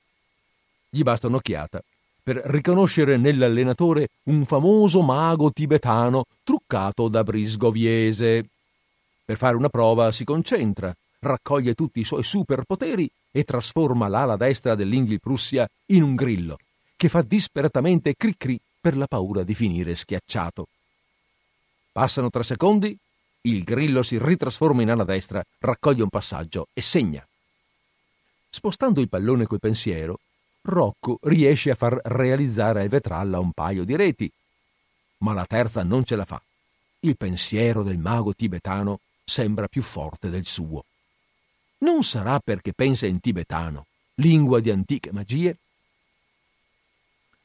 Gli 0.88 1.02
basta 1.02 1.26
un'occhiata 1.26 1.82
per 2.22 2.36
riconoscere 2.44 3.16
nell'allenatore 3.16 4.08
un 4.24 4.44
famoso 4.44 5.02
mago 5.02 5.50
tibetano 5.50 6.24
truccato 6.44 7.08
da 7.08 7.22
Brisgoviese. 7.22 8.46
Per 9.24 9.36
fare 9.36 9.56
una 9.56 9.68
prova 9.68 10.12
si 10.12 10.24
concentra, 10.24 10.94
raccoglie 11.20 11.74
tutti 11.74 12.00
i 12.00 12.04
suoi 12.04 12.22
superpoteri 12.22 13.08
e 13.30 13.44
trasforma 13.44 14.08
l'ala 14.08 14.36
destra 14.36 14.74
dell'Inghilprussia 14.74 15.68
in 15.86 16.02
un 16.02 16.14
grillo, 16.14 16.58
che 16.96 17.08
fa 17.08 17.22
disperatamente 17.22 18.14
cri-cri 18.16 18.60
per 18.80 18.96
la 18.96 19.06
paura 19.06 19.42
di 19.42 19.54
finire 19.54 19.94
schiacciato. 19.94 20.66
Passano 21.92 22.30
tre 22.30 22.42
secondi, 22.42 22.96
il 23.42 23.64
grillo 23.64 24.02
si 24.02 24.18
ritrasforma 24.18 24.82
in 24.82 24.90
ala 24.90 25.04
destra, 25.04 25.42
raccoglie 25.58 26.02
un 26.02 26.08
passaggio 26.08 26.66
e 26.72 26.80
segna. 26.80 27.26
Spostando 28.48 29.00
il 29.00 29.08
pallone 29.08 29.46
col 29.46 29.60
pensiero, 29.60 30.18
Rocco 30.62 31.18
riesce 31.22 31.70
a 31.70 31.74
far 31.74 31.98
realizzare 32.04 32.82
a 32.82 32.88
Vetralla 32.88 33.38
un 33.38 33.52
paio 33.52 33.84
di 33.84 33.96
reti, 33.96 34.30
ma 35.18 35.32
la 35.32 35.46
terza 35.46 35.82
non 35.82 36.04
ce 36.04 36.16
la 36.16 36.24
fa. 36.24 36.40
Il 37.00 37.16
pensiero 37.16 37.82
del 37.82 37.98
mago 37.98 38.34
tibetano 38.34 39.00
sembra 39.24 39.68
più 39.68 39.82
forte 39.82 40.28
del 40.28 40.44
suo. 40.44 40.84
Non 41.78 42.02
sarà 42.02 42.40
perché 42.40 42.74
pensa 42.74 43.06
in 43.06 43.20
tibetano, 43.20 43.86
lingua 44.16 44.60
di 44.60 44.70
antiche 44.70 45.12
magie? 45.12 45.56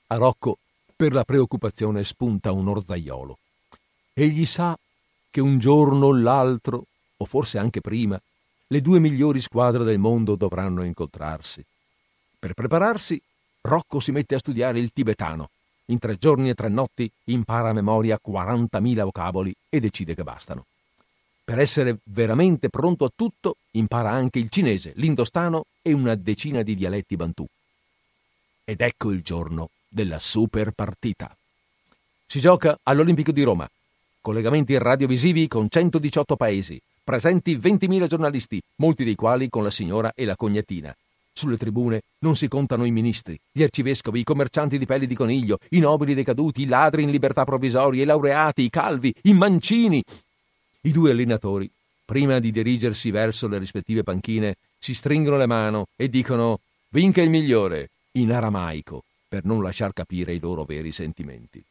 A 0.07 0.16
Rocco 0.18 0.57
per 0.95 1.13
la 1.13 1.24
preoccupazione 1.24 2.03
spunta 2.03 2.51
un 2.51 2.68
orzaiolo. 2.68 3.38
Egli 4.13 4.45
sa 4.45 4.78
che 5.30 5.41
un 5.41 5.57
giorno 5.57 6.07
o 6.07 6.13
l'altro, 6.13 6.86
o 7.18 7.26
forse 7.26 7.57
anche 7.57 7.82
prima, 7.82 8.22
le 8.68 8.82
due 8.82 8.99
migliori 8.99 9.39
squadre 9.41 9.84
del 9.84 9.99
mondo 9.99 10.36
dovranno 10.36 10.84
incontrarsi. 10.84 11.66
Per 12.45 12.53
prepararsi, 12.53 13.19
Rocco 13.61 13.99
si 13.99 14.11
mette 14.11 14.35
a 14.35 14.37
studiare 14.37 14.77
il 14.77 14.93
tibetano. 14.93 15.49
In 15.85 15.97
tre 15.97 16.15
giorni 16.15 16.51
e 16.51 16.53
tre 16.53 16.69
notti 16.69 17.11
impara 17.23 17.69
a 17.69 17.73
memoria 17.73 18.19
40.000 18.23 19.01
vocaboli 19.01 19.51
e 19.67 19.79
decide 19.79 20.13
che 20.13 20.21
bastano. 20.21 20.67
Per 21.43 21.57
essere 21.57 21.97
veramente 22.03 22.69
pronto 22.69 23.03
a 23.03 23.11
tutto, 23.15 23.55
impara 23.71 24.11
anche 24.11 24.37
il 24.37 24.51
cinese, 24.51 24.91
l'indostano 24.97 25.65
e 25.81 25.91
una 25.91 26.13
decina 26.13 26.61
di 26.61 26.75
dialetti 26.75 27.15
bantù. 27.15 27.47
Ed 28.63 28.79
ecco 28.79 29.09
il 29.09 29.23
giorno 29.23 29.71
della 29.87 30.19
super 30.19 30.69
partita. 30.69 31.35
Si 32.27 32.39
gioca 32.39 32.77
all'Olimpico 32.83 33.31
di 33.31 33.41
Roma. 33.41 33.67
Collegamenti 34.21 34.77
radiovisivi 34.77 35.47
con 35.47 35.67
118 35.67 36.35
paesi, 36.35 36.79
presenti 37.03 37.57
20.000 37.57 38.05
giornalisti, 38.05 38.61
molti 38.75 39.03
dei 39.03 39.15
quali 39.15 39.49
con 39.49 39.63
la 39.63 39.71
signora 39.71 40.11
e 40.13 40.25
la 40.25 40.35
cognatina. 40.35 40.95
Sulle 41.38 41.57
tribune 41.57 42.03
non 42.19 42.38
si 42.38 42.47
contano 42.47 42.86
i 42.86 42.91
ministri, 42.91 43.38
gli 43.51 43.61
arcivescovi, 43.61 44.21
i 44.21 44.23
commercianti 44.23 44.77
di 44.77 44.86
pelli 44.86 45.05
di 45.05 45.15
coniglio, 45.15 45.59
i 45.71 45.79
nobili 45.79 46.13
decaduti, 46.13 46.61
i 46.61 46.65
ladri 46.65 47.03
in 47.03 47.09
libertà 47.09 47.43
provvisoria, 47.43 48.03
i 48.03 48.05
laureati, 48.05 48.61
i 48.61 48.69
calvi, 48.69 49.13
i 49.23 49.33
mancini. 49.33 50.01
I 50.83 50.91
due 50.91 51.11
allenatori, 51.11 51.69
prima 52.05 52.39
di 52.39 52.53
dirigersi 52.53 53.11
verso 53.11 53.49
le 53.49 53.57
rispettive 53.57 54.01
panchine, 54.01 54.55
si 54.79 54.93
stringono 54.93 55.36
le 55.36 55.45
mani 55.45 55.83
e 55.97 56.07
dicono 56.07 56.61
vinca 56.88 57.21
il 57.21 57.29
migliore 57.29 57.89
in 58.13 58.31
aramaico 58.31 59.03
per 59.27 59.43
non 59.43 59.61
lasciar 59.61 59.91
capire 59.91 60.33
i 60.33 60.39
loro 60.39 60.63
veri 60.63 60.93
sentimenti. 60.93 61.61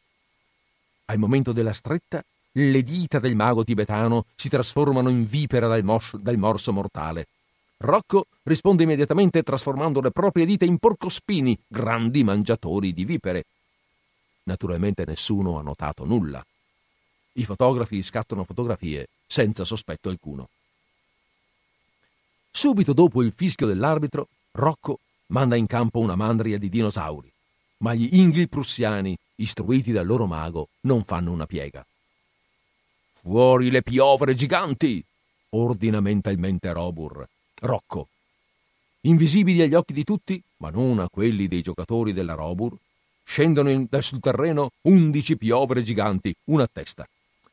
Al 1.07 1.17
momento 1.17 1.53
della 1.53 1.73
stretta, 1.73 2.23
le 2.53 2.83
dita 2.83 3.19
del 3.19 3.35
mago 3.35 3.65
tibetano 3.65 4.27
si 4.35 4.51
trasformano 4.51 5.09
in 5.09 5.25
vipera 5.25 5.69
dal, 5.69 5.85
mos- 5.85 6.17
dal 6.17 6.37
morso 6.37 6.71
mortale 6.71 7.29
Rocco 7.85 8.29
risponde 8.45 8.85
immediatamente 8.85 9.43
trasformando 9.43 10.01
le 10.01 10.11
proprie 10.11 10.47
dita 10.47 10.65
in 10.65 10.79
porcospini, 10.79 11.59
grandi 11.67 12.25
mangiatori 12.25 12.95
di 12.95 13.05
vipere. 13.05 13.45
Naturalmente 14.45 15.05
nessuno 15.05 15.59
ha 15.59 15.63
notato 15.63 16.07
nulla. 16.07 16.43
I 17.35 17.45
fotografi 17.45 18.01
scattano 18.01 18.45
fotografie 18.45 19.09
senza 19.27 19.65
sospetto 19.65 20.09
alcuno. 20.09 20.49
Subito 22.51 22.95
dopo 22.95 23.23
il 23.23 23.35
fischio 23.37 23.67
dell'arbitro, 23.67 24.29
Rocco 24.53 25.01
manda 25.27 25.55
in 25.55 25.67
campo 25.67 25.99
una 25.99 26.17
mandria 26.17 26.57
di 26.57 26.71
dinosauri, 26.71 27.31
ma 27.79 27.93
gli 27.93 28.09
ingli 28.13 28.49
prussiani, 28.49 29.15
istruiti 29.37 29.93
dal 29.93 30.07
loro 30.07 30.25
mago, 30.25 30.69
non 30.83 31.05
fanno 31.05 31.33
una 31.33 31.45
piega. 31.45 31.85
Fuori 33.13 33.71
le 33.71 33.83
piovere 33.83 34.35
giganti! 34.35 35.05
ordina 35.51 36.01
mentalmente 36.01 36.73
Robur 36.73 37.29
Rocco. 37.61 38.09
Invisibili 39.03 39.63
agli 39.63 39.75
occhi 39.75 39.93
di 39.93 40.05
tutti, 40.05 40.43
ma 40.59 40.71
non 40.71 40.99
a 40.99 41.09
quelli 41.09 41.47
dei 41.47 41.61
giocatori 41.61 42.13
della 42.13 42.35
Robur, 42.35 42.75
scendono 43.23 43.71
in, 43.71 43.87
sul 44.01 44.21
terreno 44.21 44.71
undici 44.83 45.37
piovere 45.37 45.83
giganti, 45.83 46.35
una 46.45 46.65
a 46.65 46.69
testa. 46.71 47.07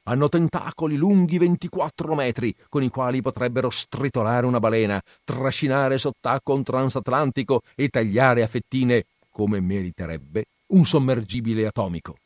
Hanno 0.04 0.30
tentacoli 0.30 0.96
lunghi 0.96 1.38
24 1.38 2.16
metri, 2.16 2.56
con 2.70 2.84
i 2.84 2.90
quali 2.90 3.22
potrebbero 3.22 3.70
stritolare 3.70 4.46
una 4.46 4.60
balena, 4.60 5.02
trascinare 5.24 5.98
sott'acqua 5.98 6.56
un 6.56 6.64
transatlantico 6.64 7.62
e 7.76 7.90
tagliare 7.90 8.42
a 8.42 8.48
fettine, 8.48 9.06
come 9.30 9.60
meriterebbe, 9.60 10.46
un 10.68 10.86
sommergibile 10.86 11.68
atomico. 11.68 12.18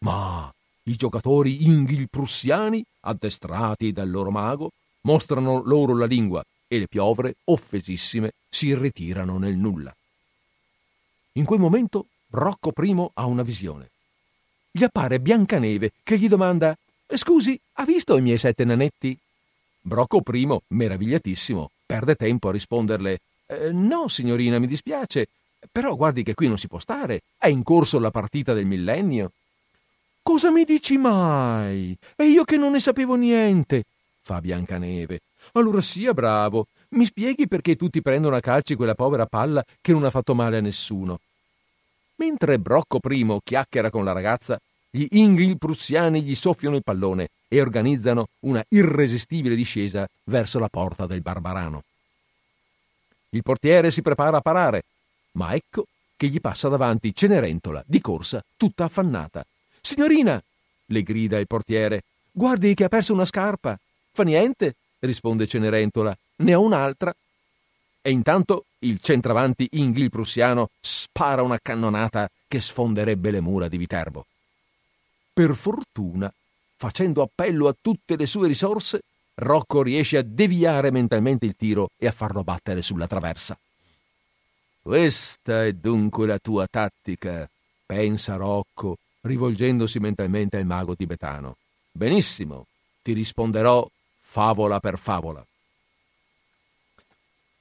Ma 0.00 0.52
i 0.84 0.96
giocatori 0.96 1.64
inghilprussiani, 1.66 2.84
addestrati 3.00 3.92
dal 3.92 4.10
loro 4.10 4.30
mago, 4.30 4.70
mostrano 5.02 5.62
loro 5.64 5.96
la 5.96 6.06
lingua 6.06 6.44
e 6.68 6.78
le 6.78 6.88
piovre, 6.88 7.36
offesissime, 7.44 8.32
si 8.48 8.74
ritirano 8.74 9.38
nel 9.38 9.56
nulla. 9.56 9.94
In 11.32 11.44
quel 11.44 11.60
momento 11.60 12.06
Rocco 12.30 12.72
I 12.82 13.10
ha 13.14 13.26
una 13.26 13.42
visione. 13.42 13.90
Gli 14.70 14.84
appare 14.84 15.20
Biancaneve 15.20 15.92
che 16.02 16.18
gli 16.18 16.28
domanda 16.28 16.76
Scusi, 17.08 17.58
ha 17.74 17.84
visto 17.84 18.16
i 18.16 18.20
miei 18.22 18.36
sette 18.36 18.64
nanetti? 18.64 19.16
Brocco 19.80 20.20
I, 20.32 20.58
meravigliatissimo, 20.68 21.70
perde 21.86 22.16
tempo 22.16 22.48
a 22.48 22.52
risponderle 22.52 23.20
eh, 23.46 23.70
No, 23.72 24.08
signorina, 24.08 24.58
mi 24.58 24.66
dispiace. 24.66 25.28
però 25.70 25.94
guardi 25.94 26.22
che 26.22 26.34
qui 26.34 26.48
non 26.48 26.58
si 26.58 26.66
può 26.66 26.78
stare. 26.78 27.22
È 27.38 27.46
in 27.46 27.62
corso 27.62 27.98
la 28.00 28.10
partita 28.10 28.52
del 28.54 28.66
millennio. 28.66 29.30
Cosa 30.22 30.50
mi 30.50 30.64
dici 30.64 30.96
mai? 30.96 31.96
E 32.16 32.24
io 32.24 32.42
che 32.42 32.56
non 32.56 32.72
ne 32.72 32.80
sapevo 32.80 33.14
niente, 33.14 33.84
fa 34.22 34.40
Biancaneve. 34.40 35.20
Allora 35.56 35.80
sia 35.80 36.12
bravo. 36.12 36.66
Mi 36.90 37.06
spieghi 37.06 37.48
perché 37.48 37.76
tutti 37.76 38.02
prendono 38.02 38.36
a 38.36 38.40
calci 38.40 38.74
quella 38.74 38.94
povera 38.94 39.26
palla 39.26 39.64
che 39.80 39.92
non 39.92 40.04
ha 40.04 40.10
fatto 40.10 40.34
male 40.34 40.58
a 40.58 40.60
nessuno? 40.60 41.18
Mentre 42.16 42.58
Brocco 42.58 43.00
I 43.08 43.38
chiacchiera 43.42 43.90
con 43.90 44.04
la 44.04 44.12
ragazza, 44.12 44.60
gli 44.90 45.06
Inghil 45.12 45.58
prussiani 45.58 46.22
gli 46.22 46.34
soffiano 46.34 46.76
il 46.76 46.82
pallone 46.82 47.30
e 47.48 47.60
organizzano 47.60 48.28
una 48.40 48.64
irresistibile 48.68 49.56
discesa 49.56 50.06
verso 50.24 50.58
la 50.58 50.68
porta 50.68 51.06
del 51.06 51.22
Barbarano. 51.22 51.82
Il 53.30 53.42
portiere 53.42 53.90
si 53.90 54.02
prepara 54.02 54.38
a 54.38 54.42
parare, 54.42 54.82
ma 55.32 55.54
ecco 55.54 55.86
che 56.16 56.28
gli 56.28 56.40
passa 56.40 56.68
davanti 56.68 57.14
Cenerentola, 57.14 57.82
di 57.86 58.00
corsa, 58.00 58.42
tutta 58.56 58.84
affannata. 58.84 59.44
Signorina, 59.80 60.42
le 60.86 61.02
grida 61.02 61.38
il 61.38 61.46
portiere, 61.46 62.02
guardi 62.30 62.74
che 62.74 62.84
ha 62.84 62.88
perso 62.88 63.12
una 63.12 63.26
scarpa. 63.26 63.78
Fa 64.12 64.22
niente, 64.22 64.76
risponde 65.06 65.46
Cenerentola, 65.46 66.16
ne 66.36 66.54
ho 66.54 66.60
un'altra. 66.60 67.14
E 68.02 68.10
intanto 68.10 68.66
il 68.80 69.00
centravanti 69.00 69.68
inglil 69.72 70.10
prussiano 70.10 70.70
spara 70.80 71.42
una 71.42 71.58
cannonata 71.60 72.30
che 72.46 72.60
sfonderebbe 72.60 73.30
le 73.30 73.40
mura 73.40 73.68
di 73.68 73.78
Viterbo. 73.78 74.26
Per 75.32 75.54
fortuna, 75.54 76.32
facendo 76.76 77.22
appello 77.22 77.68
a 77.68 77.76
tutte 77.80 78.16
le 78.16 78.26
sue 78.26 78.46
risorse, 78.46 79.02
Rocco 79.34 79.82
riesce 79.82 80.18
a 80.18 80.22
deviare 80.22 80.90
mentalmente 80.90 81.46
il 81.46 81.56
tiro 81.56 81.90
e 81.98 82.06
a 82.06 82.12
farlo 82.12 82.42
battere 82.42 82.80
sulla 82.80 83.06
traversa. 83.06 83.58
Questa 84.80 85.64
è 85.64 85.72
dunque 85.72 86.26
la 86.26 86.38
tua 86.38 86.66
tattica, 86.68 87.48
pensa 87.84 88.36
Rocco, 88.36 88.98
rivolgendosi 89.22 89.98
mentalmente 89.98 90.56
al 90.56 90.64
mago 90.64 90.94
tibetano. 90.94 91.56
Benissimo, 91.90 92.66
ti 93.02 93.12
risponderò 93.12 93.86
favola 94.36 94.80
per 94.80 94.98
favola. 94.98 95.42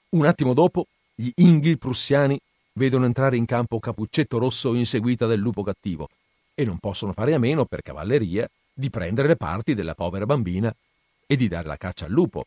Un 0.10 0.26
attimo 0.26 0.54
dopo, 0.54 0.88
gli 1.16 1.32
inghil 1.36 1.78
prussiani 1.78 2.38
vedono 2.74 3.06
entrare 3.06 3.38
in 3.38 3.46
campo 3.46 3.80
Capuccetto 3.80 4.38
Rosso 4.40 4.74
inseguita 4.74 5.26
del 5.26 5.40
lupo 5.40 5.64
cattivo 5.64 6.10
e 6.54 6.66
non 6.66 6.80
possono 6.80 7.14
fare 7.14 7.34
a 7.34 7.40
meno, 7.40 7.64
per 7.64 7.82
cavalleria, 7.82 8.50
di 8.74 8.90
prendere 8.90 9.30
le 9.30 9.38
parti 9.38 9.74
della 9.74 9.96
povera 9.96 10.26
bambina 10.26 10.76
e 11.26 11.38
di 11.38 11.48
dare 11.48 11.66
la 11.66 11.78
caccia 11.78 12.08
al 12.08 12.12
lupo. 12.12 12.46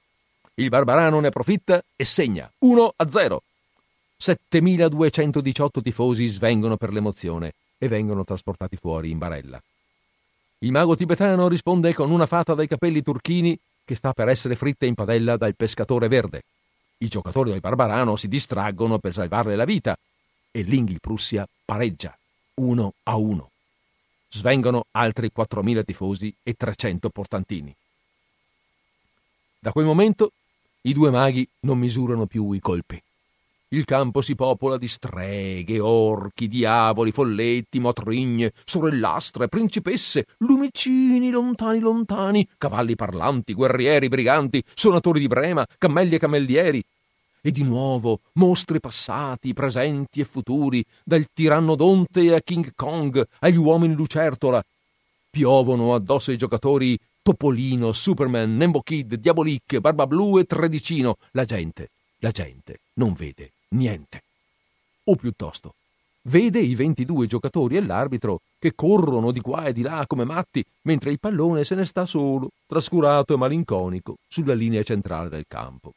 Il 0.57 0.69
Barbarano 0.69 1.21
ne 1.21 1.29
approfitta 1.29 1.83
e 1.97 2.05
segna 2.05 2.53
1 2.59 2.93
a 2.97 3.09
0. 3.09 3.43
7218 4.19 5.81
tifosi 5.81 6.27
svengono 6.27 6.77
per 6.77 6.93
l'emozione 6.93 7.55
e 7.79 7.89
vengono 7.89 8.25
trasportati 8.25 8.77
fuori 8.77 9.11
in 9.11 9.17
barella. 9.17 9.59
Il 10.59 10.71
mago 10.71 10.97
tibetano 10.97 11.49
risponde 11.49 11.95
con 11.95 12.11
una 12.11 12.27
fata 12.27 12.53
dai 12.53 12.67
capelli 12.67 13.03
turchini 13.03 13.59
che 13.89 13.95
sta 13.95 14.13
per 14.13 14.29
essere 14.29 14.55
fritta 14.55 14.85
in 14.85 14.93
padella 14.95 15.39
dal 15.39 15.57
pescatore 15.57 16.09
verde. 16.09 16.43
I 16.99 17.09
giocatori 17.09 17.53
del 17.53 17.61
Barbarano 17.61 18.17
si 18.17 18.29
distraggono 18.29 18.99
per 18.99 19.15
salvarle 19.15 19.57
la 19.57 19.65
vita 19.65 19.97
e 20.51 20.61
l'Inghil 20.61 21.01
Prussia 21.01 21.49
pareggia 21.65 22.15
1 22.57 22.93
a 23.05 23.17
1. 23.17 23.51
Svengono 24.29 24.85
altri 24.91 25.31
4.000 25.35 25.85
tifosi 25.87 26.35
e 26.43 26.53
300 26.53 27.09
portantini. 27.09 27.75
Da 29.59 29.73
quel 29.73 29.87
momento 29.87 30.33
i 30.83 30.93
due 30.93 31.09
maghi 31.09 31.49
non 31.61 31.79
misurano 31.79 32.27
più 32.27 32.53
i 32.53 32.61
colpi. 32.61 33.03
Il 33.71 33.85
campo 33.85 34.23
si 34.23 34.35
popola 34.35 34.79
di 34.79 34.89
streghe, 34.89 35.79
orchi, 35.79 36.49
diavoli, 36.49 37.13
folletti, 37.13 37.79
motrigne, 37.81 38.55
sorellastre, 38.65 39.49
principesse, 39.49 40.25
lumicini 40.39 41.29
lontani 41.29 41.79
lontani, 41.79 42.49
cavalli 42.57 42.97
parlanti, 42.97 43.53
guerrieri, 43.53 44.09
briganti, 44.09 44.65
suonatori 44.73 45.21
di 45.21 45.27
brema, 45.27 45.67
cammelli 45.77 46.15
e 46.15 46.19
cammellieri. 46.19 46.83
E 47.43 47.51
di 47.51 47.63
nuovo 47.63 48.21
mostri 48.35 48.81
passati, 48.81 49.53
presenti 49.53 50.21
e 50.21 50.25
futuri, 50.25 50.83
dal 51.05 51.27
tirannodonte 51.31 52.35
a 52.35 52.41
King 52.41 52.73
Kong, 52.75 53.23
agli 53.41 53.57
uomini 53.57 53.93
lucertola. 53.93 54.65
Piovono 55.29 55.95
addosso 55.95 56.31
ai 56.31 56.39
giocatori 56.39 56.99
Topolino, 57.21 57.93
Superman, 57.93 58.57
Nembo 58.57 58.81
Kid, 58.81 59.17
Diabolic, 59.17 59.79
Barba 59.81 60.07
Blu 60.07 60.39
e 60.39 60.45
Tredicino. 60.45 61.19
La 61.33 61.45
gente, 61.45 61.91
la 62.21 62.31
gente 62.31 62.81
non 62.95 63.13
vede 63.13 63.51
niente. 63.71 64.23
O 65.05 65.17
piuttosto, 65.17 65.75
vede 66.23 66.61
i 66.61 66.75
22 66.75 67.27
giocatori 67.27 67.77
e 67.77 67.83
l'arbitro 67.83 68.41
che 68.59 68.75
corrono 68.75 69.31
di 69.31 69.41
qua 69.41 69.67
e 69.67 69.73
di 69.73 69.83
là 69.83 70.05
come 70.07 70.25
matti, 70.25 70.65
mentre 70.83 71.11
il 71.11 71.21
pallone 71.21 71.65
se 71.65 71.75
ne 71.75 71.85
sta 71.85 72.05
solo, 72.05 72.51
trascurato 72.67 73.35
e 73.35 73.37
malinconico, 73.37 74.17
sulla 74.29 74.55
linea 74.55 74.83
centrale 74.83 75.29
del 75.29 75.45
campo. 75.47 75.93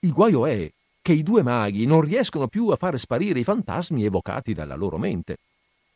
Il 0.00 0.12
guaio 0.12 0.46
è 0.46 0.70
che 1.00 1.12
i 1.12 1.22
due 1.22 1.42
maghi 1.42 1.86
non 1.86 2.00
riescono 2.00 2.48
più 2.48 2.68
a 2.68 2.76
fare 2.76 2.98
sparire 2.98 3.38
i 3.38 3.44
fantasmi 3.44 4.04
evocati 4.04 4.54
dalla 4.54 4.74
loro 4.74 4.98
mente. 4.98 5.36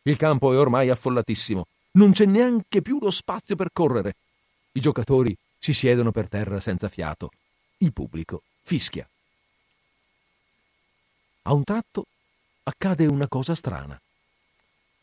Il 0.03 0.17
campo 0.17 0.53
è 0.53 0.59
ormai 0.59 0.91
affollatissimo, 0.91 1.67
non 1.93 2.13
c'è 2.13 2.25
neanche 2.25 2.83
più 2.83 2.99
lo 3.01 3.11
spazio 3.11 3.57
per 3.57 3.71
correre. 3.73 4.17
I 4.73 4.81
giocatori 4.81 5.37
si 5.59 5.73
siedono 5.73 6.13
per 6.13 6.29
terra 6.29 6.61
senza 6.61 6.89
fiato. 6.89 7.31
Il 7.79 7.93
pubblico 7.93 8.43
fischia. 8.63 9.09
A 11.49 11.55
un 11.55 11.65
tratto 11.65 12.05
accade 12.65 13.07
una 13.07 13.27
cosa 13.27 13.55
strana. 13.55 13.99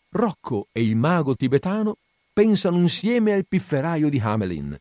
Rocco 0.09 0.67
e 0.71 0.83
il 0.83 0.95
mago 0.95 1.35
tibetano 1.35 1.97
pensano 2.31 2.77
insieme 2.77 3.33
al 3.33 3.47
pifferaio 3.47 4.09
di 4.09 4.19
Hamelin 4.19 4.79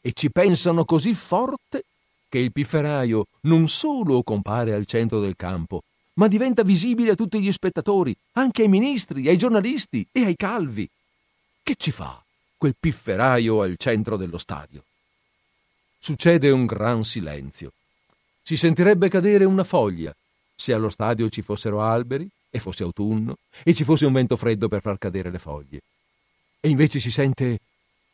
e 0.00 0.12
ci 0.12 0.30
pensano 0.30 0.84
così 0.84 1.12
forte 1.14 1.86
che 2.28 2.38
il 2.38 2.52
pifferaio 2.52 3.26
non 3.42 3.66
solo 3.66 4.22
compare 4.22 4.74
al 4.74 4.86
centro 4.86 5.18
del 5.18 5.34
campo, 5.34 5.82
ma 6.14 6.28
diventa 6.28 6.62
visibile 6.62 7.10
a 7.10 7.16
tutti 7.16 7.40
gli 7.40 7.50
spettatori, 7.50 8.16
anche 8.34 8.62
ai 8.62 8.68
ministri, 8.68 9.26
ai 9.26 9.36
giornalisti 9.36 10.06
e 10.12 10.24
ai 10.24 10.36
calvi. 10.36 10.88
Che 11.64 11.74
ci 11.74 11.90
fa 11.90 12.22
quel 12.56 12.76
pifferaio 12.78 13.60
al 13.60 13.74
centro 13.76 14.16
dello 14.16 14.38
stadio? 14.38 14.84
Succede 15.98 16.48
un 16.50 16.64
gran 16.64 17.02
silenzio. 17.02 17.72
Si 18.40 18.56
sentirebbe 18.56 19.08
cadere 19.08 19.44
una 19.44 19.64
foglia 19.64 20.14
se 20.54 20.72
allo 20.72 20.88
stadio 20.88 21.28
ci 21.28 21.42
fossero 21.42 21.82
alberi 21.82 22.28
e 22.50 22.58
fosse 22.60 22.82
autunno 22.82 23.36
e 23.62 23.74
ci 23.74 23.84
fosse 23.84 24.06
un 24.06 24.12
vento 24.12 24.36
freddo 24.36 24.68
per 24.68 24.80
far 24.80 24.98
cadere 24.98 25.30
le 25.30 25.38
foglie. 25.38 25.80
E 26.60 26.68
invece 26.68 27.00
si 27.00 27.10
sente. 27.10 27.58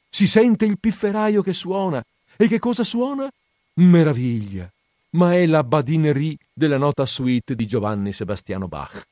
si 0.09 0.27
sente 0.27 0.65
il 0.65 0.79
pifferaio 0.79 1.43
che 1.43 1.53
suona. 1.53 2.03
E 2.37 2.47
che 2.49 2.59
cosa 2.59 2.85
suona? 2.85 3.29
Meraviglia! 3.75 4.71
Ma 5.11 5.35
è 5.35 5.47
la 5.47 5.65
badinerie 5.65 6.37
della 6.53 6.79
nota 6.79 7.05
suite 7.07 7.55
di 7.55 7.67
Giovanni 7.67 8.13
Sebastiano 8.13 8.69
Bach. 8.69 9.07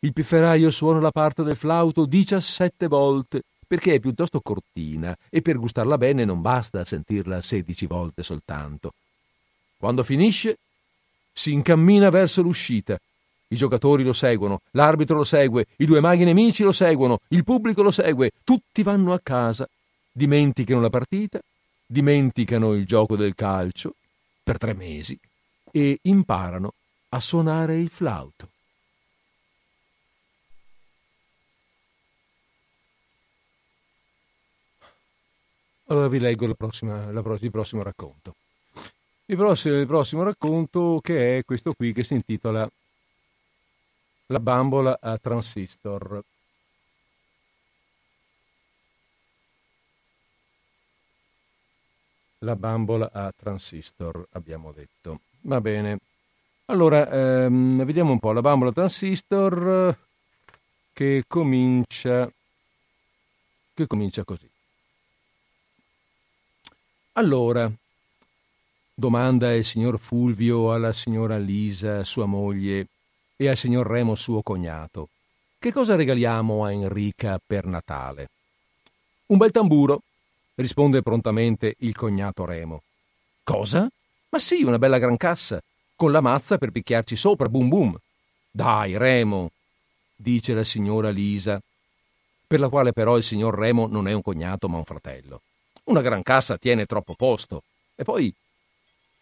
Il 0.00 0.12
pifferaio 0.12 0.70
suona 0.70 1.00
la 1.00 1.10
parte 1.10 1.42
del 1.42 1.56
flauto 1.56 2.04
17 2.04 2.86
volte 2.86 3.42
perché 3.66 3.94
è 3.94 4.00
piuttosto 4.00 4.40
cortina 4.40 5.16
e 5.28 5.42
per 5.42 5.58
gustarla 5.58 5.98
bene 5.98 6.24
non 6.24 6.40
basta 6.40 6.84
sentirla 6.84 7.42
16 7.42 7.86
volte 7.86 8.22
soltanto. 8.22 8.94
Quando 9.76 10.02
finisce, 10.02 10.56
si 11.38 11.52
incammina 11.52 12.10
verso 12.10 12.42
l'uscita. 12.42 12.98
I 13.50 13.54
giocatori 13.54 14.02
lo 14.02 14.12
seguono, 14.12 14.62
l'arbitro 14.72 15.18
lo 15.18 15.22
segue, 15.22 15.66
i 15.76 15.84
due 15.84 16.00
maghi 16.00 16.24
nemici 16.24 16.64
lo 16.64 16.72
seguono, 16.72 17.20
il 17.28 17.44
pubblico 17.44 17.80
lo 17.80 17.92
segue, 17.92 18.32
tutti 18.42 18.82
vanno 18.82 19.12
a 19.12 19.20
casa, 19.22 19.68
dimenticano 20.10 20.80
la 20.80 20.90
partita, 20.90 21.38
dimenticano 21.86 22.72
il 22.72 22.84
gioco 22.86 23.14
del 23.14 23.36
calcio 23.36 23.94
per 24.42 24.58
tre 24.58 24.74
mesi 24.74 25.16
e 25.70 26.00
imparano 26.02 26.72
a 27.10 27.20
suonare 27.20 27.78
il 27.78 27.88
flauto. 27.88 28.48
Allora 35.86 36.08
vi 36.08 36.18
leggo 36.18 36.48
la 36.48 36.54
prossima, 36.54 37.08
il 37.08 37.50
prossimo 37.52 37.84
racconto. 37.84 38.34
Il 39.30 39.36
prossimo, 39.36 39.74
il 39.78 39.86
prossimo 39.86 40.22
racconto 40.22 41.00
che 41.02 41.36
è 41.36 41.44
questo 41.44 41.74
qui 41.74 41.92
che 41.92 42.02
si 42.02 42.14
intitola 42.14 42.66
La 44.28 44.40
bambola 44.40 44.98
a 44.98 45.18
transistor. 45.18 46.24
La 52.38 52.56
bambola 52.56 53.10
a 53.12 53.30
transistor, 53.36 54.28
abbiamo 54.32 54.72
detto. 54.72 55.20
Va 55.42 55.60
bene. 55.60 55.98
Allora, 56.66 57.10
ehm, 57.10 57.84
vediamo 57.84 58.12
un 58.12 58.18
po'. 58.20 58.32
La 58.32 58.40
bambola 58.40 58.72
transistor 58.72 59.94
che 60.94 61.24
comincia, 61.26 62.32
che 63.74 63.86
comincia 63.86 64.24
così. 64.24 64.48
Allora, 67.12 67.70
Domanda 69.00 69.54
il 69.54 69.64
signor 69.64 69.96
Fulvio 70.00 70.72
alla 70.72 70.92
signora 70.92 71.38
Lisa, 71.38 72.02
sua 72.02 72.26
moglie. 72.26 72.88
e 73.36 73.46
al 73.48 73.56
signor 73.56 73.86
Remo 73.86 74.16
suo 74.16 74.42
cognato. 74.42 75.10
Che 75.56 75.70
cosa 75.70 75.94
regaliamo 75.94 76.64
a 76.64 76.72
Enrica 76.72 77.38
per 77.38 77.66
Natale? 77.66 78.28
Un 79.26 79.36
bel 79.36 79.52
tamburo, 79.52 80.02
risponde 80.56 81.02
prontamente 81.02 81.76
il 81.78 81.94
cognato 81.94 82.44
Remo. 82.44 82.82
Cosa? 83.44 83.88
Ma 84.30 84.38
sì, 84.40 84.64
una 84.64 84.80
bella 84.80 84.98
gran 84.98 85.16
cassa, 85.16 85.62
con 85.94 86.10
la 86.10 86.20
mazza 86.20 86.58
per 86.58 86.72
picchiarci 86.72 87.14
sopra, 87.14 87.48
bum 87.48 87.68
bum. 87.68 87.96
Dai, 88.50 88.96
Remo, 88.96 89.52
dice 90.16 90.54
la 90.54 90.64
signora 90.64 91.10
Lisa, 91.10 91.62
per 92.48 92.58
la 92.58 92.68
quale 92.68 92.92
però 92.92 93.16
il 93.16 93.22
signor 93.22 93.56
Remo 93.56 93.86
non 93.86 94.08
è 94.08 94.12
un 94.12 94.22
cognato 94.22 94.68
ma 94.68 94.78
un 94.78 94.84
fratello. 94.84 95.42
Una 95.84 96.00
gran 96.00 96.24
cassa 96.24 96.58
tiene 96.58 96.84
troppo 96.84 97.14
posto. 97.14 97.62
E 97.94 98.02
poi, 98.02 98.34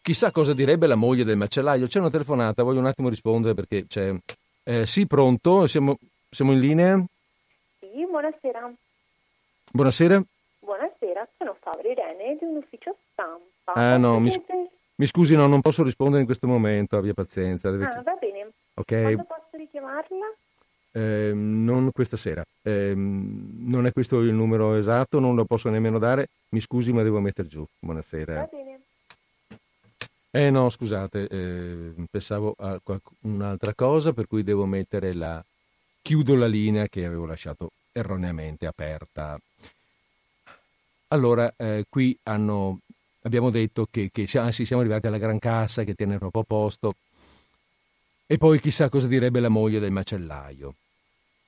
chissà 0.07 0.31
cosa 0.31 0.55
direbbe 0.55 0.87
la 0.87 0.95
moglie 0.95 1.25
del 1.25 1.37
macellaio. 1.37 1.89
C'è 1.89 1.99
una 1.99 2.11
telefonata, 2.11 2.63
voglio 2.63 2.79
un 2.79 2.87
attimo 2.87 3.09
rispondere 3.09 3.55
perché 3.55 3.89
c'è... 3.89 4.15
Eh, 4.63 4.87
sì, 4.87 5.05
pronto? 5.05 5.67
Siamo, 5.67 5.99
siamo 6.31 6.53
in 6.53 6.61
linea? 6.61 7.05
Sì, 7.81 8.07
buonasera. 8.09 8.73
Buonasera? 9.73 10.23
Buonasera, 10.61 11.29
sono 11.37 11.57
Fabri 11.59 11.91
Irene 11.91 12.37
di 12.39 12.45
un 12.45 12.59
ufficio 12.59 12.95
stampa. 13.11 13.73
Ah 13.75 13.97
no, 13.97 14.21
mi, 14.21 14.31
mi, 14.95 15.07
scusi, 15.07 15.35
no, 15.35 15.49
non 15.49 15.61
posso 15.61 15.83
rispondere 15.83 16.21
in 16.21 16.27
questo 16.27 16.47
momento, 16.47 16.97
abbia 16.97 17.13
pazienza. 17.13 17.73
Deve... 17.73 17.87
Ah, 17.87 18.03
va 18.03 18.17
bene. 18.21 18.51
Ok. 18.75 18.87
Quando 18.87 19.25
posso 19.25 19.57
richiamarla? 19.57 20.27
Eh, 20.93 21.33
non 21.35 21.91
questa 21.91 22.17
sera. 22.17 22.45
Eh, 22.63 22.93
non 22.95 23.87
è 23.87 23.93
questo 23.93 24.21
il 24.21 24.35
numero 24.35 24.75
esatto, 24.75 25.19
non 25.19 25.35
lo 25.35 25.45
posso 25.45 25.69
nemmeno 25.69 25.99
dare. 25.99 26.29
Mi 26.51 26.61
scusi, 26.61 26.93
ma 26.93 27.03
devo 27.03 27.19
mettere 27.19 27.49
giù. 27.49 27.65
Buonasera. 27.81 28.35
Va 28.35 28.49
bene. 28.53 28.66
Eh 30.37 30.51
no, 30.51 30.69
scusate, 30.69 31.29
eh, 31.29 31.95
pensavo 32.11 32.55
a 32.59 32.79
un'altra 33.21 33.73
cosa, 33.73 34.13
per 34.13 34.27
cui 34.27 34.43
devo 34.43 34.67
mettere 34.67 35.15
la... 35.15 35.43
Chiudo 36.03 36.35
la 36.35 36.47
linea 36.47 36.89
che 36.89 37.07
avevo 37.07 37.25
lasciato 37.25 37.71
erroneamente 37.91 38.67
aperta. 38.67 39.41
Allora, 41.09 41.55
eh, 41.57 41.87
qui 41.89 42.15
hanno, 42.25 42.81
abbiamo 43.23 43.49
detto 43.49 43.89
che, 43.91 44.11
che 44.13 44.29
ah, 44.39 44.53
siamo 44.53 44.83
arrivati 44.83 45.07
alla 45.07 45.17
gran 45.17 45.39
cassa 45.39 45.85
che 45.85 45.95
tiene 45.95 46.19
troppo 46.19 46.43
posto. 46.43 46.97
E 48.27 48.37
poi 48.37 48.61
chissà 48.61 48.91
cosa 48.91 49.07
direbbe 49.07 49.41
la 49.41 49.49
moglie 49.49 49.79
del 49.81 49.91
macellaio. 49.91 50.75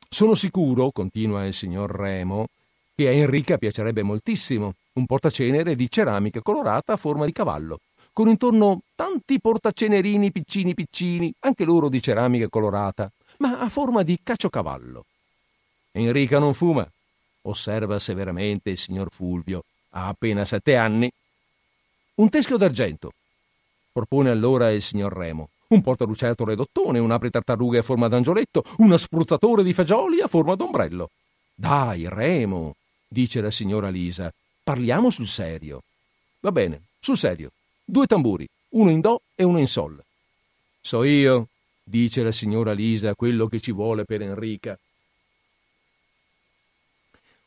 Sono 0.08 0.34
sicuro, 0.34 0.92
continua 0.92 1.44
il 1.44 1.52
signor 1.52 1.90
Remo, 1.90 2.46
che 2.94 3.06
a 3.06 3.12
Enrica 3.12 3.58
piacerebbe 3.58 4.02
moltissimo 4.02 4.76
un 4.94 5.04
portacenere 5.04 5.76
di 5.76 5.90
ceramica 5.90 6.40
colorata 6.40 6.94
a 6.94 6.96
forma 6.96 7.26
di 7.26 7.32
cavallo, 7.32 7.80
con 8.18 8.28
intorno 8.28 8.80
tanti 8.96 9.38
portacenerini 9.38 10.32
piccini 10.32 10.74
piccini, 10.74 11.32
anche 11.38 11.64
loro 11.64 11.88
di 11.88 12.02
ceramica 12.02 12.48
colorata, 12.48 13.08
ma 13.36 13.60
a 13.60 13.68
forma 13.68 14.02
di 14.02 14.18
caciocavallo. 14.20 15.04
Enrica 15.92 16.40
non 16.40 16.52
fuma, 16.52 16.84
osserva 17.42 18.00
severamente 18.00 18.70
il 18.70 18.76
signor 18.76 19.12
Fulvio, 19.12 19.62
ha 19.90 20.08
appena 20.08 20.44
sette 20.44 20.74
anni. 20.74 21.08
Un 22.16 22.28
teschio 22.28 22.56
d'argento, 22.56 23.12
propone 23.92 24.30
allora 24.30 24.72
il 24.72 24.82
signor 24.82 25.12
Remo. 25.12 25.50
Un 25.68 25.80
portalucertole 25.80 26.56
d'ottone, 26.56 26.98
un 26.98 27.12
apritartarughe 27.12 27.78
a 27.78 27.82
forma 27.82 28.08
d'angioletto, 28.08 28.64
uno 28.78 28.96
spruzzatore 28.96 29.62
di 29.62 29.72
fagioli 29.72 30.20
a 30.20 30.26
forma 30.26 30.56
d'ombrello. 30.56 31.10
Dai, 31.54 32.08
Remo, 32.08 32.74
dice 33.06 33.40
la 33.40 33.52
signora 33.52 33.90
Lisa, 33.90 34.34
parliamo 34.64 35.08
sul 35.08 35.28
serio. 35.28 35.82
Va 36.40 36.50
bene, 36.50 36.82
sul 36.98 37.16
serio. 37.16 37.52
Due 37.90 38.06
tamburi, 38.06 38.46
uno 38.70 38.90
in 38.90 39.00
do 39.00 39.22
e 39.34 39.44
uno 39.44 39.58
in 39.58 39.66
sol. 39.66 39.98
So 40.82 41.04
io, 41.04 41.48
dice 41.82 42.22
la 42.22 42.32
signora 42.32 42.72
Lisa, 42.72 43.14
quello 43.14 43.46
che 43.46 43.60
ci 43.60 43.72
vuole 43.72 44.04
per 44.04 44.20
Enrica 44.20 44.78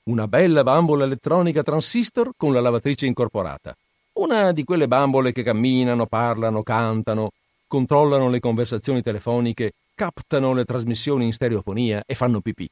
una 0.04 0.28
bella 0.28 0.64
bambola 0.64 1.04
elettronica 1.04 1.62
transistor 1.62 2.32
con 2.36 2.54
la 2.54 2.60
lavatrice 2.60 3.06
incorporata. 3.06 3.78
Una 4.14 4.52
di 4.52 4.64
quelle 4.64 4.88
bambole 4.88 5.32
che 5.32 5.44
camminano, 5.44 6.08
parlano, 6.08 6.64
cantano, 6.64 7.32
controllano 7.68 8.28
le 8.30 8.40
conversazioni 8.40 9.04
telefoniche, 9.04 9.74
captano 9.94 10.54
le 10.54 10.66
trasmissioni 10.66 11.26
in 11.26 11.34
stereofonia 11.34 12.04
e 12.08 12.16
fanno 12.16 12.42
pipì. 12.42 12.68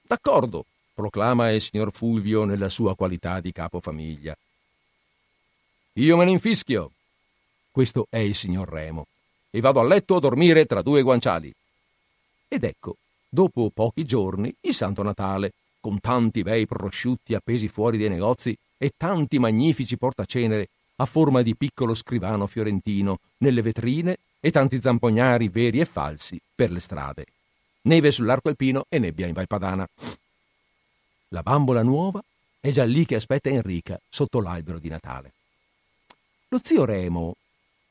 D'accordo, 0.00 0.64
proclama 0.94 1.50
il 1.50 1.60
signor 1.60 1.92
Fulvio 1.92 2.44
nella 2.44 2.70
sua 2.70 2.96
qualità 2.96 3.40
di 3.40 3.52
capofamiglia. 3.52 4.34
Io 5.96 6.16
me 6.16 6.24
ne 6.24 6.30
infischio. 6.30 6.92
Questo 7.70 8.06
è 8.08 8.16
il 8.16 8.34
signor 8.34 8.66
Remo. 8.66 9.06
E 9.50 9.60
vado 9.60 9.78
a 9.78 9.84
letto 9.84 10.16
a 10.16 10.20
dormire 10.20 10.64
tra 10.64 10.80
due 10.80 11.02
guanciali. 11.02 11.52
Ed 12.48 12.64
ecco, 12.64 12.96
dopo 13.28 13.70
pochi 13.74 14.06
giorni, 14.06 14.54
il 14.62 14.74
Santo 14.74 15.02
Natale, 15.02 15.52
con 15.80 16.00
tanti 16.00 16.42
bei 16.42 16.66
prosciutti 16.66 17.34
appesi 17.34 17.68
fuori 17.68 17.98
dai 17.98 18.08
negozi 18.08 18.56
e 18.78 18.94
tanti 18.96 19.38
magnifici 19.38 19.98
portacenere 19.98 20.68
a 20.96 21.04
forma 21.04 21.42
di 21.42 21.54
piccolo 21.54 21.92
scrivano 21.92 22.46
fiorentino 22.46 23.18
nelle 23.38 23.60
vetrine 23.60 24.16
e 24.40 24.50
tanti 24.50 24.80
zampognari 24.80 25.48
veri 25.48 25.80
e 25.80 25.84
falsi 25.84 26.40
per 26.54 26.70
le 26.70 26.80
strade. 26.80 27.26
Neve 27.82 28.10
sull'arco 28.10 28.48
alpino 28.48 28.86
e 28.88 28.98
nebbia 28.98 29.26
in 29.26 29.34
Valpadana. 29.34 29.86
La 31.28 31.42
bambola 31.42 31.82
nuova 31.82 32.22
è 32.60 32.70
già 32.70 32.84
lì 32.84 33.04
che 33.04 33.16
aspetta 33.16 33.50
Enrica 33.50 34.00
sotto 34.08 34.40
l'albero 34.40 34.78
di 34.78 34.88
Natale. 34.88 35.32
Lo 36.52 36.60
zio 36.62 36.84
Remo, 36.84 37.36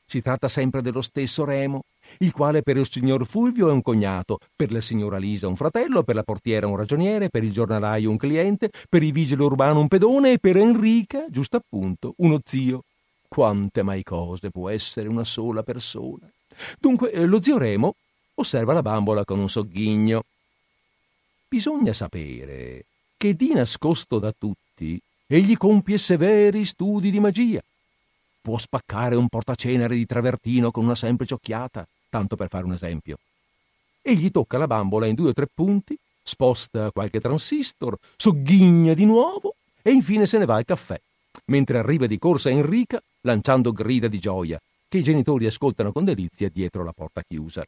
si 0.06 0.22
tratta 0.22 0.46
sempre 0.46 0.82
dello 0.82 1.00
stesso 1.00 1.44
Remo, 1.44 1.82
il 2.18 2.30
quale 2.30 2.62
per 2.62 2.76
il 2.76 2.88
signor 2.88 3.26
Fulvio 3.26 3.68
è 3.68 3.72
un 3.72 3.82
cognato, 3.82 4.38
per 4.54 4.70
la 4.70 4.80
signora 4.80 5.18
Lisa 5.18 5.48
un 5.48 5.56
fratello, 5.56 6.04
per 6.04 6.14
la 6.14 6.22
portiera 6.22 6.68
un 6.68 6.76
ragioniere, 6.76 7.28
per 7.28 7.42
il 7.42 7.50
giornalaio 7.50 8.08
un 8.08 8.16
cliente, 8.16 8.70
per 8.88 9.02
il 9.02 9.10
vigile 9.10 9.42
urbano 9.42 9.80
un 9.80 9.88
pedone 9.88 10.34
e 10.34 10.38
per 10.38 10.58
Enrica, 10.58 11.26
giusto 11.28 11.56
appunto, 11.56 12.14
uno 12.18 12.40
zio. 12.44 12.84
Quante 13.26 13.82
mai 13.82 14.04
cose 14.04 14.52
può 14.52 14.68
essere 14.68 15.08
una 15.08 15.24
sola 15.24 15.64
persona? 15.64 16.30
Dunque, 16.78 17.10
eh, 17.10 17.24
lo 17.24 17.42
zio 17.42 17.58
Remo 17.58 17.96
osserva 18.34 18.74
la 18.74 18.82
bambola 18.82 19.24
con 19.24 19.40
un 19.40 19.50
sogghigno. 19.50 20.22
Bisogna 21.48 21.92
sapere 21.92 22.84
che 23.16 23.34
di 23.34 23.54
nascosto 23.54 24.20
da 24.20 24.32
tutti 24.38 25.02
egli 25.26 25.56
compie 25.56 25.98
severi 25.98 26.64
studi 26.64 27.10
di 27.10 27.18
magia 27.18 27.60
può 28.42 28.58
spaccare 28.58 29.14
un 29.14 29.28
portacenere 29.28 29.94
di 29.94 30.04
travertino 30.04 30.70
con 30.70 30.84
una 30.84 30.96
semplice 30.96 31.34
occhiata, 31.34 31.86
tanto 32.10 32.36
per 32.36 32.48
fare 32.48 32.64
un 32.64 32.72
esempio. 32.72 33.16
Egli 34.02 34.30
tocca 34.30 34.58
la 34.58 34.66
bambola 34.66 35.06
in 35.06 35.14
due 35.14 35.30
o 35.30 35.32
tre 35.32 35.46
punti, 35.52 35.96
sposta 36.22 36.90
qualche 36.90 37.20
transistor, 37.20 37.96
sogghigna 38.16 38.94
di 38.94 39.06
nuovo 39.06 39.54
e 39.80 39.92
infine 39.92 40.26
se 40.26 40.38
ne 40.38 40.44
va 40.44 40.56
al 40.56 40.64
caffè, 40.64 41.00
mentre 41.46 41.78
arriva 41.78 42.06
di 42.06 42.18
corsa 42.18 42.50
Enrica 42.50 43.00
lanciando 43.22 43.72
grida 43.72 44.08
di 44.08 44.18
gioia 44.18 44.60
che 44.88 44.98
i 44.98 45.02
genitori 45.02 45.46
ascoltano 45.46 45.90
con 45.90 46.04
delizia 46.04 46.50
dietro 46.50 46.84
la 46.84 46.92
porta 46.92 47.22
chiusa. 47.26 47.64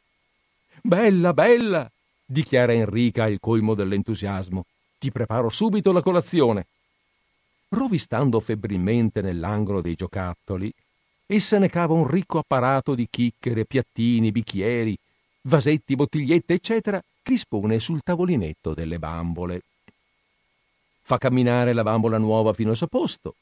Bella, 0.81 1.33
bella! 1.33 1.89
dichiara 2.23 2.73
Enrica 2.73 3.23
al 3.23 3.39
colmo 3.39 3.73
dell'entusiasmo. 3.73 4.65
Ti 4.99 5.11
preparo 5.11 5.49
subito 5.49 5.91
la 5.91 6.03
colazione 6.03 6.67
rovistando 7.75 8.39
febbrilmente 8.39 9.21
nell'angolo 9.21 9.81
dei 9.81 9.95
giocattoli, 9.95 10.73
essa 11.27 11.59
ne 11.59 11.69
cava 11.69 11.93
un 11.93 12.07
ricco 12.07 12.39
apparato 12.39 12.95
di 12.95 13.07
chicchere, 13.09 13.65
piattini, 13.65 14.31
bicchieri, 14.31 14.97
vasetti, 15.41 15.95
bottigliette, 15.95 16.53
eccetera, 16.53 16.99
che 16.99 17.31
dispone 17.31 17.79
sul 17.79 18.01
tavolinetto 18.01 18.73
delle 18.73 18.97
bambole. 18.97 19.61
Fa 21.01 21.17
camminare 21.17 21.73
la 21.73 21.83
bambola 21.83 22.17
nuova 22.17 22.53
fino 22.53 22.71
al 22.71 22.77
suo 22.77 22.87
posto, 22.87 23.35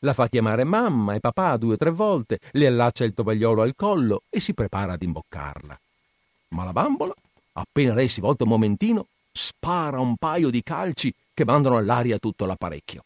la 0.00 0.14
fa 0.14 0.28
chiamare 0.28 0.64
mamma 0.64 1.14
e 1.14 1.20
papà 1.20 1.56
due 1.56 1.74
o 1.74 1.76
tre 1.76 1.90
volte, 1.90 2.40
le 2.52 2.66
allaccia 2.66 3.04
il 3.04 3.14
tovagliolo 3.14 3.62
al 3.62 3.74
collo 3.76 4.22
e 4.28 4.40
si 4.40 4.54
prepara 4.54 4.94
ad 4.94 5.02
imboccarla. 5.02 5.78
Ma 6.48 6.64
la 6.64 6.72
bambola, 6.72 7.14
appena 7.52 7.94
lei 7.94 8.08
si 8.08 8.20
volta 8.20 8.44
un 8.44 8.50
momentino, 8.50 9.06
spara 9.32 10.00
un 10.00 10.16
paio 10.16 10.50
di 10.50 10.62
calci 10.62 11.12
che 11.32 11.44
mandano 11.44 11.76
all'aria 11.76 12.18
tutto 12.18 12.46
l'apparecchio 12.46 13.04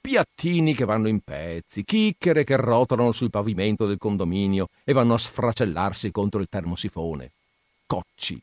piattini 0.00 0.74
che 0.74 0.84
vanno 0.84 1.08
in 1.08 1.20
pezzi, 1.20 1.84
chicchere 1.84 2.44
che 2.44 2.56
rotolano 2.56 3.12
sul 3.12 3.30
pavimento 3.30 3.86
del 3.86 3.98
condominio 3.98 4.68
e 4.84 4.92
vanno 4.92 5.14
a 5.14 5.18
sfracellarsi 5.18 6.10
contro 6.10 6.40
il 6.40 6.48
termosifone. 6.48 7.30
Cocci. 7.86 8.40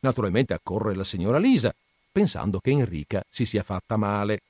Naturalmente 0.00 0.54
accorre 0.54 0.94
la 0.94 1.04
signora 1.04 1.38
Lisa, 1.38 1.74
pensando 2.10 2.60
che 2.60 2.70
Enrica 2.70 3.24
si 3.28 3.44
sia 3.44 3.62
fatta 3.62 3.96
male. 3.96 4.40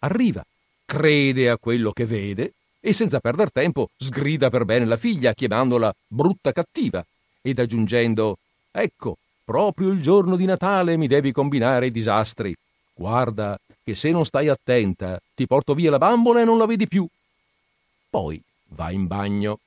Arriva, 0.00 0.44
crede 0.84 1.50
a 1.50 1.56
quello 1.56 1.92
che 1.92 2.06
vede 2.06 2.52
e 2.80 2.92
senza 2.92 3.20
perder 3.20 3.50
tempo 3.50 3.90
sgrida 3.96 4.50
per 4.50 4.64
bene 4.64 4.84
la 4.84 4.96
figlia 4.96 5.34
chiamandola 5.34 5.92
brutta 6.06 6.52
cattiva 6.52 7.04
ed 7.42 7.58
aggiungendo 7.58 8.38
Ecco, 8.78 9.16
proprio 9.42 9.88
il 9.88 10.02
giorno 10.02 10.36
di 10.36 10.44
Natale 10.44 10.98
mi 10.98 11.06
devi 11.06 11.32
combinare 11.32 11.86
i 11.86 11.90
disastri. 11.90 12.54
Guarda 12.92 13.58
che 13.86 13.94
se 13.94 14.10
non 14.10 14.24
stai 14.24 14.48
attenta 14.48 15.16
ti 15.32 15.46
porto 15.46 15.72
via 15.72 15.92
la 15.92 15.98
bambola 15.98 16.40
e 16.40 16.44
non 16.44 16.58
la 16.58 16.66
vedi 16.66 16.88
più. 16.88 17.06
Poi 18.10 18.42
va 18.70 18.90
in 18.90 19.06
bagno. 19.06 19.60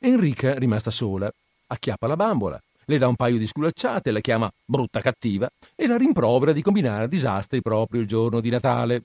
Enrica, 0.00 0.58
rimasta 0.58 0.90
sola, 0.90 1.30
acchiappa 1.68 2.08
la 2.08 2.16
bambola, 2.16 2.60
le 2.86 2.98
dà 2.98 3.06
un 3.06 3.14
paio 3.14 3.38
di 3.38 3.46
sculacciate, 3.46 4.10
la 4.10 4.18
chiama 4.18 4.50
brutta 4.64 5.00
cattiva 5.00 5.48
e 5.76 5.86
la 5.86 5.96
rimprovera 5.96 6.50
di 6.50 6.62
combinare 6.62 7.06
disastri 7.06 7.62
proprio 7.62 8.00
il 8.00 8.08
giorno 8.08 8.40
di 8.40 8.50
Natale. 8.50 9.04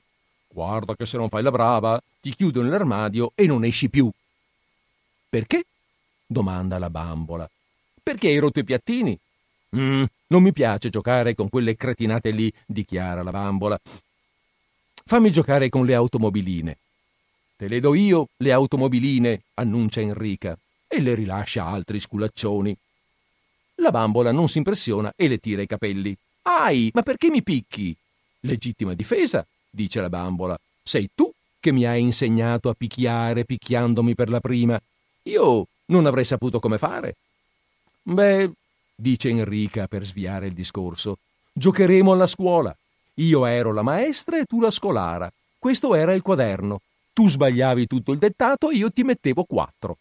Guarda 0.55 0.95
che 0.95 1.05
se 1.05 1.17
non 1.17 1.27
fai 1.27 1.43
la 1.43 1.51
brava, 1.51 2.01
ti 2.21 2.33
chiudo 2.33 2.61
nell'armadio 2.61 3.33
e 3.35 3.45
non 3.45 3.65
esci 3.65 3.89
più. 3.89 4.09
Perché? 5.27 5.65
domanda 6.25 6.79
la 6.79 6.89
bambola. 6.89 7.45
Perché 8.01 8.29
hai 8.29 8.37
rotto 8.37 8.59
i 8.59 8.63
piattini? 8.63 9.19
Mm, 9.75 10.05
non 10.27 10.41
mi 10.41 10.53
piace 10.53 10.87
giocare 10.87 11.35
con 11.35 11.49
quelle 11.49 11.75
cretinate 11.75 12.31
lì, 12.31 12.49
dichiara 12.65 13.21
la 13.21 13.31
bambola. 13.31 13.77
Fammi 15.03 15.29
giocare 15.29 15.67
con 15.67 15.85
le 15.85 15.93
automobiline. 15.93 16.77
Te 17.57 17.67
le 17.67 17.81
do 17.81 17.93
io, 17.93 18.29
le 18.37 18.53
automobiline, 18.53 19.41
annuncia 19.55 19.99
Enrica, 19.99 20.57
e 20.87 21.01
le 21.01 21.15
rilascia 21.15 21.65
altri 21.65 21.99
sculaccioni. 21.99 22.73
La 23.79 23.91
bambola 23.91 24.31
non 24.31 24.47
si 24.47 24.59
impressiona 24.59 25.11
e 25.17 25.27
le 25.27 25.37
tira 25.37 25.61
i 25.61 25.67
capelli. 25.67 26.15
Ai, 26.43 26.91
ma 26.93 27.03
perché 27.03 27.29
mi 27.29 27.43
picchi? 27.43 27.93
Legittima 28.39 28.93
difesa, 28.93 29.45
dice 29.75 30.01
la 30.01 30.09
bambola. 30.09 30.57
Sei 30.81 31.09
tu 31.13 31.31
che 31.59 31.71
mi 31.71 31.85
hai 31.85 32.01
insegnato 32.01 32.69
a 32.69 32.73
picchiare 32.73 33.43
picchiandomi 33.43 34.15
per 34.15 34.29
la 34.29 34.39
prima. 34.39 34.79
Io 35.23 35.67
non 35.87 36.05
avrei 36.05 36.23
saputo 36.25 36.59
come 36.59 36.77
fare. 36.77 37.15
Beh, 38.01 38.51
dice 38.95 39.29
Enrica 39.29 39.87
per 39.87 40.03
sviare 40.05 40.47
il 40.47 40.53
discorso, 40.53 41.17
giocheremo 41.51 42.13
alla 42.13 42.27
scuola. 42.27 42.75
Io 43.15 43.45
ero 43.45 43.73
la 43.73 43.81
maestra 43.81 44.39
e 44.39 44.45
tu 44.45 44.59
la 44.61 44.71
scolara. 44.71 45.31
Questo 45.57 45.95
era 45.95 46.13
il 46.13 46.21
quaderno. 46.21 46.81
Tu 47.13 47.27
sbagliavi 47.29 47.87
tutto 47.87 48.11
il 48.11 48.19
dettato 48.19 48.69
e 48.69 48.75
io 48.75 48.91
ti 48.91 49.03
mettevo 49.03 49.43
quattro. 49.45 49.97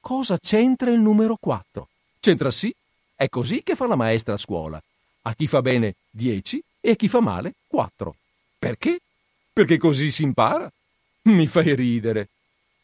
Cosa 0.00 0.38
c'entra 0.38 0.90
il 0.90 1.00
numero 1.00 1.36
quattro? 1.40 1.88
C'entra 2.20 2.50
sì. 2.50 2.74
È 3.16 3.28
così 3.28 3.62
che 3.62 3.74
fa 3.74 3.86
la 3.86 3.96
maestra 3.96 4.34
a 4.34 4.38
scuola. 4.38 4.80
A 5.22 5.34
chi 5.34 5.46
fa 5.46 5.62
bene 5.62 5.94
dieci 6.10 6.62
e 6.80 6.90
a 6.90 6.94
chi 6.94 7.08
fa 7.08 7.20
male 7.20 7.54
quattro. 7.66 8.16
Perché? 8.64 8.98
Perché 9.52 9.76
così 9.76 10.10
si 10.10 10.22
impara. 10.22 10.72
Mi 11.24 11.46
fai 11.46 11.74
ridere. 11.74 12.30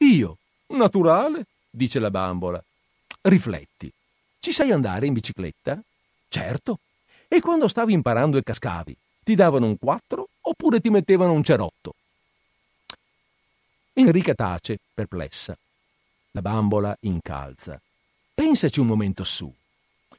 Io? 0.00 0.36
Naturale, 0.66 1.46
dice 1.70 1.98
la 1.98 2.10
bambola. 2.10 2.62
Rifletti. 3.22 3.90
Ci 4.40 4.52
sai 4.52 4.72
andare 4.72 5.06
in 5.06 5.14
bicicletta? 5.14 5.80
Certo. 6.28 6.80
E 7.28 7.40
quando 7.40 7.66
stavi 7.66 7.94
imparando 7.94 8.36
e 8.36 8.42
cascavi, 8.42 8.94
ti 9.24 9.34
davano 9.34 9.64
un 9.64 9.78
quattro 9.78 10.28
oppure 10.42 10.80
ti 10.80 10.90
mettevano 10.90 11.32
un 11.32 11.42
cerotto? 11.42 11.94
Enrica 13.94 14.34
tace, 14.34 14.80
perplessa. 14.92 15.56
La 16.32 16.42
bambola 16.42 16.94
incalza. 17.00 17.80
Pensaci 18.34 18.80
un 18.80 18.86
momento 18.86 19.24
su. 19.24 19.50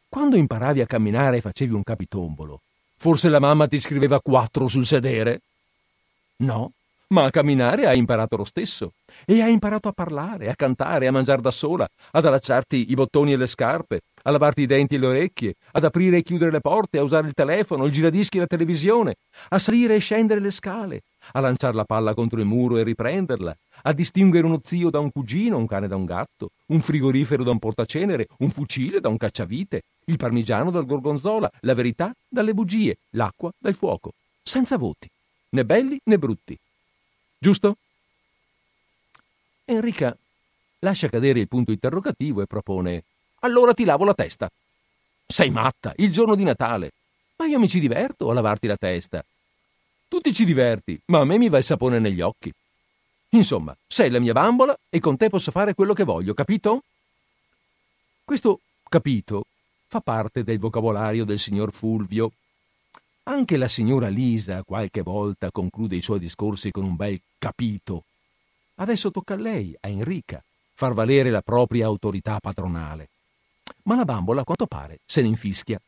Quando 0.10 0.38
imparavi 0.38 0.82
a 0.82 0.88
camminare 0.88 1.38
e 1.38 1.42
facevi 1.42 1.74
un 1.74 1.84
capitombolo, 1.84 2.62
forse 2.98 3.30
la 3.30 3.40
mamma 3.40 3.68
ti 3.68 3.80
scriveva 3.80 4.20
quattro 4.20 4.68
sul 4.68 4.88
sedere? 4.88 5.42
No, 6.42 6.72
ma 7.10 7.26
a 7.26 7.30
camminare 7.30 7.86
hai 7.86 7.98
imparato 7.98 8.36
lo 8.36 8.44
stesso. 8.44 8.94
E 9.26 9.42
hai 9.42 9.52
imparato 9.52 9.90
a 9.90 9.92
parlare, 9.92 10.50
a 10.50 10.56
cantare, 10.56 11.06
a 11.06 11.12
mangiare 11.12 11.42
da 11.42 11.52
sola, 11.52 11.88
ad 12.12 12.26
allacciarti 12.26 12.90
i 12.90 12.94
bottoni 12.96 13.34
e 13.34 13.38
le 13.38 13.46
scarpe, 13.46 14.02
a 14.24 14.32
lavarti 14.32 14.62
i 14.62 14.66
denti 14.66 14.96
e 14.96 14.98
le 14.98 15.06
orecchie, 15.06 15.56
ad 15.74 15.84
aprire 15.84 16.18
e 16.18 16.24
chiudere 16.24 16.50
le 16.50 16.60
porte, 16.60 16.98
a 16.98 17.04
usare 17.04 17.28
il 17.28 17.34
telefono, 17.34 17.86
il 17.86 17.92
giradischi 17.92 18.38
e 18.38 18.40
la 18.40 18.48
televisione, 18.48 19.16
a 19.50 19.60
salire 19.60 19.96
e 19.96 20.00
scendere 20.00 20.40
le 20.40 20.50
scale, 20.50 21.02
a 21.34 21.40
lanciare 21.42 21.76
la 21.76 21.86
palla 21.86 22.16
contro 22.16 22.40
il 22.40 22.46
muro 22.48 22.78
e 22.78 22.84
riprenderla, 22.84 23.56
a 23.84 23.94
distinguere 23.94 24.48
uno 24.48 24.60
zio 24.64 24.90
da 24.90 25.00
un 25.00 25.12
cugino, 25.12 25.58
un 25.58 25.68
cane 25.68 25.88
da 25.88 25.96
un 25.96 26.06
gatto, 26.06 26.50
un 26.68 26.80
frigorifero 26.80 27.44
da 27.44 27.52
un 27.52 27.60
portacenere, 27.60 28.28
un 28.40 28.50
fucile 28.50 29.00
da 29.00 29.10
un 29.10 29.18
cacciavite, 29.18 29.82
il 30.06 30.18
parmigiano 30.18 30.72
dal 30.72 30.86
gorgonzola, 30.86 31.52
la 31.60 31.74
verità 31.76 32.12
dalle 32.28 32.54
bugie, 32.54 32.98
l'acqua 33.12 33.52
dal 33.60 33.76
fuoco, 33.76 34.14
senza 34.42 34.78
voti, 34.78 35.08
né 35.52 35.66
belli 35.66 36.00
né 36.04 36.18
brutti. 36.18 36.58
Giusto? 37.38 37.78
Enrica 39.66 40.16
lascia 40.80 41.10
cadere 41.10 41.40
il 41.40 41.48
punto 41.48 41.72
interrogativo 41.72 42.42
e 42.42 42.48
propone 42.48 43.04
Allora 43.40 43.74
ti 43.74 43.86
lavo 43.86 44.04
la 44.04 44.14
testa. 44.14 44.50
Sei 45.26 45.50
matta, 45.50 45.94
il 45.98 46.12
giorno 46.12 46.36
di 46.36 46.44
Natale. 46.44 46.92
Ma 47.38 47.46
io 47.46 47.60
mi 47.60 47.70
ci 47.70 47.80
diverto 47.80 48.30
a 48.30 48.34
lavarti 48.34 48.68
la 48.68 48.78
testa. 48.78 49.24
Tu 50.08 50.20
ti 50.20 50.34
ci 50.34 50.46
diverti, 50.46 51.00
ma 51.06 51.22
a 51.22 51.26
me 51.26 51.38
mi 51.38 51.50
va 51.50 51.58
il 51.58 51.64
sapone 51.64 51.98
negli 51.98 52.22
occhi. 52.22 52.54
Insomma, 53.30 53.76
sei 53.88 54.10
la 54.10 54.20
mia 54.20 54.34
bambola 54.34 54.78
e 54.90 55.00
con 55.00 55.18
te 55.18 55.30
posso 55.30 55.52
fare 55.52 55.74
quello 55.74 55.94
che 55.94 56.04
voglio, 56.04 56.34
capito? 56.34 56.84
Questo 58.24 58.60
capito 58.88 59.46
fa 59.88 60.02
parte 60.02 60.44
del 60.44 60.60
vocabolario 60.60 61.26
del 61.26 61.40
signor 61.40 61.74
Fulvio. 61.74 62.34
Anche 63.24 63.56
la 63.58 63.68
signora 63.68 64.08
Lisa 64.08 64.64
qualche 64.64 65.02
volta 65.02 65.52
conclude 65.52 65.96
i 65.96 66.02
suoi 66.02 66.20
discorsi 66.20 66.72
con 66.72 66.84
un 66.84 66.96
bel 66.96 67.22
capito. 67.38 68.06
Adesso 68.76 69.12
tocca 69.12 69.36
a 69.36 69.38
lei, 69.38 69.76
a 69.80 69.88
Enrica, 69.88 70.44
far 70.74 70.94
valere 70.94 71.30
la 71.30 71.42
propria 71.42 71.86
autorità 71.86 72.40
padronale. 72.40 73.10
Ma 73.84 73.96
la 73.96 74.06
bambola, 74.06 74.42
a 74.42 74.44
quanto 74.44 74.66
pare, 74.66 75.00
se 75.06 75.22
ne 75.22 75.28
infischia. 75.28 75.80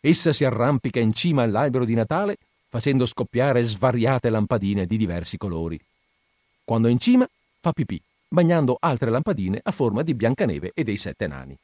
Essa 0.00 0.32
si 0.32 0.44
arrampica 0.44 1.00
in 1.00 1.12
cima 1.12 1.42
all'albero 1.42 1.84
di 1.84 1.94
Natale 1.94 2.38
facendo 2.70 3.04
scoppiare 3.04 3.64
svariate 3.64 4.30
lampadine 4.30 4.86
di 4.86 4.96
diversi 4.96 5.36
colori. 5.36 5.78
Quando 6.64 6.86
è 6.86 6.90
in 6.90 7.00
cima, 7.00 7.28
fa 7.60 7.72
pipì, 7.72 8.00
bagnando 8.28 8.76
altre 8.80 9.10
lampadine 9.10 9.60
a 9.60 9.72
forma 9.72 10.02
di 10.02 10.14
Biancaneve 10.14 10.70
e 10.72 10.84
dei 10.84 10.96
sette 10.96 11.26
nani. 11.26 11.58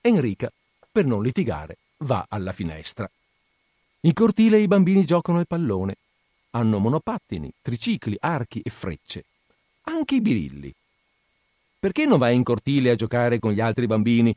Enrica, 0.00 0.50
per 0.90 1.04
non 1.04 1.22
litigare, 1.22 1.76
va 2.02 2.26
alla 2.28 2.52
finestra. 2.52 3.10
In 4.00 4.12
cortile 4.12 4.58
i 4.58 4.66
bambini 4.66 5.04
giocano 5.04 5.38
al 5.38 5.46
pallone. 5.46 5.96
Hanno 6.50 6.78
monopattini, 6.78 7.50
tricicli, 7.62 8.16
archi 8.20 8.60
e 8.60 8.70
frecce. 8.70 9.24
Anche 9.84 10.16
i 10.16 10.20
birilli. 10.20 10.72
Perché 11.78 12.04
non 12.04 12.18
vai 12.18 12.34
in 12.34 12.42
cortile 12.42 12.90
a 12.90 12.94
giocare 12.94 13.38
con 13.38 13.52
gli 13.52 13.60
altri 13.60 13.86
bambini? 13.86 14.34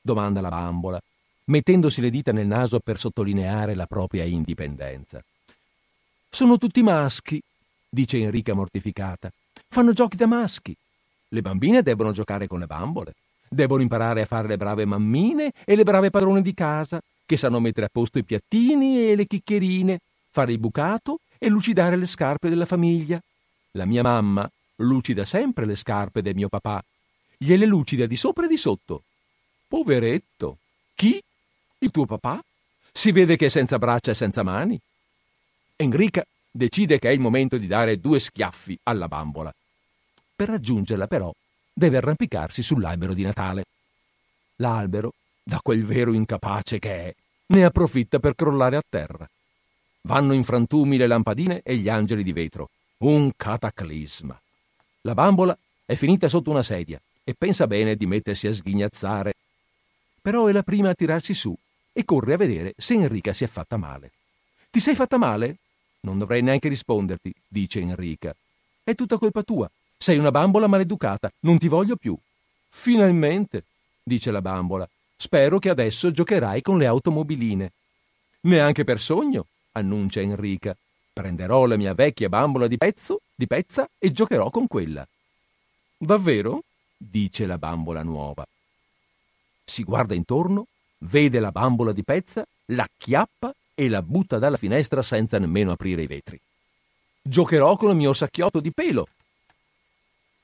domanda 0.00 0.42
la 0.42 0.50
bambola, 0.50 1.00
mettendosi 1.46 2.02
le 2.02 2.10
dita 2.10 2.30
nel 2.30 2.46
naso 2.46 2.78
per 2.78 2.98
sottolineare 2.98 3.74
la 3.74 3.86
propria 3.86 4.24
indipendenza. 4.24 5.24
Sono 6.28 6.58
tutti 6.58 6.82
maschi, 6.82 7.40
dice 7.88 8.18
Enrica 8.18 8.52
mortificata. 8.52 9.32
Fanno 9.68 9.92
giochi 9.92 10.16
da 10.16 10.26
maschi. 10.26 10.76
Le 11.28 11.40
bambine 11.40 11.82
debbono 11.82 12.12
giocare 12.12 12.46
con 12.46 12.58
le 12.58 12.66
bambole. 12.66 13.14
Debbono 13.54 13.82
imparare 13.82 14.22
a 14.22 14.26
fare 14.26 14.48
le 14.48 14.56
brave 14.56 14.84
mammine 14.84 15.52
e 15.64 15.76
le 15.76 15.84
brave 15.84 16.10
padrone 16.10 16.42
di 16.42 16.52
casa, 16.54 17.00
che 17.24 17.36
sanno 17.36 17.60
mettere 17.60 17.86
a 17.86 17.90
posto 17.90 18.18
i 18.18 18.24
piattini 18.24 19.08
e 19.08 19.14
le 19.14 19.26
chiccherine, 19.26 20.00
fare 20.30 20.52
il 20.52 20.58
bucato 20.58 21.20
e 21.38 21.48
lucidare 21.48 21.94
le 21.94 22.06
scarpe 22.06 22.48
della 22.48 22.66
famiglia. 22.66 23.20
La 23.72 23.84
mia 23.84 24.02
mamma 24.02 24.50
lucida 24.76 25.24
sempre 25.24 25.66
le 25.66 25.76
scarpe 25.76 26.20
del 26.20 26.34
mio 26.34 26.48
papà. 26.48 26.82
Gliele 27.36 27.64
lucida 27.64 28.06
di 28.06 28.16
sopra 28.16 28.46
e 28.46 28.48
di 28.48 28.56
sotto. 28.56 29.04
Poveretto. 29.68 30.58
Chi? 30.94 31.22
Il 31.78 31.90
tuo 31.92 32.06
papà? 32.06 32.42
Si 32.92 33.12
vede 33.12 33.36
che 33.36 33.46
è 33.46 33.48
senza 33.50 33.78
braccia 33.78 34.10
e 34.10 34.14
senza 34.14 34.42
mani. 34.42 34.80
Enrica 35.76 36.24
decide 36.50 36.98
che 36.98 37.08
è 37.08 37.12
il 37.12 37.20
momento 37.20 37.56
di 37.56 37.68
dare 37.68 38.00
due 38.00 38.18
schiaffi 38.18 38.76
alla 38.84 39.06
bambola. 39.06 39.54
Per 40.34 40.48
raggiungerla, 40.48 41.06
però, 41.06 41.32
deve 41.74 41.96
arrampicarsi 41.96 42.62
sull'albero 42.62 43.12
di 43.12 43.24
Natale. 43.24 43.64
L'albero, 44.56 45.12
da 45.42 45.58
quel 45.60 45.84
vero 45.84 46.12
incapace 46.12 46.78
che 46.78 46.90
è, 46.90 47.14
ne 47.46 47.64
approfitta 47.64 48.20
per 48.20 48.34
crollare 48.34 48.76
a 48.76 48.82
terra. 48.88 49.28
Vanno 50.02 50.32
in 50.32 50.44
frantumi 50.44 50.96
le 50.96 51.06
lampadine 51.06 51.60
e 51.62 51.76
gli 51.76 51.88
angeli 51.88 52.22
di 52.22 52.32
vetro. 52.32 52.70
Un 52.98 53.32
cataclisma. 53.36 54.40
La 55.02 55.14
bambola 55.14 55.56
è 55.84 55.94
finita 55.94 56.28
sotto 56.28 56.50
una 56.50 56.62
sedia 56.62 57.00
e 57.24 57.34
pensa 57.36 57.66
bene 57.66 57.96
di 57.96 58.06
mettersi 58.06 58.46
a 58.46 58.54
sghignazzare. 58.54 59.34
Però 60.22 60.46
è 60.46 60.52
la 60.52 60.62
prima 60.62 60.90
a 60.90 60.94
tirarsi 60.94 61.34
su 61.34 61.54
e 61.92 62.04
corre 62.04 62.34
a 62.34 62.36
vedere 62.36 62.74
se 62.76 62.94
Enrica 62.94 63.32
si 63.32 63.44
è 63.44 63.46
fatta 63.46 63.76
male. 63.76 64.12
Ti 64.70 64.80
sei 64.80 64.94
fatta 64.94 65.18
male? 65.18 65.56
Non 66.00 66.18
dovrei 66.18 66.42
neanche 66.42 66.68
risponderti, 66.68 67.34
dice 67.46 67.80
Enrica. 67.80 68.34
È 68.82 68.94
tutta 68.94 69.18
colpa 69.18 69.42
tua. 69.42 69.70
Sei 70.04 70.18
una 70.18 70.30
bambola 70.30 70.66
maleducata, 70.66 71.32
non 71.46 71.56
ti 71.56 71.66
voglio 71.66 71.96
più. 71.96 72.14
Finalmente, 72.68 73.64
dice 74.02 74.30
la 74.30 74.42
bambola. 74.42 74.86
Spero 75.16 75.58
che 75.58 75.70
adesso 75.70 76.10
giocherai 76.10 76.60
con 76.60 76.76
le 76.76 76.84
automobiline. 76.84 77.72
Neanche 78.42 78.84
per 78.84 79.00
sogno, 79.00 79.46
annuncia 79.72 80.20
Enrica. 80.20 80.76
Prenderò 81.10 81.64
la 81.64 81.78
mia 81.78 81.94
vecchia 81.94 82.28
bambola 82.28 82.66
di 82.66 82.76
pezzo, 82.76 83.22
di 83.34 83.46
pezza 83.46 83.88
e 83.98 84.12
giocherò 84.12 84.50
con 84.50 84.66
quella. 84.66 85.08
Davvero? 85.96 86.64
dice 86.98 87.46
la 87.46 87.56
bambola 87.56 88.02
nuova. 88.02 88.46
Si 89.64 89.84
guarda 89.84 90.12
intorno 90.12 90.66
vede 90.98 91.40
la 91.40 91.50
bambola 91.50 91.92
di 91.92 92.04
pezza, 92.04 92.46
la 92.66 92.86
chiappa 92.94 93.54
e 93.74 93.88
la 93.88 94.02
butta 94.02 94.38
dalla 94.38 94.58
finestra 94.58 95.00
senza 95.00 95.38
nemmeno 95.38 95.72
aprire 95.72 96.02
i 96.02 96.06
vetri. 96.06 96.38
Giocherò 97.22 97.76
con 97.76 97.88
il 97.88 97.96
mio 97.96 98.12
sacchiotto 98.12 98.60
di 98.60 98.70
pelo, 98.70 99.08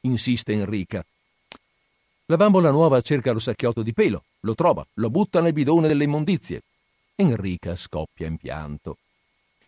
insiste 0.02 0.52
Enrica. 0.52 1.04
La 2.26 2.36
bambola 2.36 2.70
nuova 2.70 3.00
cerca 3.00 3.32
lo 3.32 3.38
sacchiotto 3.38 3.82
di 3.82 3.92
pelo, 3.92 4.24
lo 4.40 4.54
trova, 4.54 4.86
lo 4.94 5.10
butta 5.10 5.40
nel 5.40 5.52
bidone 5.52 5.88
delle 5.88 6.04
immondizie. 6.04 6.62
Enrica 7.16 7.74
scoppia 7.74 8.26
in 8.26 8.36
pianto. 8.36 8.96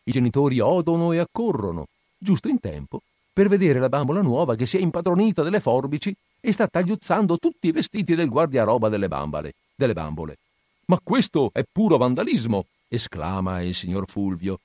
I 0.05 0.13
genitori 0.13 0.61
odono 0.61 1.13
e 1.13 1.19
accorrono, 1.19 1.87
giusto 2.17 2.49
in 2.49 2.61
tempo, 2.61 3.03
per 3.33 3.49
vedere 3.49 3.79
la 3.79 3.89
bambola 3.89 4.23
nuova 4.23 4.57
che 4.57 4.67
si 4.67 4.77
è 4.77 4.81
impadronita 4.81 5.43
delle 5.43 5.61
forbici 5.61 6.15
e 6.41 6.53
sta 6.53 6.67
tagliuzzando 6.67 7.39
tutti 7.39 7.69
i 7.69 7.73
vestiti 7.73 8.15
del 8.15 8.29
guardiaroba 8.29 8.89
delle 8.89 9.09
bambole. 9.09 9.55
Delle 9.75 9.93
bambole. 9.93 10.39
Ma 10.87 10.99
questo 11.03 11.51
è 11.53 11.65
puro 11.71 11.97
vandalismo! 11.97 12.67
esclama 12.89 13.63
il 13.63 13.75
signor 13.75 14.09
Fulvio. 14.11 14.61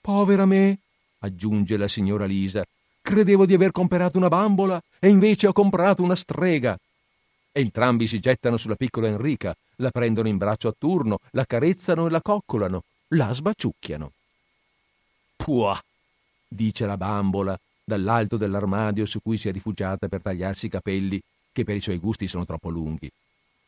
Povera 0.00 0.46
me, 0.46 0.78
aggiunge 1.20 1.76
la 1.76 1.86
signora 1.86 2.24
Lisa. 2.24 2.64
Credevo 3.08 3.46
di 3.46 3.54
aver 3.54 3.72
comprato 3.72 4.18
una 4.18 4.28
bambola 4.28 4.78
e 4.98 5.08
invece 5.08 5.46
ho 5.46 5.54
comprato 5.54 6.02
una 6.02 6.14
strega. 6.14 6.78
Entrambi 7.50 8.06
si 8.06 8.20
gettano 8.20 8.58
sulla 8.58 8.74
piccola 8.74 9.08
Enrica, 9.08 9.56
la 9.76 9.90
prendono 9.90 10.28
in 10.28 10.36
braccio 10.36 10.68
a 10.68 10.74
turno, 10.76 11.18
la 11.30 11.46
carezzano 11.46 12.06
e 12.06 12.10
la 12.10 12.20
coccolano, 12.20 12.82
la 13.14 13.32
sbaciucchiano. 13.32 14.12
Puah! 15.36 15.82
dice 16.46 16.84
la 16.84 16.98
bambola 16.98 17.58
dall'alto 17.82 18.36
dell'armadio 18.36 19.06
su 19.06 19.22
cui 19.22 19.38
si 19.38 19.48
è 19.48 19.52
rifugiata 19.52 20.06
per 20.06 20.20
tagliarsi 20.20 20.66
i 20.66 20.68
capelli, 20.68 21.18
che 21.50 21.64
per 21.64 21.76
i 21.76 21.80
suoi 21.80 21.96
gusti 21.96 22.28
sono 22.28 22.44
troppo 22.44 22.68
lunghi. 22.68 23.10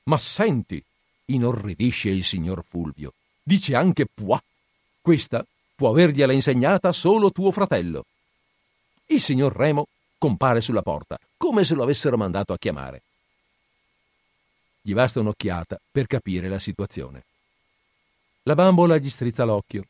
Ma 0.03 0.19
senti, 0.19 0.85
inorridisce 1.25 2.11
il 2.11 2.25
signor 2.25 2.63
Fulvio, 2.63 3.15
dice 3.43 3.75
anche 3.75 4.05
puah. 4.05 4.43
Questa 5.01 5.43
può 5.75 5.89
avergliela 5.89 6.35
insegnata 6.35 6.93
solo 6.93 7.33
tuo 7.33 7.51
fratello. 7.51 8.05
Il 9.11 9.21
signor 9.21 9.55
Remo 9.57 9.89
compare 10.19 10.61
sulla 10.61 10.83
porta, 10.83 11.19
come 11.37 11.65
se 11.65 11.75
lo 11.75 11.83
avessero 11.83 12.17
mandato 12.17 12.53
a 12.53 12.59
chiamare. 12.59 13.03
Gli 14.81 14.95
basta 14.95 15.19
un'occhiata 15.19 15.81
per 15.91 16.07
capire 16.07 16.49
la 16.49 16.61
situazione. 16.61 17.25
La 18.45 18.55
bambola 18.55 18.99
gli 18.99 19.11
strizza 19.11 19.45
l'occhio. 19.45 19.85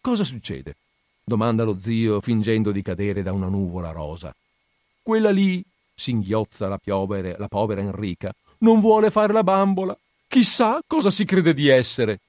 Cosa 0.00 0.24
succede? 0.24 0.76
domanda 1.24 1.64
lo 1.64 1.78
zio 1.78 2.20
fingendo 2.20 2.70
di 2.70 2.82
cadere 2.82 3.22
da 3.22 3.32
una 3.32 3.48
nuvola 3.48 3.92
rosa. 3.92 4.34
Quella 5.02 5.30
lì, 5.30 5.64
singhiozza 5.94 6.68
la, 6.68 6.76
piovere, 6.76 7.36
la 7.38 7.48
povera 7.48 7.80
Enrica, 7.80 8.30
non 8.58 8.78
vuole 8.78 9.10
fare 9.10 9.32
la 9.32 9.42
bambola. 9.42 9.96
Chissà 10.28 10.82
cosa 10.86 11.08
si 11.08 11.24
crede 11.24 11.54
di 11.54 11.68
essere. 11.68 12.20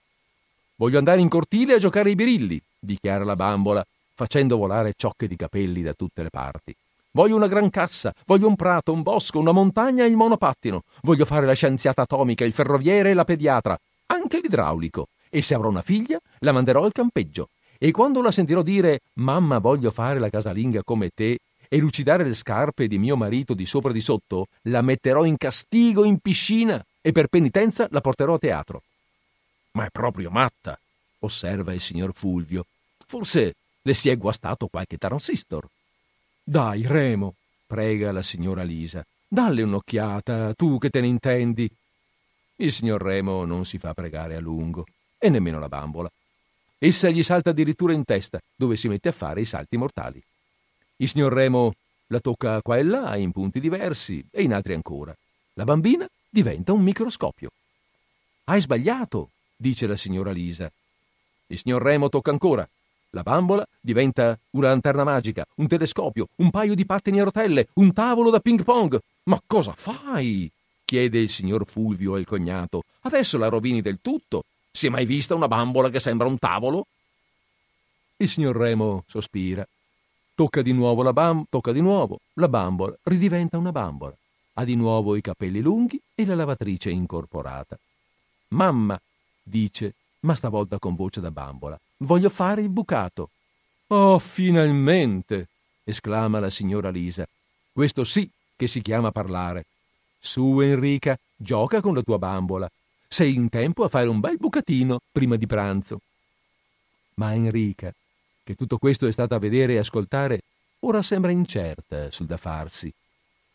Voglio 0.76 0.98
andare 0.98 1.20
in 1.20 1.28
cortile 1.28 1.74
a 1.74 1.78
giocare 1.78 2.10
ai 2.10 2.16
birilli, 2.16 2.62
dichiara 2.80 3.26
la 3.26 3.36
bambola, 3.36 3.86
facendo 4.16 4.58
volare 4.58 4.94
ciocche 4.96 5.28
di 5.28 5.36
capelli 5.36 5.82
da 5.82 5.94
tutte 5.94 6.24
le 6.24 6.30
parti. 6.30 6.76
Voglio 7.12 7.36
una 7.36 7.48
gran 7.48 7.70
cassa, 7.70 8.14
voglio 8.26 8.48
un 8.48 8.56
prato, 8.56 8.92
un 8.92 9.02
bosco, 9.02 9.40
una 9.40 9.52
montagna 9.52 10.04
e 10.04 10.08
il 10.08 10.16
monopattino. 10.16 10.84
Voglio 11.04 11.26
fare 11.26 11.46
la 11.46 11.54
scienziata 11.54 12.02
atomica, 12.02 12.44
il 12.44 12.52
ferroviere 12.52 13.12
e 13.12 13.14
la 13.14 13.24
pediatra, 13.24 13.80
anche 14.08 14.40
l'idraulico. 14.42 15.08
E 15.30 15.42
se 15.42 15.54
avrò 15.54 15.70
una 15.70 15.82
figlia, 15.82 16.20
la 16.40 16.52
manderò 16.52 16.84
al 16.84 16.92
campeggio. 16.92 17.50
E 17.78 17.92
quando 17.92 18.22
la 18.22 18.32
sentirò 18.32 18.62
dire 18.62 19.02
mamma 19.14 19.60
voglio 19.60 19.92
fare 19.92 20.20
la 20.20 20.30
casalinga 20.30 20.84
come 20.84 21.10
te 21.14 21.40
e 21.68 21.78
lucidare 21.78 22.24
le 22.24 22.34
scarpe 22.34 22.88
di 22.88 22.98
mio 22.98 23.16
marito 23.16 23.54
di 23.54 23.66
sopra 23.66 23.92
e 23.92 23.94
di 23.94 24.02
sotto, 24.02 24.48
la 24.64 24.82
metterò 24.82 25.24
in 25.26 25.38
castigo 25.38 26.04
in 26.04 26.20
piscina 26.20 26.84
e 27.02 27.12
per 27.12 27.28
penitenza 27.28 27.88
la 27.92 28.02
porterò 28.02 28.36
a 28.36 28.40
teatro. 28.40 28.82
Ma 29.72 29.86
è 29.86 29.90
proprio 29.90 30.30
matta, 30.30 30.78
osserva 31.20 31.74
il 31.74 31.82
signor 31.82 32.12
Fulvio. 32.14 32.66
Forse 33.06 33.56
le 33.88 33.94
si 33.94 34.10
è 34.10 34.18
guastato 34.18 34.68
qualche 34.68 34.98
transistor. 34.98 35.68
Dai, 36.44 36.88
Remo, 36.88 37.36
prega 37.68 38.12
la 38.12 38.24
signora 38.24 38.64
Lisa, 38.64 39.06
dalle 39.28 39.62
un'occhiata, 39.62 40.54
tu 40.56 40.80
che 40.80 40.90
te 40.90 41.02
ne 41.02 41.08
intendi. 41.08 41.70
Il 42.56 42.72
signor 42.72 43.00
Remo 43.00 43.46
non 43.46 43.64
si 43.64 43.78
fa 43.78 43.94
pregare 43.94 44.36
a 44.36 44.40
lungo, 44.40 44.86
e 45.20 45.30
nemmeno 45.30 45.60
la 45.60 45.68
bambola. 45.68 46.12
Essa 46.80 47.10
gli 47.10 47.22
salta 47.22 47.52
addirittura 47.52 47.94
in 47.94 48.06
testa, 48.06 48.40
dove 48.56 48.76
si 48.76 48.88
mette 48.88 49.10
a 49.10 49.12
fare 49.12 49.42
i 49.42 49.46
salti 49.46 49.78
mortali. 49.78 50.22
Il 50.98 51.08
signor 51.08 51.32
Remo 51.32 51.76
la 52.08 52.20
tocca 52.20 52.62
qua 52.64 52.78
e 52.78 52.84
là, 52.84 53.16
in 53.18 53.32
punti 53.32 53.60
diversi 53.60 54.26
e 54.32 54.42
in 54.42 54.54
altri 54.54 54.74
ancora. 54.74 55.16
La 55.54 55.64
bambina 55.64 56.08
diventa 56.28 56.74
un 56.74 56.82
microscopio. 56.82 57.52
Hai 58.46 58.62
sbagliato, 58.62 59.30
dice 59.56 59.86
la 59.86 59.96
signora 59.96 60.32
Lisa. 60.32 60.72
Il 61.48 61.60
signor 61.60 61.84
Remo 61.84 62.10
tocca 62.10 62.32
ancora. 62.32 62.68
La 63.16 63.24
bambola 63.24 63.66
diventa 63.80 64.38
una 64.52 64.68
lanterna 64.68 65.06
magica, 65.06 65.46
un 65.56 65.68
telescopio, 65.68 66.28
un 66.36 66.50
paio 66.50 66.76
di 66.76 66.86
pattini 66.86 67.22
a 67.22 67.24
rotelle, 67.24 67.70
un 67.76 67.94
tavolo 67.94 68.30
da 68.30 68.42
ping 68.42 68.62
pong. 68.62 69.00
Ma 69.24 69.42
cosa 69.48 69.72
fai? 69.72 70.52
chiede 70.84 71.20
il 71.20 71.30
signor 71.30 71.66
Fulvio 71.66 72.16
al 72.16 72.26
cognato. 72.26 72.84
Adesso 73.04 73.38
la 73.38 73.48
rovini 73.48 73.82
del 73.82 74.00
tutto. 74.02 74.44
Si 74.70 74.88
è 74.88 74.90
mai 74.90 75.06
vista 75.06 75.34
una 75.34 75.48
bambola 75.48 75.90
che 75.90 76.02
sembra 76.02 76.28
un 76.28 76.38
tavolo? 76.38 76.88
Il 78.18 78.28
signor 78.28 78.58
Remo 78.58 79.06
sospira. 79.08 79.66
Tocca 80.36 80.62
di 80.62 80.74
nuovo 80.74 81.02
la 81.02 81.14
bam, 81.14 81.46
tocca 81.50 81.72
di 81.72 81.80
nuovo. 81.80 82.20
La 82.34 82.50
bambola 82.50 82.98
ridiventa 83.04 83.58
una 83.58 83.72
bambola. 83.72 84.14
Ha 84.56 84.66
di 84.66 84.76
nuovo 84.76 85.16
i 85.16 85.22
capelli 85.22 85.62
lunghi 85.62 86.02
e 86.14 86.26
la 86.26 86.36
lavatrice 86.36 86.90
incorporata. 86.90 87.80
Mamma, 88.50 89.00
dice, 89.42 89.94
ma 90.20 90.36
stavolta 90.36 90.80
con 90.80 90.96
voce 90.96 91.22
da 91.22 91.32
bambola, 91.32 91.80
voglio 91.98 92.30
fare 92.30 92.62
il 92.62 92.70
bucato. 92.70 93.30
Oh, 93.88 94.20
finalmente! 94.20 95.48
esclama 95.84 96.40
la 96.40 96.50
signora 96.50 96.90
Lisa. 96.90 97.28
Questo 97.72 98.04
sì 98.04 98.30
che 98.56 98.68
si 98.68 98.82
chiama 98.82 99.12
parlare. 99.12 99.66
Su, 100.20 100.60
Enrica, 100.60 101.18
gioca 101.36 101.82
con 101.82 101.94
la 101.94 102.02
tua 102.02 102.18
bambola 102.18 102.70
sei 103.08 103.34
in 103.34 103.48
tempo 103.48 103.84
a 103.84 103.88
fare 103.88 104.08
un 104.08 104.20
bel 104.20 104.38
bucatino 104.38 105.00
prima 105.10 105.38
di 105.38 105.48
pranzo. 105.48 106.02
Ma 107.16 107.34
Enrica, 107.34 107.94
che 108.44 108.56
tutto 108.56 108.78
questo 108.78 109.08
è 109.08 109.12
stata 109.12 109.36
a 109.36 109.40
vedere 109.40 109.74
e 109.74 109.78
ascoltare, 109.78 110.42
ora 110.80 111.02
sembra 111.02 111.32
incerta 111.32 112.12
sul 112.12 112.26
da 112.26 112.36
farsi. 112.36 112.92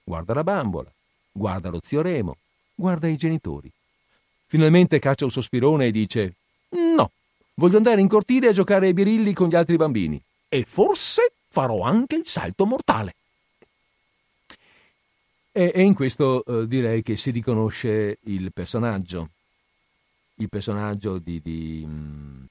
Guarda 0.03 0.32
la 0.32 0.45
bambola, 0.45 0.91
guarda 1.30 1.68
lo 1.68 1.80
zio 1.84 2.01
Remo, 2.01 2.38
guarda 2.74 3.07
i 3.07 3.16
genitori. 3.16 3.70
Finalmente 4.47 4.99
caccia 4.99 5.24
un 5.24 5.30
sospirone 5.30 5.86
e 5.86 5.93
dice: 5.93 6.34
No, 6.70 7.11
voglio 7.61 7.76
andare 7.76 8.00
in 8.00 8.08
cortile 8.08 8.48
a 8.48 8.52
giocare 8.52 8.86
ai 8.86 8.94
birilli 8.94 9.34
con 9.34 9.48
gli 9.48 9.54
altri 9.54 9.76
bambini. 9.76 10.20
E 10.48 10.64
forse 10.66 11.32
farò 11.48 11.82
anche 11.82 12.16
il 12.16 12.26
salto 12.26 12.64
mortale. 12.64 13.12
E, 15.52 15.70
e 15.74 15.82
in 15.82 15.94
questo 15.94 16.42
eh, 16.44 16.66
direi 16.66 17.02
che 17.02 17.16
si 17.16 17.30
riconosce 17.30 18.18
il 18.22 18.50
personaggio 18.52 19.28
il 20.36 20.48
personaggio 20.48 21.18
di, 21.18 21.38
di 21.42 21.84
mm, 21.86 22.44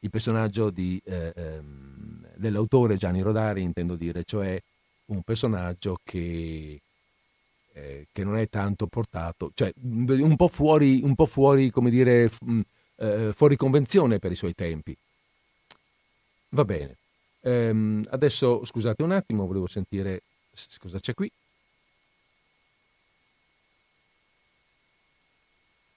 il 0.00 0.10
personaggio 0.10 0.70
di, 0.70 1.00
eh, 1.04 1.32
ehm, 1.36 2.26
dell'autore 2.36 2.96
Gianni 2.96 3.20
Rodari, 3.20 3.62
intendo 3.62 3.96
dire, 3.96 4.24
cioè 4.24 4.60
un 5.06 5.22
personaggio 5.22 6.00
che, 6.02 6.80
eh, 7.74 8.06
che, 8.10 8.24
non 8.24 8.38
è 8.38 8.48
tanto 8.48 8.86
portato, 8.86 9.52
cioè 9.54 9.72
un 9.82 10.34
po' 10.36 10.48
fuori, 10.48 11.02
un 11.02 11.14
po 11.14 11.26
fuori 11.26 11.70
come 11.70 11.90
dire, 11.90 12.28
f- 12.30 12.38
mm, 12.44 12.60
eh, 13.02 13.32
fuori 13.34 13.56
convenzione 13.56 14.18
per 14.18 14.30
i 14.30 14.36
suoi 14.36 14.54
tempi. 14.54 14.96
Va 16.50 16.64
bene. 16.64 16.96
Ehm, 17.40 18.06
adesso 18.10 18.64
scusate 18.64 19.02
un 19.02 19.10
attimo, 19.10 19.46
volevo 19.46 19.66
sentire 19.66 20.22
cosa 20.78 21.00
c'è 21.00 21.14
qui. 21.14 21.30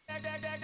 Da, 0.08 0.20
da, 0.20 0.38
da. 0.42 0.55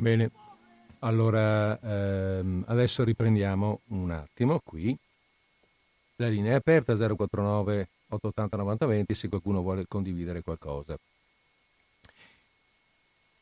Bene, 0.00 0.30
allora 1.00 1.78
ehm, 1.78 2.64
adesso 2.68 3.04
riprendiamo 3.04 3.82
un 3.88 4.10
attimo 4.10 4.58
qui. 4.64 4.96
La 6.16 6.28
linea 6.28 6.52
è 6.52 6.54
aperta 6.54 6.94
049 6.94 7.88
880 8.08 8.56
9020 8.56 9.14
se 9.14 9.28
qualcuno 9.28 9.60
vuole 9.60 9.84
condividere 9.86 10.40
qualcosa. 10.40 10.96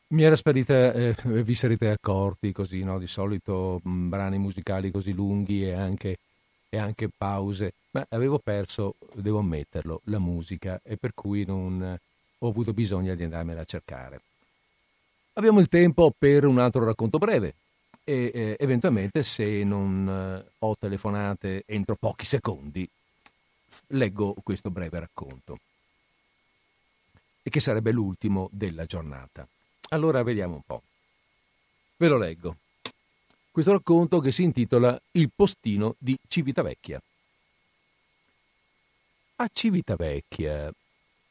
Mi 0.07 0.23
era 0.23 0.35
sparita, 0.35 0.91
eh, 0.91 1.15
vi 1.23 1.55
sarete 1.55 1.91
accorti 1.91 2.51
così, 2.51 2.83
no? 2.83 2.99
Di 2.99 3.07
solito 3.07 3.79
mh, 3.81 3.89
mm, 3.89 4.09
brani 4.09 4.37
musicali 4.37 4.91
così 4.91 5.13
lunghi 5.13 5.63
e 5.63 5.71
anche, 5.71 6.17
e 6.67 6.77
anche, 6.77 7.09
pause, 7.15 7.73
ma 7.91 8.05
avevo 8.09 8.37
perso, 8.37 8.95
devo 9.13 9.39
ammetterlo, 9.39 10.01
la 10.05 10.19
musica 10.19 10.81
e 10.83 10.97
per 10.97 11.13
cui 11.13 11.45
non 11.45 11.97
ho 12.39 12.47
avuto 12.47 12.73
bisogno 12.73 13.15
di 13.15 13.23
andarmela 13.23 13.61
a 13.61 13.65
cercare. 13.65 14.21
Abbiamo 15.39 15.61
il 15.61 15.69
tempo 15.69 16.13
per 16.17 16.43
un 16.43 16.59
altro 16.59 16.83
racconto 16.83 17.17
breve 17.17 17.55
e 18.03 18.29
eh, 18.33 18.55
eventualmente 18.59 19.23
se 19.23 19.63
non 19.63 20.05
eh, 20.05 20.51
ho 20.59 20.75
telefonate 20.77 21.63
entro 21.65 21.95
pochi 21.95 22.25
secondi 22.25 22.85
leggo 23.87 24.35
questo 24.43 24.69
breve 24.69 24.99
racconto 24.99 25.59
e 27.41 27.49
che 27.49 27.61
sarebbe 27.61 27.93
l'ultimo 27.93 28.49
della 28.51 28.83
giornata. 28.83 29.47
Allora 29.91 30.23
vediamo 30.23 30.55
un 30.55 30.61
po'. 30.65 30.81
Ve 31.95 32.09
lo 32.09 32.17
leggo. 32.17 32.57
Questo 33.49 33.71
racconto 33.71 34.19
che 34.19 34.33
si 34.33 34.43
intitola 34.43 34.99
Il 35.11 35.31
postino 35.33 35.95
di 35.99 36.19
Civitavecchia. 36.27 37.01
A 39.37 39.49
Civitavecchia, 39.53 40.69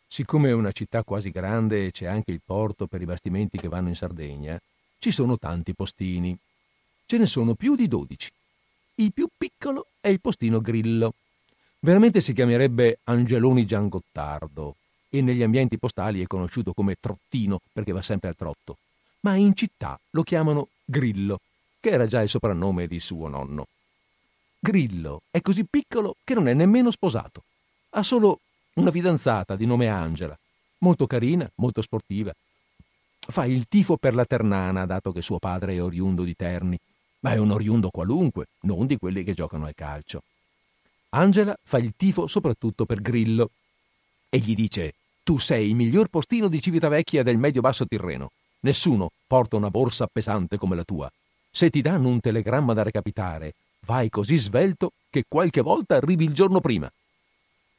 siccome 0.09 0.49
è 0.49 0.53
una 0.53 0.73
città 0.73 1.05
quasi 1.05 1.31
grande 1.31 1.87
e 1.87 1.91
c'è 1.93 2.07
anche 2.07 2.33
il 2.33 2.41
porto 2.45 2.87
per 2.87 3.03
i 3.03 3.05
bastimenti 3.05 3.59
che 3.59 3.69
vanno 3.69 3.89
in 3.89 3.95
Sardegna, 3.95 4.61
ci 4.99 5.13
sono 5.13 5.39
tanti 5.39 5.75
postini. 5.75 6.37
Ce 7.07 7.19
ne 7.19 7.27
sono 7.27 7.55
più 7.55 7.77
di 7.77 7.87
dodici. 7.87 8.31
Il 8.97 9.13
più 9.13 9.29
piccolo 9.37 9.87
è 10.01 10.09
il 10.09 10.21
postino 10.21 10.61
Grillo. 10.61 11.15
Veramente 11.81 12.21
si 12.21 12.33
chiamerebbe 12.33 12.99
Angeloni 13.05 13.65
Giangottardo, 13.65 14.75
e 15.11 15.23
negli 15.23 15.43
ambienti 15.43 15.79
postali 15.79 16.23
è 16.23 16.27
conosciuto 16.27 16.73
come 16.73 16.97
trottino 17.01 17.61
perché 17.73 17.93
va 17.93 18.03
sempre 18.03 18.29
al 18.29 18.37
trotto, 18.37 18.77
ma 19.21 19.35
in 19.37 19.55
città 19.55 19.99
lo 20.11 20.23
chiamano 20.23 20.69
Grillo, 20.85 21.41
che 21.81 21.91
era 21.91 22.07
già 22.07 22.23
il 22.23 22.29
soprannome 22.29 22.87
di 22.87 23.01
suo 23.01 23.29
nonno. 23.29 23.67
Grillo 24.59 25.23
è 25.31 25.41
così 25.41 25.65
piccolo 25.65 26.17
che 26.25 26.35
non 26.35 26.49
è 26.49 26.55
nemmeno 26.55 26.91
sposato. 26.91 27.45
Ha 27.91 28.03
solo 28.03 28.41
una 28.79 28.93
fidanzata 28.93 29.57
di 29.57 29.67
nome 29.67 29.89
Angela, 29.89 30.39
molto 30.79 31.07
carina, 31.07 31.51
molto 31.57 31.83
sportiva. 31.83 32.33
Fa 33.19 33.45
il 33.45 33.67
tifo 33.69 33.97
per 33.97 34.15
la 34.15 34.25
Ternana, 34.25 34.87
dato 34.87 35.13
che 35.13 35.21
suo 35.21 35.39
padre 35.39 35.75
è 35.75 35.83
oriundo 35.83 36.23
di 36.23 36.37
Terni, 36.37 36.79
ma 37.21 37.33
è 37.33 37.39
un 37.39 37.51
oriundo 37.51 37.91
qualunque, 37.91 38.47
non 38.61 38.87
di 38.87 38.97
quelli 38.97 39.25
che 39.25 39.35
giocano 39.35 39.67
al 39.67 39.75
calcio. 39.75 40.23
Angela 41.11 41.59
fa 41.61 41.79
il 41.79 41.95
tifo 41.97 42.29
soprattutto 42.29 42.87
per 42.87 43.01
Grillo, 43.01 43.51
e 44.29 44.39
gli 44.39 44.55
dice 44.55 44.95
Tu 45.25 45.39
sei 45.39 45.69
il 45.71 45.75
miglior 45.75 46.09
postino 46.09 46.49
di 46.49 46.63
Civitavecchia 46.63 47.25
del 47.25 47.37
medio-basso 47.37 47.85
Tirreno. 47.85 48.31
Nessuno 48.61 49.11
porta 49.27 49.57
una 49.57 49.71
borsa 49.71 50.07
pesante 50.07 50.57
come 50.57 50.77
la 50.77 50.85
tua. 50.85 51.11
Se 51.51 51.69
ti 51.71 51.81
danno 51.81 52.09
un 52.09 52.21
telegramma 52.21 52.75
da 52.75 52.85
recapitare, 52.85 53.55
vai 53.87 54.09
così 54.09 54.37
svelto 54.37 54.93
che 55.11 55.25
qualche 55.27 55.63
volta 55.63 55.97
arrivi 55.97 56.25
il 56.25 56.35
giorno 56.35 56.61
prima. 56.61 56.89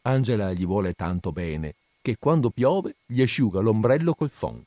Angela 0.04 0.54
gli 0.54 0.66
vuole 0.66 0.94
tanto 0.94 1.32
bene 1.32 1.76
che 2.02 2.18
quando 2.18 2.50
piove 2.50 2.96
gli 3.06 3.22
asciuga 3.22 3.60
l'ombrello 3.60 4.14
col 4.14 4.30
fon. 4.30 4.64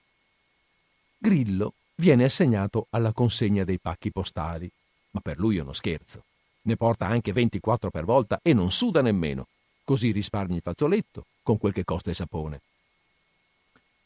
Grillo 1.18 1.74
viene 1.94 2.24
assegnato 2.24 2.86
alla 2.90 3.12
consegna 3.12 3.64
dei 3.64 3.78
pacchi 3.78 4.10
postali, 4.10 4.70
ma 5.12 5.20
per 5.20 5.38
lui 5.38 5.56
è 5.56 5.60
uno 5.60 5.72
scherzo. 5.72 6.24
Ne 6.62 6.76
porta 6.76 7.06
anche 7.06 7.32
24 7.32 7.90
per 7.90 8.04
volta 8.04 8.40
e 8.42 8.52
non 8.52 8.70
suda 8.70 9.00
nemmeno. 9.02 9.46
Così 9.84 10.12
risparmi 10.12 10.56
il 10.56 10.62
fazzoletto, 10.62 11.26
con 11.42 11.58
quel 11.58 11.72
che 11.72 11.84
costa 11.84 12.10
il 12.10 12.16
sapone. 12.16 12.60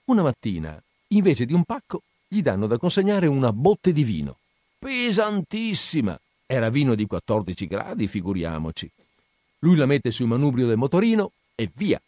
Una 0.04 0.22
mattina, 0.22 0.80
invece 1.08 1.44
di 1.44 1.52
un 1.52 1.64
pacco, 1.64 2.02
gli 2.28 2.42
danno 2.42 2.66
da 2.66 2.78
consegnare 2.78 3.26
una 3.26 3.52
botte 3.52 3.92
di 3.92 4.04
vino. 4.04 4.38
Pesantissima! 4.78 6.18
Era 6.46 6.70
vino 6.70 6.94
di 6.94 7.06
14 7.06 7.66
gradi, 7.66 8.06
figuriamoci. 8.06 8.90
Lui 9.66 9.74
la 9.74 9.86
mette 9.86 10.12
sul 10.12 10.28
manubrio 10.28 10.68
del 10.68 10.76
motorino 10.76 11.32
e 11.56 11.68
via. 11.74 12.00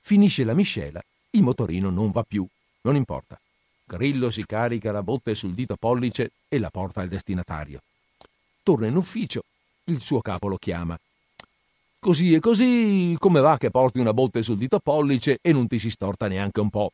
Finisce 0.00 0.44
la 0.44 0.54
miscela, 0.54 0.98
il 1.32 1.42
motorino 1.42 1.90
non 1.90 2.10
va 2.10 2.22
più, 2.22 2.46
non 2.84 2.96
importa. 2.96 3.38
Grillo 3.84 4.30
si 4.30 4.46
carica 4.46 4.90
la 4.90 5.02
botte 5.02 5.34
sul 5.34 5.52
dito 5.52 5.76
pollice 5.76 6.30
e 6.48 6.58
la 6.58 6.70
porta 6.70 7.02
al 7.02 7.08
destinatario. 7.08 7.82
Torna 8.62 8.86
in 8.86 8.96
ufficio, 8.96 9.42
il 9.84 10.00
suo 10.00 10.22
capo 10.22 10.48
lo 10.48 10.56
chiama 10.56 10.98
Così 11.98 12.32
e 12.32 12.40
così, 12.40 13.14
come 13.18 13.40
va 13.42 13.58
che 13.58 13.70
porti 13.70 13.98
una 13.98 14.14
botte 14.14 14.42
sul 14.42 14.56
dito 14.56 14.78
pollice 14.78 15.40
e 15.42 15.52
non 15.52 15.66
ti 15.66 15.78
si 15.78 15.90
storta 15.90 16.28
neanche 16.28 16.60
un 16.60 16.70
po'? 16.70 16.92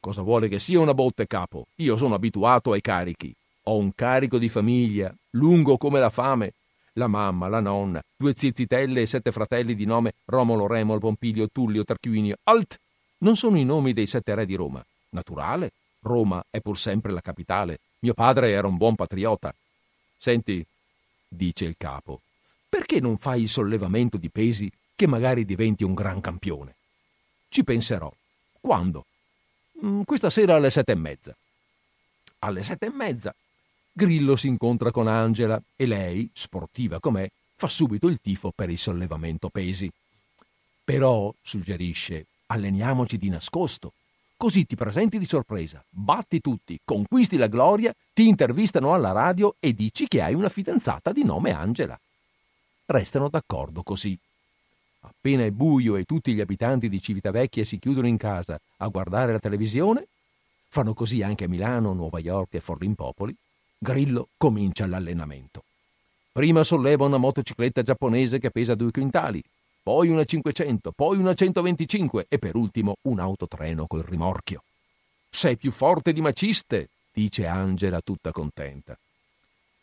Cosa 0.00 0.22
vuole 0.22 0.48
che 0.48 0.58
sia 0.58 0.80
una 0.80 0.94
botte, 0.94 1.28
capo? 1.28 1.68
Io 1.76 1.96
sono 1.96 2.16
abituato 2.16 2.72
ai 2.72 2.80
carichi. 2.80 3.32
Ho 3.66 3.76
un 3.76 3.94
carico 3.94 4.36
di 4.36 4.48
famiglia, 4.48 5.14
lungo 5.30 5.76
come 5.76 6.00
la 6.00 6.10
fame. 6.10 6.54
La 6.96 7.08
mamma, 7.08 7.48
la 7.48 7.58
nonna, 7.58 8.00
due 8.16 8.34
zizzitelle 8.36 9.02
e 9.02 9.06
sette 9.06 9.32
fratelli 9.32 9.74
di 9.74 9.84
nome 9.84 10.14
Romolo, 10.26 10.68
Remolo, 10.68 11.00
Pompilio, 11.00 11.48
Tullio, 11.48 11.82
Tarquinio. 11.82 12.36
Alt! 12.44 12.78
Non 13.18 13.36
sono 13.36 13.58
i 13.58 13.64
nomi 13.64 13.92
dei 13.92 14.06
sette 14.06 14.32
re 14.34 14.46
di 14.46 14.54
Roma. 14.54 14.84
Naturale. 15.10 15.72
Roma 16.00 16.44
è 16.50 16.60
pur 16.60 16.78
sempre 16.78 17.10
la 17.10 17.20
capitale. 17.20 17.80
Mio 18.00 18.14
padre 18.14 18.50
era 18.50 18.68
un 18.68 18.76
buon 18.76 18.94
patriota. 18.94 19.52
Senti, 20.16 20.64
dice 21.26 21.64
il 21.64 21.74
capo, 21.76 22.20
perché 22.68 23.00
non 23.00 23.18
fai 23.18 23.42
il 23.42 23.48
sollevamento 23.48 24.16
di 24.16 24.30
pesi 24.30 24.70
che 24.94 25.06
magari 25.08 25.44
diventi 25.44 25.82
un 25.82 25.94
gran 25.94 26.20
campione? 26.20 26.76
Ci 27.48 27.64
penserò. 27.64 28.12
Quando? 28.60 29.06
Mm, 29.84 30.02
questa 30.02 30.30
sera 30.30 30.54
alle 30.54 30.70
sette 30.70 30.92
e 30.92 30.96
mezza. 30.96 31.34
Alle 32.40 32.62
sette 32.62 32.86
e 32.86 32.90
mezza 32.90 33.34
Grillo 33.96 34.34
si 34.34 34.48
incontra 34.48 34.90
con 34.90 35.06
Angela 35.06 35.62
e 35.76 35.86
lei, 35.86 36.28
sportiva 36.32 36.98
com'è, 36.98 37.30
fa 37.54 37.68
subito 37.68 38.08
il 38.08 38.18
tifo 38.20 38.50
per 38.50 38.68
il 38.68 38.76
sollevamento 38.76 39.50
pesi. 39.50 39.88
Però, 40.82 41.32
suggerisce, 41.40 42.26
alleniamoci 42.46 43.16
di 43.18 43.28
nascosto. 43.28 43.92
Così 44.36 44.66
ti 44.66 44.74
presenti 44.74 45.16
di 45.16 45.26
sorpresa, 45.26 45.80
batti 45.88 46.40
tutti, 46.40 46.76
conquisti 46.84 47.36
la 47.36 47.46
gloria, 47.46 47.94
ti 48.12 48.26
intervistano 48.26 48.92
alla 48.94 49.12
radio 49.12 49.54
e 49.60 49.72
dici 49.72 50.08
che 50.08 50.22
hai 50.22 50.34
una 50.34 50.48
fidanzata 50.48 51.12
di 51.12 51.22
nome 51.22 51.52
Angela 51.52 51.96
restano 52.86 53.28
d'accordo 53.28 53.84
così. 53.84 54.18
Appena 55.02 55.44
è 55.44 55.52
buio 55.52 55.94
e 55.94 56.04
tutti 56.04 56.34
gli 56.34 56.40
abitanti 56.40 56.88
di 56.88 57.00
Civitavecchia 57.00 57.64
si 57.64 57.78
chiudono 57.78 58.08
in 58.08 58.16
casa 58.16 58.58
a 58.78 58.88
guardare 58.88 59.30
la 59.30 59.38
televisione, 59.38 60.06
fanno 60.68 60.94
così 60.94 61.22
anche 61.22 61.44
a 61.44 61.48
Milano, 61.48 61.92
Nuova 61.92 62.18
York 62.18 62.54
e 62.54 62.60
Forlimpopoli, 62.60 63.36
Grillo 63.84 64.28
comincia 64.38 64.86
l'allenamento. 64.86 65.62
Prima 66.32 66.64
solleva 66.64 67.04
una 67.04 67.18
motocicletta 67.18 67.82
giapponese 67.82 68.38
che 68.38 68.50
pesa 68.50 68.74
due 68.74 68.90
quintali, 68.90 69.44
poi 69.82 70.08
una 70.08 70.24
500, 70.24 70.90
poi 70.92 71.18
una 71.18 71.34
125 71.34 72.24
e 72.26 72.38
per 72.38 72.56
ultimo 72.56 72.96
un 73.02 73.18
autotreno 73.18 73.86
col 73.86 74.02
rimorchio. 74.02 74.62
Sei 75.28 75.58
più 75.58 75.70
forte 75.70 76.14
di 76.14 76.22
Maciste, 76.22 76.88
dice 77.12 77.46
Angela 77.46 78.00
tutta 78.00 78.32
contenta. 78.32 78.96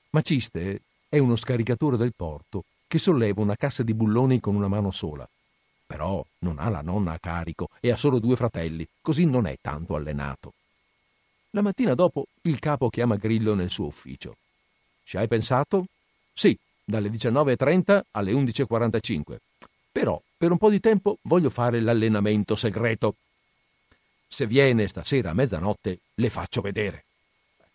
Maciste 0.09 0.81
è 1.07 1.19
uno 1.19 1.35
scaricatore 1.35 1.95
del 1.95 2.13
porto 2.15 2.63
che 2.87 2.97
solleva 2.97 3.41
una 3.41 3.55
cassa 3.55 3.83
di 3.83 3.93
bulloni 3.93 4.39
con 4.39 4.55
una 4.55 4.67
mano 4.67 4.89
sola. 4.89 5.29
Però 5.85 6.25
non 6.39 6.57
ha 6.57 6.69
la 6.69 6.81
nonna 6.81 7.11
a 7.11 7.19
carico 7.19 7.69
e 7.79 7.91
ha 7.91 7.97
solo 7.97 8.17
due 8.17 8.35
fratelli, 8.35 8.87
così 8.99 9.25
non 9.25 9.45
è 9.45 9.57
tanto 9.61 9.93
allenato. 9.93 10.53
La 11.53 11.61
mattina 11.61 11.95
dopo 11.95 12.27
il 12.43 12.59
capo 12.59 12.89
chiama 12.89 13.17
Grillo 13.17 13.55
nel 13.55 13.69
suo 13.69 13.87
ufficio. 13.87 14.37
Ci 15.03 15.17
hai 15.17 15.27
pensato? 15.27 15.87
Sì, 16.33 16.57
dalle 16.83 17.09
19.30 17.09 18.01
alle 18.11 18.31
11.45. 18.31 19.35
Però 19.91 20.21
per 20.37 20.51
un 20.51 20.57
po' 20.57 20.69
di 20.69 20.79
tempo 20.79 21.17
voglio 21.23 21.49
fare 21.49 21.81
l'allenamento 21.81 22.55
segreto. 22.55 23.15
Se 24.29 24.47
viene 24.47 24.87
stasera 24.87 25.31
a 25.31 25.33
mezzanotte, 25.33 25.99
le 26.13 26.29
faccio 26.29 26.61
vedere. 26.61 27.03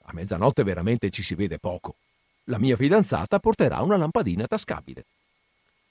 A 0.04 0.12
mezzanotte 0.14 0.62
veramente 0.62 1.10
ci 1.10 1.22
si 1.22 1.34
vede 1.34 1.58
poco. 1.58 1.96
La 2.44 2.58
mia 2.58 2.76
fidanzata 2.76 3.38
porterà 3.40 3.82
una 3.82 3.98
lampadina 3.98 4.46
tascabile. 4.46 5.04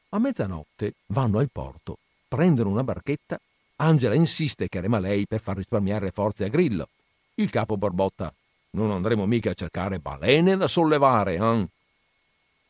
A 0.09 0.17
mezzanotte 0.19 0.93
vanno 1.07 1.37
al 1.37 1.49
porto, 1.51 1.99
prendono 2.27 2.71
una 2.71 2.83
barchetta. 2.83 3.39
Angela 3.77 4.15
insiste 4.15 4.69
che 4.69 4.79
rema 4.79 4.97
lei 4.99 5.27
per 5.27 5.41
far 5.41 5.57
risparmiare 5.57 6.09
forze 6.09 6.45
a 6.45 6.47
Grillo. 6.47 6.87
Il 7.35 7.49
capo 7.49 7.75
borbotta: 7.75 8.33
Non 8.71 8.91
andremo 8.91 9.25
mica 9.25 9.51
a 9.51 9.53
cercare 9.53 9.99
balene 9.99 10.55
da 10.55 10.67
sollevare, 10.67 11.35
eh? 11.35 11.67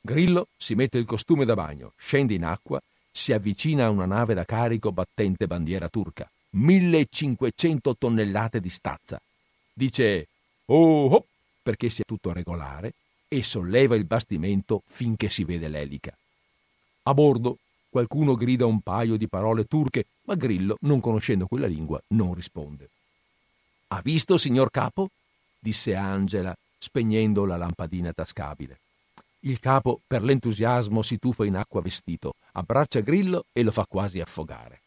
Grillo 0.02 0.48
si 0.58 0.76
mette 0.76 0.98
il 0.98 1.06
costume 1.06 1.46
da 1.46 1.54
bagno, 1.54 1.94
scende 1.98 2.34
in 2.34 2.44
acqua, 2.44 2.82
si 3.12 3.32
avvicina 3.32 3.86
a 3.86 3.90
una 3.90 4.06
nave 4.06 4.34
da 4.34 4.44
carico 4.44 4.92
battente 4.92 5.48
bandiera 5.48 5.88
turca. 5.88 6.30
1500 6.52 7.96
tonnellate 7.98 8.60
di 8.60 8.70
stazza. 8.70 9.22
Dice: 9.74 10.28
Oh, 10.66 11.06
oh 11.08 11.26
perché 11.62 11.90
sia 11.90 12.04
tutto 12.06 12.32
regolare 12.32 12.94
e 13.28 13.42
solleva 13.42 13.96
il 13.96 14.06
bastimento 14.06 14.84
finché 14.86 15.30
si 15.30 15.44
vede 15.44 15.68
l'elica. 15.68 16.16
A 17.04 17.14
bordo 17.14 17.58
qualcuno 17.90 18.36
grida 18.36 18.66
un 18.66 18.82
paio 18.82 19.16
di 19.16 19.28
parole 19.28 19.66
turche, 19.66 20.06
ma 20.24 20.36
Grillo, 20.36 20.78
non 20.82 21.00
conoscendo 21.00 21.48
quella 21.48 21.68
lingua, 21.68 22.02
non 22.10 22.34
risponde. 22.34 22.90
Ha 23.96 24.02
visto, 24.04 24.36
signor 24.36 24.72
capo? 24.72 25.10
disse 25.58 25.96
Angela, 25.96 26.54
spegnendo 26.78 27.46
la 27.46 27.56
lampadina 27.56 28.12
tascabile. 28.12 28.80
Il 29.40 29.62
capo, 29.62 30.02
per 30.06 30.22
l'entusiasmo, 30.22 31.02
si 31.02 31.18
tuffa 31.18 31.46
in 31.46 31.56
acqua 31.56 31.82
vestito, 31.82 32.34
abbraccia 32.52 33.00
Grillo 33.00 33.46
e 33.54 33.64
lo 33.64 33.72
fa 33.72 33.86
quasi 33.88 34.20
affogare. 34.20 34.82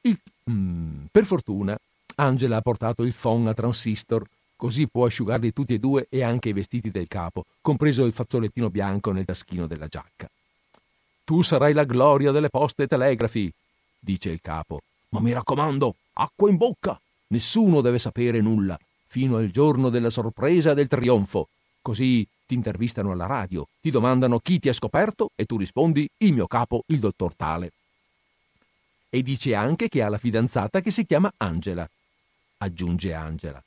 Il, 0.00 0.18
mm, 0.50 1.04
per 1.12 1.24
fortuna, 1.24 1.78
Angela 2.16 2.56
ha 2.56 2.60
portato 2.60 3.04
il 3.04 3.14
phon 3.14 3.46
a 3.46 3.54
transistor, 3.54 4.26
così 4.56 4.88
può 4.88 5.06
asciugarli 5.06 5.52
tutti 5.52 5.74
e 5.74 5.78
due 5.78 6.08
e 6.10 6.24
anche 6.24 6.48
i 6.48 6.52
vestiti 6.52 6.90
del 6.90 7.06
capo, 7.06 7.46
compreso 7.60 8.04
il 8.04 8.12
fazzolettino 8.12 8.68
bianco 8.68 9.12
nel 9.12 9.24
taschino 9.24 9.68
della 9.68 9.86
giacca. 9.86 10.28
Tu 11.22 11.42
sarai 11.42 11.72
la 11.72 11.84
gloria 11.84 12.32
delle 12.32 12.50
poste 12.50 12.82
e 12.82 12.86
telegrafi, 12.88 13.52
dice 14.00 14.30
il 14.30 14.40
capo. 14.42 14.80
Ma 15.14 15.20
mi 15.20 15.32
raccomando, 15.32 15.94
acqua 16.14 16.50
in 16.50 16.56
bocca! 16.56 17.00
Nessuno 17.28 17.80
deve 17.80 18.00
sapere 18.00 18.40
nulla, 18.40 18.76
fino 19.06 19.36
al 19.36 19.48
giorno 19.52 19.88
della 19.88 20.10
sorpresa 20.10 20.72
e 20.72 20.74
del 20.74 20.88
trionfo. 20.88 21.50
Così 21.80 22.26
ti 22.44 22.54
intervistano 22.54 23.12
alla 23.12 23.26
radio, 23.26 23.68
ti 23.80 23.92
domandano 23.92 24.40
chi 24.40 24.58
ti 24.58 24.68
ha 24.68 24.72
scoperto 24.72 25.30
e 25.36 25.44
tu 25.44 25.56
rispondi 25.56 26.10
il 26.18 26.32
mio 26.32 26.48
capo, 26.48 26.82
il 26.88 26.98
dottor 26.98 27.36
Tale. 27.36 27.70
E 29.08 29.22
dice 29.22 29.54
anche 29.54 29.88
che 29.88 30.02
ha 30.02 30.08
la 30.08 30.18
fidanzata 30.18 30.80
che 30.80 30.90
si 30.90 31.06
chiama 31.06 31.32
Angela. 31.36 31.88
Aggiunge 32.58 33.14
Angela. 33.14 33.62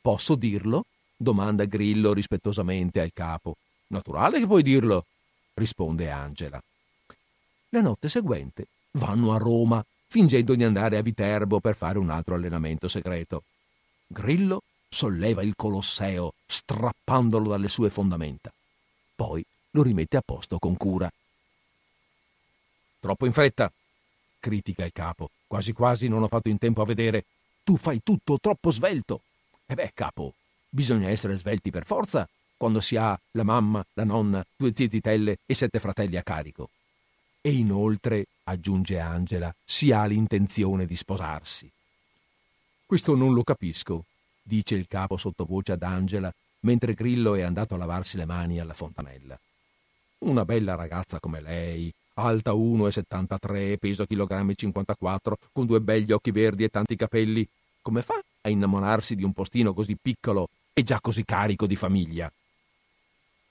Posso 0.00 0.34
dirlo? 0.34 0.86
domanda 1.16 1.66
Grillo 1.66 2.12
rispettosamente 2.12 3.00
al 3.00 3.12
capo. 3.14 3.58
Naturale 3.88 4.40
che 4.40 4.46
puoi 4.46 4.64
dirlo, 4.64 5.06
risponde 5.54 6.10
Angela. 6.10 6.60
La 7.68 7.80
notte 7.80 8.08
seguente 8.08 8.66
vanno 8.92 9.32
a 9.32 9.38
Roma, 9.38 9.84
fingendo 10.12 10.54
di 10.54 10.62
andare 10.62 10.98
a 10.98 11.00
Viterbo 11.00 11.58
per 11.58 11.74
fare 11.74 11.96
un 11.96 12.10
altro 12.10 12.34
allenamento 12.34 12.86
segreto. 12.86 13.44
Grillo 14.06 14.62
solleva 14.86 15.42
il 15.42 15.54
Colosseo, 15.56 16.34
strappandolo 16.44 17.48
dalle 17.48 17.68
sue 17.68 17.88
fondamenta. 17.88 18.52
Poi 19.16 19.42
lo 19.70 19.82
rimette 19.82 20.18
a 20.18 20.22
posto 20.22 20.58
con 20.58 20.76
cura. 20.76 21.10
Troppo 23.00 23.24
in 23.24 23.32
fretta, 23.32 23.72
critica 24.38 24.84
il 24.84 24.92
capo. 24.92 25.30
Quasi 25.46 25.72
quasi 25.72 26.08
non 26.08 26.22
ho 26.22 26.28
fatto 26.28 26.50
in 26.50 26.58
tempo 26.58 26.82
a 26.82 26.84
vedere. 26.84 27.24
Tu 27.64 27.78
fai 27.78 28.02
tutto 28.04 28.38
troppo 28.38 28.70
svelto. 28.70 29.22
E 29.64 29.72
beh, 29.72 29.92
capo, 29.94 30.34
bisogna 30.68 31.08
essere 31.08 31.38
svelti 31.38 31.70
per 31.70 31.86
forza 31.86 32.28
quando 32.58 32.80
si 32.80 32.96
ha 32.96 33.18
la 33.30 33.44
mamma, 33.44 33.82
la 33.94 34.04
nonna, 34.04 34.44
due 34.54 34.74
zie 34.74 34.90
zitelle 34.90 35.38
e 35.46 35.54
sette 35.54 35.80
fratelli 35.80 36.18
a 36.18 36.22
carico. 36.22 36.68
E 37.40 37.50
inoltre, 37.50 38.26
aggiunge 38.44 38.98
Angela, 38.98 39.54
si 39.64 39.92
ha 39.92 40.04
l'intenzione 40.04 40.86
di 40.86 40.96
sposarsi. 40.96 41.70
Questo 42.84 43.14
non 43.14 43.32
lo 43.32 43.42
capisco, 43.42 44.04
dice 44.42 44.74
il 44.74 44.86
capo 44.88 45.16
sottovoce 45.16 45.72
ad 45.72 45.82
Angela, 45.82 46.32
mentre 46.60 46.94
Grillo 46.94 47.34
è 47.34 47.42
andato 47.42 47.74
a 47.74 47.78
lavarsi 47.78 48.16
le 48.16 48.24
mani 48.24 48.60
alla 48.60 48.74
fontanella. 48.74 49.38
Una 50.18 50.44
bella 50.44 50.74
ragazza 50.74 51.18
come 51.18 51.40
lei, 51.40 51.92
alta 52.14 52.52
1,73, 52.52 53.78
peso 53.78 54.04
chilogrammi 54.04 54.56
54, 54.56 55.38
con 55.52 55.66
due 55.66 55.80
begli 55.80 56.12
occhi 56.12 56.30
verdi 56.30 56.64
e 56.64 56.68
tanti 56.68 56.96
capelli, 56.96 57.46
come 57.80 58.02
fa 58.02 58.20
a 58.42 58.48
innamorarsi 58.48 59.16
di 59.16 59.24
un 59.24 59.32
postino 59.32 59.72
così 59.72 59.96
piccolo 60.00 60.48
e 60.72 60.82
già 60.82 61.00
così 61.00 61.24
carico 61.24 61.66
di 61.66 61.76
famiglia? 61.76 62.30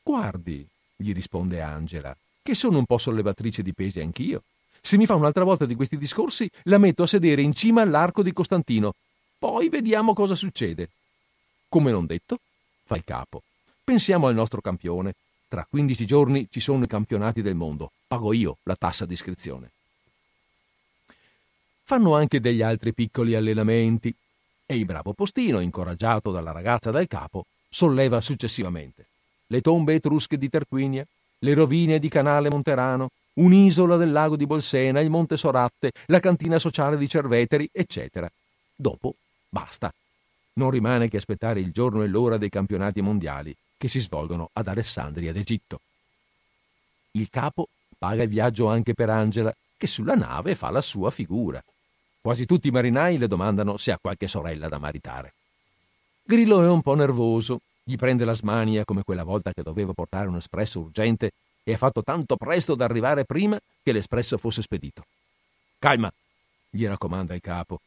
Guardi, 0.03 0.65
gli 0.95 1.13
risponde 1.13 1.61
Angela, 1.61 2.15
che 2.41 2.55
sono 2.55 2.77
un 2.77 2.85
po' 2.85 2.97
sollevatrice 2.97 3.61
di 3.61 3.73
pesi 3.73 3.99
anch'io. 3.99 4.43
Se 4.81 4.97
mi 4.97 5.05
fa 5.05 5.15
un'altra 5.15 5.43
volta 5.43 5.65
di 5.65 5.75
questi 5.75 5.97
discorsi, 5.97 6.49
la 6.63 6.77
metto 6.77 7.03
a 7.03 7.07
sedere 7.07 7.41
in 7.41 7.53
cima 7.53 7.81
all'arco 7.81 8.23
di 8.23 8.33
Costantino. 8.33 8.95
Poi 9.37 9.69
vediamo 9.69 10.13
cosa 10.13 10.35
succede. 10.35 10.89
Come 11.69 11.91
non 11.91 12.05
detto, 12.05 12.39
fa 12.83 12.95
il 12.95 13.03
capo. 13.03 13.43
Pensiamo 13.83 14.27
al 14.27 14.33
nostro 14.33 14.61
campione. 14.61 15.13
Tra 15.47 15.65
15 15.69 16.05
giorni 16.05 16.47
ci 16.49 16.59
sono 16.59 16.83
i 16.83 16.87
campionati 16.87 17.41
del 17.41 17.55
mondo. 17.55 17.91
Pago 18.07 18.33
io 18.33 18.57
la 18.63 18.75
tassa 18.75 19.05
di 19.05 19.13
iscrizione. 19.13 19.71
Fanno 21.83 22.15
anche 22.15 22.39
degli 22.39 22.61
altri 22.61 22.93
piccoli 22.93 23.35
allenamenti 23.35 24.13
e 24.65 24.75
il 24.75 24.85
bravo 24.85 25.13
postino, 25.13 25.59
incoraggiato 25.59 26.31
dalla 26.31 26.51
ragazza 26.51 26.89
del 26.91 27.07
capo, 27.07 27.45
solleva 27.69 28.21
successivamente 28.21 29.05
le 29.51 29.59
tombe 29.59 29.95
etrusche 29.95 30.37
di 30.37 30.49
Tarquinia, 30.49 31.05
le 31.39 31.53
rovine 31.53 31.99
di 31.99 32.07
Canale 32.07 32.49
Monterano, 32.49 33.09
un'isola 33.41 33.97
del 33.97 34.11
lago 34.11 34.35
di 34.35 34.45
Bolsena, 34.45 34.99
il 34.99 35.09
Monte 35.09 35.37
Soratte, 35.37 35.91
la 36.07 36.19
cantina 36.19 36.59
sociale 36.59 36.97
di 36.97 37.09
Cerveteri, 37.09 37.69
eccetera. 37.71 38.29
Dopo 38.75 39.15
basta. 39.49 39.91
Non 40.53 40.69
rimane 40.69 41.07
che 41.09 41.17
aspettare 41.17 41.59
il 41.59 41.71
giorno 41.71 42.03
e 42.03 42.07
l'ora 42.07 42.37
dei 42.37 42.49
campionati 42.49 43.01
mondiali 43.01 43.55
che 43.77 43.87
si 43.87 43.99
svolgono 43.99 44.49
ad 44.53 44.67
Alessandria 44.67 45.33
d'Egitto. 45.33 45.79
Il 47.11 47.29
capo 47.29 47.67
paga 47.97 48.23
il 48.23 48.29
viaggio 48.29 48.67
anche 48.67 48.93
per 48.93 49.09
Angela, 49.09 49.53
che 49.75 49.87
sulla 49.87 50.15
nave 50.15 50.55
fa 50.55 50.69
la 50.69 50.81
sua 50.81 51.09
figura. 51.09 51.63
Quasi 52.21 52.45
tutti 52.45 52.67
i 52.67 52.71
marinai 52.71 53.17
le 53.17 53.27
domandano 53.27 53.77
se 53.77 53.91
ha 53.91 53.97
qualche 53.99 54.27
sorella 54.27 54.69
da 54.69 54.77
maritare. 54.77 55.33
Grillo 56.23 56.61
è 56.61 56.67
un 56.67 56.81
po' 56.81 56.93
nervoso 56.93 57.61
gli 57.83 57.95
prende 57.95 58.25
la 58.25 58.33
smania 58.33 58.85
come 58.85 59.03
quella 59.03 59.23
volta 59.23 59.51
che 59.51 59.63
doveva 59.63 59.93
portare 59.93 60.27
un 60.27 60.35
espresso 60.35 60.79
urgente 60.79 61.31
e 61.63 61.73
ha 61.73 61.77
fatto 61.77 62.03
tanto 62.03 62.35
presto 62.35 62.73
ad 62.73 62.81
arrivare 62.81 63.25
prima 63.25 63.59
che 63.83 63.91
l'espresso 63.91 64.37
fosse 64.37 64.61
spedito. 64.61 65.05
Calma, 65.79 66.11
gli 66.69 66.85
raccomanda 66.85 67.33
il 67.33 67.41
capo. 67.41 67.81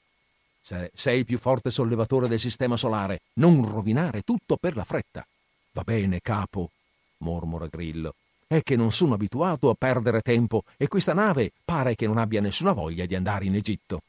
sei 0.61 1.19
il 1.19 1.25
più 1.25 1.39
forte 1.39 1.71
sollevatore 1.71 2.29
del 2.29 2.39
sistema 2.39 2.77
solare. 2.77 3.21
Non 3.35 3.67
rovinare 3.69 4.23
tutto 4.23 4.57
per 4.57 4.77
la 4.77 4.85
fretta. 4.85 5.27
Va 5.73 5.83
bene, 5.83 6.21
capo, 6.21 6.71
mormora 7.19 7.67
Grillo. 7.67 8.15
È 8.47 8.63
che 8.63 8.77
non 8.77 8.93
sono 8.93 9.15
abituato 9.15 9.71
a 9.71 9.75
perdere 9.75 10.21
tempo 10.21 10.65
e 10.77 10.87
questa 10.87 11.15
nave 11.15 11.53
pare 11.65 11.95
che 11.95 12.07
non 12.07 12.19
abbia 12.19 12.41
nessuna 12.41 12.73
voglia 12.73 13.07
di 13.07 13.15
andare 13.15 13.47
in 13.47 13.55
Egitto. 13.55 14.03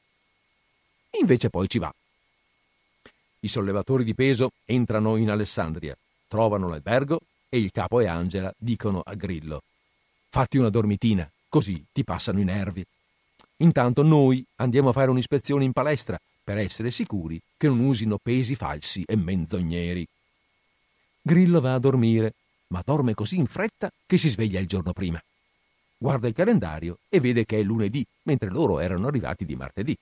Invece 1.20 1.50
poi 1.50 1.68
ci 1.68 1.80
va. 1.80 1.94
I 3.40 3.48
sollevatori 3.48 4.04
di 4.04 4.14
peso 4.14 4.52
entrano 4.66 5.16
in 5.18 5.30
Alessandria, 5.30 5.96
trovano 6.28 6.68
l'albergo 6.68 7.20
e 7.50 7.58
il 7.58 7.72
capo 7.72 8.00
e 8.00 8.08
Angela 8.08 8.54
dicono 8.58 9.02
a 9.04 9.14
Grillo: 9.14 9.62
Fatti 10.30 10.58
una 10.58 10.70
dormitina, 10.70 11.30
così 11.50 11.84
ti 11.92 12.04
passano 12.04 12.40
i 12.40 12.44
nervi. 12.44 12.86
Intanto 13.58 14.04
noi 14.04 14.46
andiamo 14.58 14.90
a 14.90 14.94
fare 14.94 15.10
un'ispezione 15.10 15.64
in 15.64 15.72
palestra 15.72 16.20
per 16.44 16.58
essere 16.58 16.92
sicuri 16.92 17.42
che 17.58 17.68
non 17.68 17.80
usino 17.80 18.18
pesi 18.22 18.56
falsi 18.56 19.04
e 19.06 19.16
menzogneri. 19.16 20.06
Grillo 21.22 21.62
va 21.62 21.74
a 21.74 21.80
dormire, 21.80 22.34
ma 22.68 22.82
dorme 22.86 23.14
così 23.14 23.38
in 23.38 23.46
fretta 23.46 23.90
che 24.06 24.18
si 24.18 24.30
sveglia 24.30 24.60
il 24.60 24.68
giorno 24.68 24.94
prima. 24.94 25.22
Guarda 25.98 26.28
il 26.28 26.34
calendario 26.34 26.98
e 27.10 27.20
vede 27.20 27.46
che 27.46 27.60
è 27.60 27.64
lunedì, 27.64 28.06
mentre 28.24 28.50
loro 28.50 28.80
erano 28.80 29.08
arrivati 29.08 29.46
di 29.46 29.56
martedì. 29.56 29.98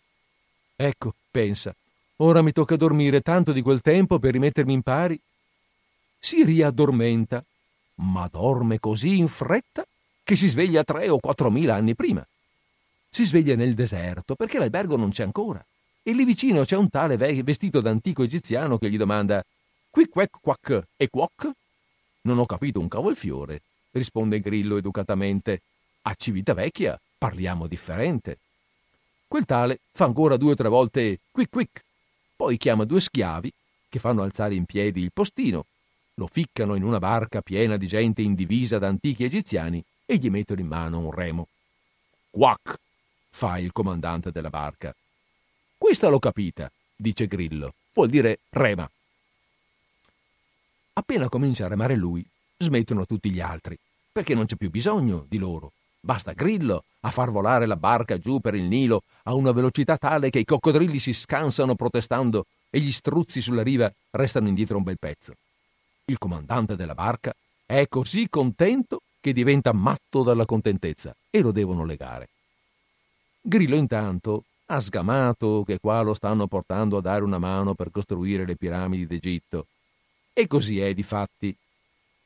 Ecco, 0.76 1.14
pensa, 1.30 1.74
Ora 2.18 2.44
mi 2.44 2.52
tocca 2.52 2.76
dormire 2.76 3.22
tanto 3.22 3.52
di 3.52 3.62
quel 3.62 3.82
tempo 3.82 4.20
per 4.20 4.34
rimettermi 4.34 4.72
in 4.72 4.82
pari. 4.84 5.20
Si 6.26 6.42
riaddormenta, 6.46 7.44
ma 7.96 8.30
dorme 8.32 8.80
così 8.80 9.18
in 9.18 9.28
fretta 9.28 9.86
che 10.24 10.38
si 10.38 10.48
sveglia 10.48 10.86
tre 10.86 11.10
o 11.10 11.20
quattromila 11.20 11.76
anni 11.76 11.96
prima. 11.96 12.26
Si 13.10 13.26
sveglia 13.26 13.58
nel 13.58 13.76
deserto 13.76 14.34
perché 14.34 14.58
l'albergo 14.58 14.96
non 14.96 15.10
c'è 15.10 15.24
ancora. 15.24 15.64
E 16.02 16.14
lì 16.14 16.24
vicino 16.24 16.64
c'è 16.64 16.78
un 16.78 16.90
tale 16.90 17.18
vestito 17.18 17.82
d'antico 17.82 18.24
egiziano 18.24 18.78
che 18.78 18.90
gli 18.90 18.96
domanda 18.96 19.44
Qui 19.90 20.08
quack 20.08 20.40
quack 20.40 20.88
e 20.96 21.10
quack? 21.10 21.52
Non 22.22 22.40
ho 22.40 22.46
capito 22.46 22.80
un 22.80 22.88
cavolfiore, 22.88 23.62
risponde 23.92 24.40
Grillo 24.40 24.78
educatamente. 24.78 25.60
A 26.04 26.16
Civitavecchia 26.16 26.98
parliamo 27.18 27.68
differente. 27.68 28.38
Quel 29.28 29.44
tale 29.44 29.80
fa 29.92 30.06
ancora 30.06 30.38
due 30.38 30.54
o 30.54 30.56
tre 30.56 30.70
volte 30.70 31.20
quick 31.32 31.50
quick 31.50 31.84
poi 32.38 32.56
chiama 32.56 32.86
due 32.86 33.02
schiavi 33.02 33.52
che 33.90 34.00
fanno 34.00 34.24
alzare 34.24 34.56
in 34.56 34.64
piedi 34.64 35.02
il 35.02 35.12
postino, 35.12 35.66
lo 36.16 36.28
ficcano 36.28 36.76
in 36.76 36.84
una 36.84 37.00
barca 37.00 37.42
piena 37.42 37.78
di 37.78 37.88
gente 37.88 38.22
in 38.22 38.36
divisa 38.36 38.78
da 38.78 38.88
antichi 38.88 39.24
egiziani 39.24 39.84
e 40.06 40.18
gli 40.18 40.30
mettono 40.30 40.62
in 40.62 40.68
mano 40.68 41.00
un 41.00 41.12
remo. 41.12 41.48
Quack! 42.30 42.80
fa 43.30 43.58
il 43.58 43.72
comandante 43.72 44.32
della 44.32 44.50
barca. 44.50 44.96
Questa 45.76 46.08
l'ho 46.08 46.20
capita, 46.20 46.72
dice 46.96 47.28
Grillo. 47.28 47.74
Vuol 47.94 48.10
dire 48.10 48.40
rema. 48.50 48.90
Appena 50.94 51.30
comincia 51.30 51.66
a 51.66 51.68
remare 51.68 51.96
lui, 51.96 52.26
smettono 52.58 53.06
tutti 53.06 53.32
gli 53.32 53.40
altri, 53.40 53.78
perché 54.12 54.36
non 54.36 54.46
c'è 54.46 54.56
più 54.56 54.70
bisogno 54.70 55.26
di 55.28 55.40
loro. 55.40 55.72
Basta 56.00 56.34
Grillo 56.34 56.84
a 57.02 57.12
far 57.12 57.32
volare 57.32 57.66
la 57.66 57.76
barca 57.76 58.18
giù 58.18 58.40
per 58.40 58.56
il 58.56 58.64
Nilo 58.64 59.04
a 59.24 59.34
una 59.34 59.52
velocità 59.52 59.98
tale 59.98 60.30
che 60.30 60.40
i 60.40 60.46
coccodrilli 60.46 61.00
si 61.00 61.14
scansano 61.14 61.76
protestando 61.76 62.46
e 62.70 62.80
gli 62.80 62.92
struzzi 62.92 63.42
sulla 63.42 63.64
riva 63.64 63.92
restano 64.12 64.48
indietro 64.48 64.78
un 64.78 64.84
bel 64.84 65.00
pezzo. 65.00 65.34
Il 66.06 66.18
comandante 66.18 66.76
della 66.76 66.96
barca 66.96 67.34
è 67.66 67.88
così 67.88 68.28
contento 68.30 69.04
che 69.22 69.32
diventa 69.32 69.72
matto 69.72 70.22
dalla 70.22 70.46
contentezza 70.46 71.16
e 71.30 71.40
lo 71.40 71.54
devono 71.54 71.86
legare. 71.86 72.28
Grillo 73.42 73.78
intanto 73.78 74.44
ha 74.66 74.82
sgamato 74.82 75.64
che 75.66 75.80
qua 75.80 76.02
lo 76.02 76.14
stanno 76.14 76.48
portando 76.48 76.98
a 76.98 77.02
dare 77.02 77.24
una 77.24 77.38
mano 77.38 77.74
per 77.74 77.90
costruire 77.90 78.46
le 78.46 78.58
piramidi 78.58 79.08
d'Egitto. 79.08 79.68
E 80.34 80.46
così 80.46 80.80
è, 80.80 80.94
difatti. 80.94 81.56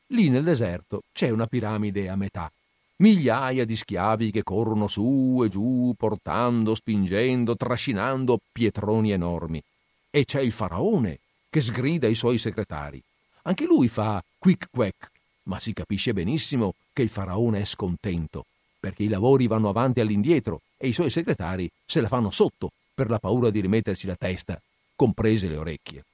Lì 0.08 0.28
nel 0.28 0.42
deserto 0.42 1.02
c'è 1.12 1.30
una 1.30 1.46
piramide 1.46 2.08
a 2.08 2.16
metà. 2.16 2.50
Migliaia 2.96 3.64
di 3.64 3.76
schiavi 3.76 4.32
che 4.32 4.42
corrono 4.42 4.88
su 4.88 5.40
e 5.44 5.48
giù, 5.48 5.94
portando, 5.96 6.74
spingendo, 6.74 7.54
trascinando 7.54 8.40
pietroni 8.50 9.12
enormi. 9.12 9.62
E 10.10 10.24
c'è 10.24 10.40
il 10.40 10.50
faraone 10.50 11.20
che 11.48 11.60
sgrida 11.60 12.08
i 12.08 12.16
suoi 12.16 12.38
segretari. 12.38 13.00
Anche 13.48 13.64
lui 13.64 13.88
fa 13.88 14.22
quick 14.36 14.68
quack, 14.70 15.10
ma 15.44 15.58
si 15.58 15.72
capisce 15.72 16.12
benissimo 16.12 16.74
che 16.92 17.00
il 17.00 17.08
faraone 17.08 17.60
è 17.60 17.64
scontento, 17.64 18.44
perché 18.78 19.04
i 19.04 19.08
lavori 19.08 19.46
vanno 19.46 19.70
avanti 19.70 20.00
e 20.00 20.02
all'indietro 20.02 20.60
e 20.76 20.88
i 20.88 20.92
suoi 20.92 21.08
segretari 21.08 21.70
se 21.86 22.02
la 22.02 22.08
fanno 22.08 22.28
sotto 22.28 22.72
per 22.92 23.08
la 23.08 23.18
paura 23.18 23.48
di 23.48 23.60
rimetterci 23.60 24.06
la 24.06 24.16
testa, 24.16 24.60
comprese 24.94 25.48
le 25.48 25.56
orecchie. 25.56 26.04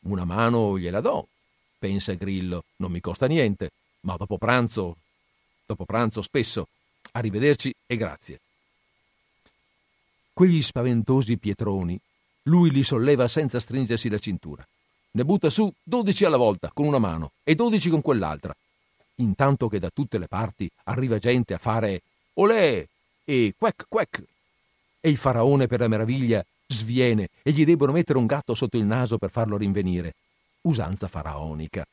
Una 0.00 0.24
mano 0.24 0.76
gliela 0.76 1.00
do, 1.00 1.28
pensa 1.78 2.12
Grillo, 2.14 2.64
non 2.78 2.90
mi 2.90 2.98
costa 2.98 3.28
niente, 3.28 3.70
ma 4.00 4.16
dopo 4.16 4.36
pranzo, 4.36 4.96
dopo 5.64 5.84
pranzo 5.84 6.22
spesso, 6.22 6.66
arrivederci 7.12 7.72
e 7.86 7.96
grazie. 7.96 8.40
Quegli 10.32 10.60
spaventosi 10.60 11.38
pietroni, 11.38 11.96
lui 12.44 12.72
li 12.72 12.82
solleva 12.82 13.28
senza 13.28 13.60
stringersi 13.60 14.08
la 14.08 14.18
cintura. 14.18 14.66
Ne 15.18 15.24
butta 15.24 15.50
su 15.50 15.68
dodici 15.82 16.24
alla 16.24 16.36
volta 16.36 16.70
con 16.72 16.86
una 16.86 17.00
mano 17.00 17.32
e 17.42 17.56
dodici 17.56 17.90
con 17.90 18.02
quell'altra, 18.02 18.54
intanto 19.16 19.66
che 19.66 19.80
da 19.80 19.90
tutte 19.92 20.16
le 20.16 20.28
parti 20.28 20.70
arriva 20.84 21.18
gente 21.18 21.54
a 21.54 21.58
fare 21.58 22.02
olè 22.34 22.86
e 23.24 23.54
quack 23.58 23.86
quack. 23.88 24.22
E 25.00 25.10
il 25.10 25.16
faraone 25.16 25.66
per 25.66 25.80
la 25.80 25.88
meraviglia 25.88 26.46
sviene 26.68 27.30
e 27.42 27.50
gli 27.50 27.64
debbono 27.64 27.90
mettere 27.90 28.16
un 28.16 28.26
gatto 28.26 28.54
sotto 28.54 28.76
il 28.76 28.84
naso 28.84 29.18
per 29.18 29.32
farlo 29.32 29.56
rinvenire. 29.56 30.14
Usanza 30.60 31.08
faraonica. 31.08 31.84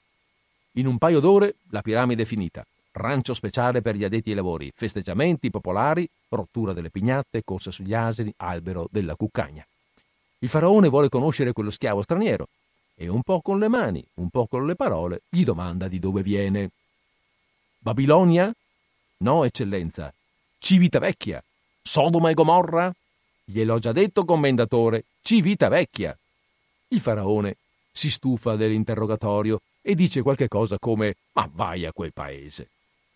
In 0.74 0.86
un 0.86 1.00
paio 1.00 1.20
d'ore 1.20 1.56
la 1.72 1.82
piramide 1.82 2.22
è 2.22 2.26
finita. 2.26 2.64
Rancio 2.92 3.34
speciale 3.34 3.82
per 3.82 3.96
gli 3.96 4.04
addetti 4.04 4.30
ai 4.30 4.36
lavori, 4.36 4.72
festeggiamenti 4.72 5.50
popolari, 5.50 6.08
rottura 6.30 6.74
delle 6.74 6.92
pignate, 6.92 7.42
corsa 7.44 7.72
sugli 7.72 7.96
asini, 7.96 8.32
albero 8.38 8.88
della 8.92 9.16
cuccagna. 9.16 9.66
Il 10.38 10.48
faraone 10.48 10.90
vuole 10.90 11.10
conoscere 11.10 11.54
quello 11.54 11.72
schiavo 11.72 12.04
straniero 12.04 12.48
e 12.96 13.08
un 13.08 13.22
po' 13.22 13.42
con 13.42 13.60
le 13.60 13.68
mani, 13.68 14.06
un 14.16 14.30
po' 14.30 14.48
con 14.48 14.66
le 14.66 14.76
parole, 14.76 15.22
gli 15.30 15.44
domanda 15.44 15.88
di 15.88 16.00
dove 16.00 16.24
viene. 16.24 16.72
Babilonia? 17.78 18.52
No, 19.18 19.44
eccellenza. 19.44 20.14
Civitavecchia. 20.58 21.44
Sodoma 21.82 22.30
e 22.30 22.34
Gomorra? 22.34 22.94
Gliel'ho 23.44 23.80
già 23.80 23.92
detto, 23.92 24.26
commendatore. 24.26 25.04
Civitavecchia. 25.22 26.18
Il 26.88 27.00
faraone 27.00 27.58
si 27.92 28.10
stufa 28.10 28.56
dell'interrogatorio 28.56 29.62
e 29.82 29.94
dice 29.94 30.22
qualche 30.22 30.48
cosa 30.48 30.80
come 30.80 31.16
Ma 31.34 31.50
vai 31.54 31.86
a 31.86 31.94
quel 31.94 32.14
paese. 32.14 32.70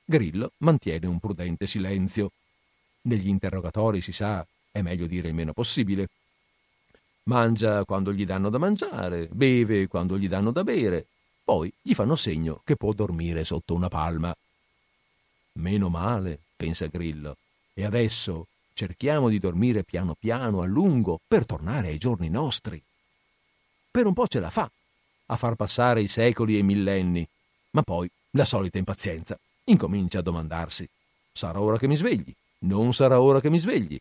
Grillo 0.05 0.51
mantiene 0.57 1.07
un 1.07 1.19
prudente 1.19 1.65
silenzio. 1.65 2.31
Negli 3.03 3.27
interrogatori, 3.27 4.01
si 4.01 4.11
sa, 4.11 4.45
è 4.71 4.81
meglio 4.81 5.07
dire 5.07 5.29
il 5.29 5.33
meno 5.33 5.53
possibile. 5.53 6.09
Mangia 7.23 7.85
quando 7.85 8.11
gli 8.11 8.25
danno 8.25 8.49
da 8.49 8.57
mangiare, 8.57 9.27
beve 9.31 9.87
quando 9.87 10.17
gli 10.17 10.27
danno 10.27 10.51
da 10.51 10.63
bere, 10.63 11.05
poi 11.43 11.71
gli 11.81 11.93
fanno 11.93 12.15
segno 12.15 12.61
che 12.63 12.75
può 12.75 12.93
dormire 12.93 13.43
sotto 13.43 13.73
una 13.73 13.87
palma. 13.87 14.35
Meno 15.53 15.89
male, 15.89 16.39
pensa 16.55 16.87
Grillo, 16.87 17.37
e 17.73 17.85
adesso 17.85 18.47
cerchiamo 18.73 19.29
di 19.29 19.39
dormire 19.39 19.83
piano 19.83 20.15
piano, 20.17 20.61
a 20.61 20.65
lungo, 20.65 21.19
per 21.27 21.45
tornare 21.45 21.89
ai 21.89 21.97
giorni 21.97 22.29
nostri. 22.29 22.81
Per 23.91 24.05
un 24.05 24.13
po' 24.13 24.27
ce 24.27 24.39
la 24.39 24.49
fa, 24.49 24.69
a 25.25 25.35
far 25.35 25.55
passare 25.55 26.01
i 26.01 26.07
secoli 26.07 26.55
e 26.55 26.59
i 26.59 26.63
millenni, 26.63 27.27
ma 27.71 27.81
poi 27.81 28.09
la 28.31 28.45
solita 28.45 28.77
impazienza 28.77 29.37
incomincia 29.65 30.19
a 30.19 30.23
domandarsi: 30.23 30.87
sarà 31.31 31.59
ora 31.59 31.77
che 31.77 31.87
mi 31.87 31.95
svegli? 31.95 32.33
Non 32.59 32.93
sarà 32.93 33.21
ora 33.21 33.39
che 33.41 33.49
mi 33.49 33.59
svegli? 33.59 33.99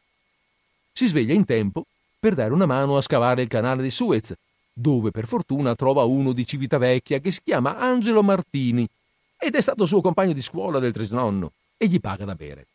Si 0.92 1.06
sveglia 1.06 1.34
in 1.34 1.44
tempo 1.44 1.86
per 2.18 2.34
dare 2.34 2.52
una 2.52 2.66
mano 2.66 2.96
a 2.96 3.00
scavare 3.00 3.42
il 3.42 3.48
canale 3.48 3.82
di 3.82 3.90
Suez, 3.90 4.32
dove 4.72 5.10
per 5.10 5.26
fortuna 5.26 5.74
trova 5.74 6.04
uno 6.04 6.32
di 6.32 6.46
Civitavecchia 6.46 7.18
che 7.18 7.30
si 7.30 7.40
chiama 7.44 7.78
Angelo 7.78 8.22
Martini 8.22 8.88
ed 9.36 9.54
è 9.54 9.60
stato 9.60 9.86
suo 9.86 10.00
compagno 10.00 10.32
di 10.32 10.42
scuola 10.42 10.78
del 10.78 10.92
trisnonno 10.92 11.52
e 11.76 11.86
gli 11.86 12.00
paga 12.00 12.24
da 12.24 12.34
bere. 12.34 12.66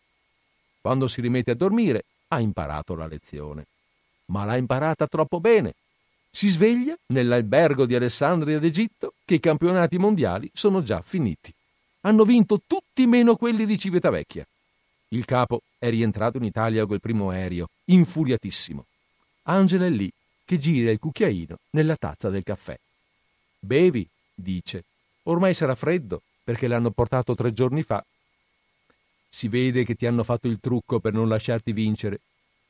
Quando 0.81 1.07
si 1.07 1.21
rimette 1.21 1.51
a 1.51 1.55
dormire 1.55 2.05
ha 2.29 2.39
imparato 2.39 2.95
la 2.95 3.07
lezione, 3.07 3.65
ma 4.27 4.45
l'ha 4.45 4.57
imparata 4.57 5.07
troppo 5.07 5.39
bene. 5.39 5.73
Si 6.29 6.47
sveglia 6.47 6.97
nell'albergo 7.07 7.85
di 7.85 7.95
Alessandria 7.95 8.59
d'Egitto 8.59 9.13
che 9.23 9.35
i 9.35 9.39
campionati 9.39 9.97
mondiali 9.97 10.49
sono 10.53 10.81
già 10.81 11.01
finiti. 11.01 11.53
Hanno 12.01 12.23
vinto 12.23 12.61
tutti 12.65 13.05
meno 13.05 13.35
quelli 13.35 13.65
di 13.65 13.77
Civitavecchia. 13.77 14.45
Il 15.09 15.25
capo 15.25 15.61
è 15.77 15.89
rientrato 15.89 16.37
in 16.37 16.43
Italia 16.43 16.85
col 16.85 16.99
primo 16.99 17.29
aereo, 17.29 17.67
infuriatissimo. 17.85 18.85
Angela 19.43 19.85
è 19.85 19.89
lì 19.89 20.11
che 20.45 20.57
gira 20.57 20.91
il 20.91 20.99
cucchiaino 20.99 21.57
nella 21.71 21.95
tazza 21.95 22.29
del 22.29 22.43
caffè. 22.43 22.77
Bevi, 23.59 24.07
dice. 24.33 24.83
Ormai 25.23 25.53
sarà 25.53 25.75
freddo 25.75 26.21
perché 26.43 26.67
l'hanno 26.67 26.91
portato 26.91 27.33
tre 27.35 27.53
giorni 27.53 27.83
fa. 27.83 28.03
Si 29.29 29.47
vede 29.47 29.83
che 29.83 29.95
ti 29.95 30.05
hanno 30.05 30.23
fatto 30.23 30.47
il 30.47 30.59
trucco 30.59 30.99
per 30.99 31.13
non 31.13 31.27
lasciarti 31.27 31.71
vincere. 31.71 32.19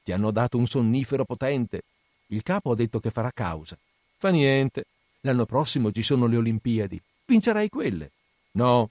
Ti 0.03 0.11
hanno 0.11 0.31
dato 0.31 0.57
un 0.57 0.67
sonnifero 0.67 1.25
potente. 1.25 1.83
Il 2.27 2.43
capo 2.43 2.71
ha 2.71 2.75
detto 2.75 2.99
che 2.99 3.11
farà 3.11 3.31
causa. 3.31 3.77
Fa 4.17 4.29
niente. 4.29 4.85
L'anno 5.21 5.45
prossimo 5.45 5.91
ci 5.91 6.01
sono 6.03 6.27
le 6.27 6.37
Olimpiadi. 6.37 7.01
Vincerai 7.25 7.69
quelle. 7.69 8.11
No, 8.51 8.89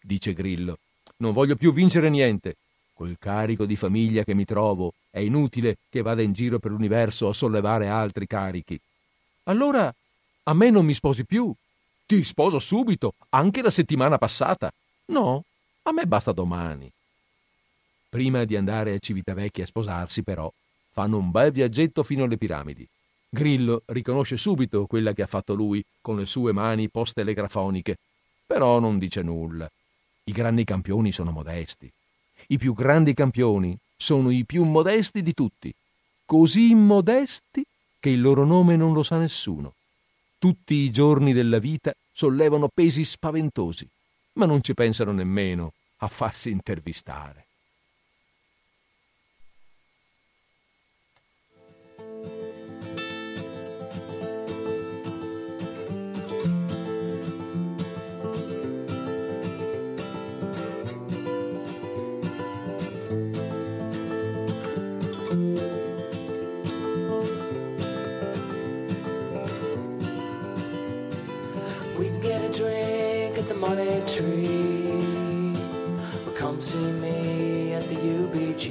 dice 0.00 0.32
Grillo. 0.32 0.78
Non 1.16 1.32
voglio 1.32 1.56
più 1.56 1.72
vincere 1.72 2.08
niente. 2.08 2.56
Col 3.00 3.16
carico 3.18 3.64
di 3.64 3.76
famiglia 3.76 4.24
che 4.24 4.34
mi 4.34 4.44
trovo, 4.44 4.92
è 5.08 5.20
inutile 5.20 5.78
che 5.88 6.02
vada 6.02 6.20
in 6.20 6.34
giro 6.34 6.58
per 6.58 6.70
l'universo 6.70 7.30
a 7.30 7.32
sollevare 7.32 7.88
altri 7.88 8.26
carichi. 8.26 8.78
Allora 9.44 9.90
a 10.42 10.52
me 10.52 10.68
non 10.68 10.84
mi 10.84 10.92
sposi 10.92 11.24
più, 11.24 11.50
ti 12.04 12.22
sposo 12.22 12.58
subito, 12.58 13.14
anche 13.30 13.62
la 13.62 13.70
settimana 13.70 14.18
passata. 14.18 14.70
No, 15.06 15.44
a 15.84 15.92
me 15.92 16.06
basta 16.06 16.32
domani. 16.32 16.92
Prima 18.10 18.44
di 18.44 18.54
andare 18.54 18.92
a 18.92 18.98
Civitavecchia 18.98 19.64
a 19.64 19.68
sposarsi, 19.68 20.22
però, 20.22 20.52
fanno 20.90 21.16
un 21.16 21.30
bel 21.30 21.52
viaggetto 21.52 22.02
fino 22.02 22.24
alle 22.24 22.36
piramidi. 22.36 22.86
Grillo 23.30 23.80
riconosce 23.86 24.36
subito 24.36 24.84
quella 24.84 25.14
che 25.14 25.22
ha 25.22 25.26
fatto 25.26 25.54
lui 25.54 25.82
con 26.02 26.18
le 26.18 26.26
sue 26.26 26.52
mani 26.52 26.90
poste 26.90 27.22
telegrafoniche, 27.22 27.96
però 28.46 28.78
non 28.78 28.98
dice 28.98 29.22
nulla. 29.22 29.66
I 30.24 30.32
grandi 30.32 30.64
campioni 30.64 31.12
sono 31.12 31.30
modesti. 31.30 31.90
I 32.52 32.58
più 32.58 32.74
grandi 32.74 33.14
campioni 33.14 33.78
sono 33.96 34.28
i 34.30 34.44
più 34.44 34.64
modesti 34.64 35.22
di 35.22 35.34
tutti, 35.34 35.72
così 36.24 36.74
modesti 36.74 37.64
che 38.00 38.10
il 38.10 38.20
loro 38.20 38.44
nome 38.44 38.74
non 38.74 38.92
lo 38.92 39.04
sa 39.04 39.18
nessuno. 39.18 39.74
Tutti 40.36 40.74
i 40.74 40.90
giorni 40.90 41.32
della 41.32 41.60
vita 41.60 41.94
sollevano 42.10 42.68
pesi 42.68 43.04
spaventosi, 43.04 43.88
ma 44.32 44.46
non 44.46 44.64
ci 44.64 44.74
pensano 44.74 45.12
nemmeno 45.12 45.74
a 45.98 46.08
farsi 46.08 46.50
intervistare. 46.50 47.49
Tree. 74.16 75.54
Well, 76.24 76.34
come 76.36 76.60
see 76.60 76.78
me 76.78 77.74
at 77.74 77.88
the 77.88 77.94
UBG. 77.94 78.64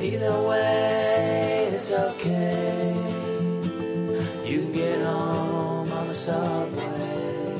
Either 0.00 0.40
way, 0.42 1.70
it's 1.72 1.92
okay. 1.92 2.94
You 4.44 4.62
can 4.62 4.72
get 4.72 5.00
home 5.04 5.92
on 5.92 6.08
the 6.08 6.14
subway. 6.14 7.54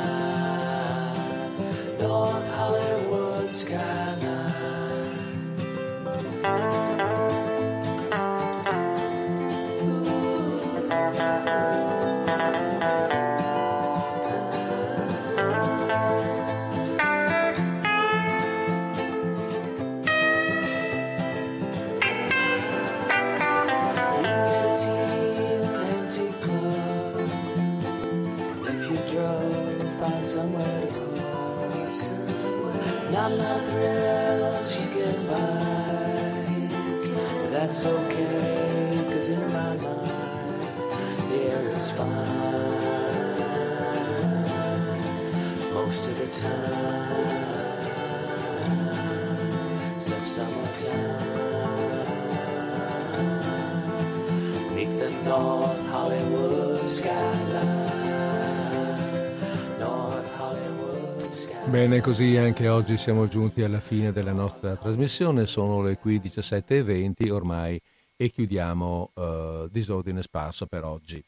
Bene, 61.75 61.99
così 61.99 62.37
anche 62.37 62.69
oggi 62.69 62.95
siamo 62.95 63.27
giunti 63.27 63.61
alla 63.61 63.81
fine 63.81 64.13
della 64.13 64.31
nostra 64.31 64.77
trasmissione, 64.77 65.45
sono 65.45 65.83
le 65.83 65.99
15.17.20 66.01 67.29
ormai 67.29 67.77
e 68.15 68.31
chiudiamo 68.31 69.11
uh, 69.13 69.67
Disordine 69.69 70.21
Sparso 70.21 70.67
per 70.67 70.85
oggi. 70.85 71.21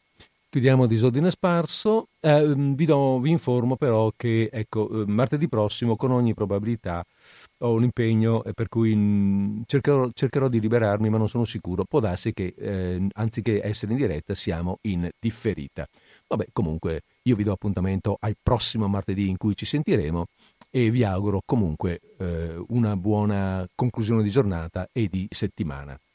Chiudiamo 0.49 0.87
Disordine 0.87 1.31
Sparso, 1.31 2.07
eh, 2.21 2.53
vi, 2.55 2.85
do, 2.85 3.19
vi, 3.19 3.29
informo 3.29 3.75
però 3.75 4.13
che 4.15 4.49
ecco, 4.49 5.01
eh, 5.01 5.05
martedì 5.05 5.49
prossimo 5.49 5.97
con 5.97 6.11
ogni 6.11 6.33
probabilità 6.33 7.03
ho 7.59 7.73
un 7.73 7.83
impegno 7.83 8.41
per 8.53 8.69
cui 8.69 8.95
mh, 8.95 9.63
cercherò, 9.65 10.09
cercherò, 10.13 10.47
di 10.47 10.61
liberarmi 10.61 11.09
ma 11.09 11.17
non 11.17 11.27
sono 11.27 11.43
sicuro, 11.43 11.83
può 11.83 11.99
darsi 11.99 12.31
che 12.31 12.53
eh, 12.57 13.05
anziché 13.15 13.61
essere 13.61 13.91
in 13.91 13.97
diretta 13.97 14.33
siamo 14.33 14.77
in 14.83 15.09
differita. 15.19 15.85
Vabbè, 16.27 16.47
comunque 16.51 17.03
io 17.23 17.35
vi 17.35 17.43
do 17.43 17.53
appuntamento 17.53 18.17
al 18.19 18.35
prossimo 18.41 18.87
martedì 18.87 19.29
in 19.29 19.37
cui 19.37 19.55
ci 19.55 19.65
sentiremo 19.65 20.25
e 20.69 20.89
vi 20.91 21.03
auguro 21.03 21.41
comunque 21.45 22.01
eh, 22.17 22.61
una 22.67 22.97
buona 22.97 23.65
conclusione 23.73 24.23
di 24.23 24.29
giornata 24.29 24.89
e 24.91 25.07
di 25.07 25.25
settimana. 25.29 25.97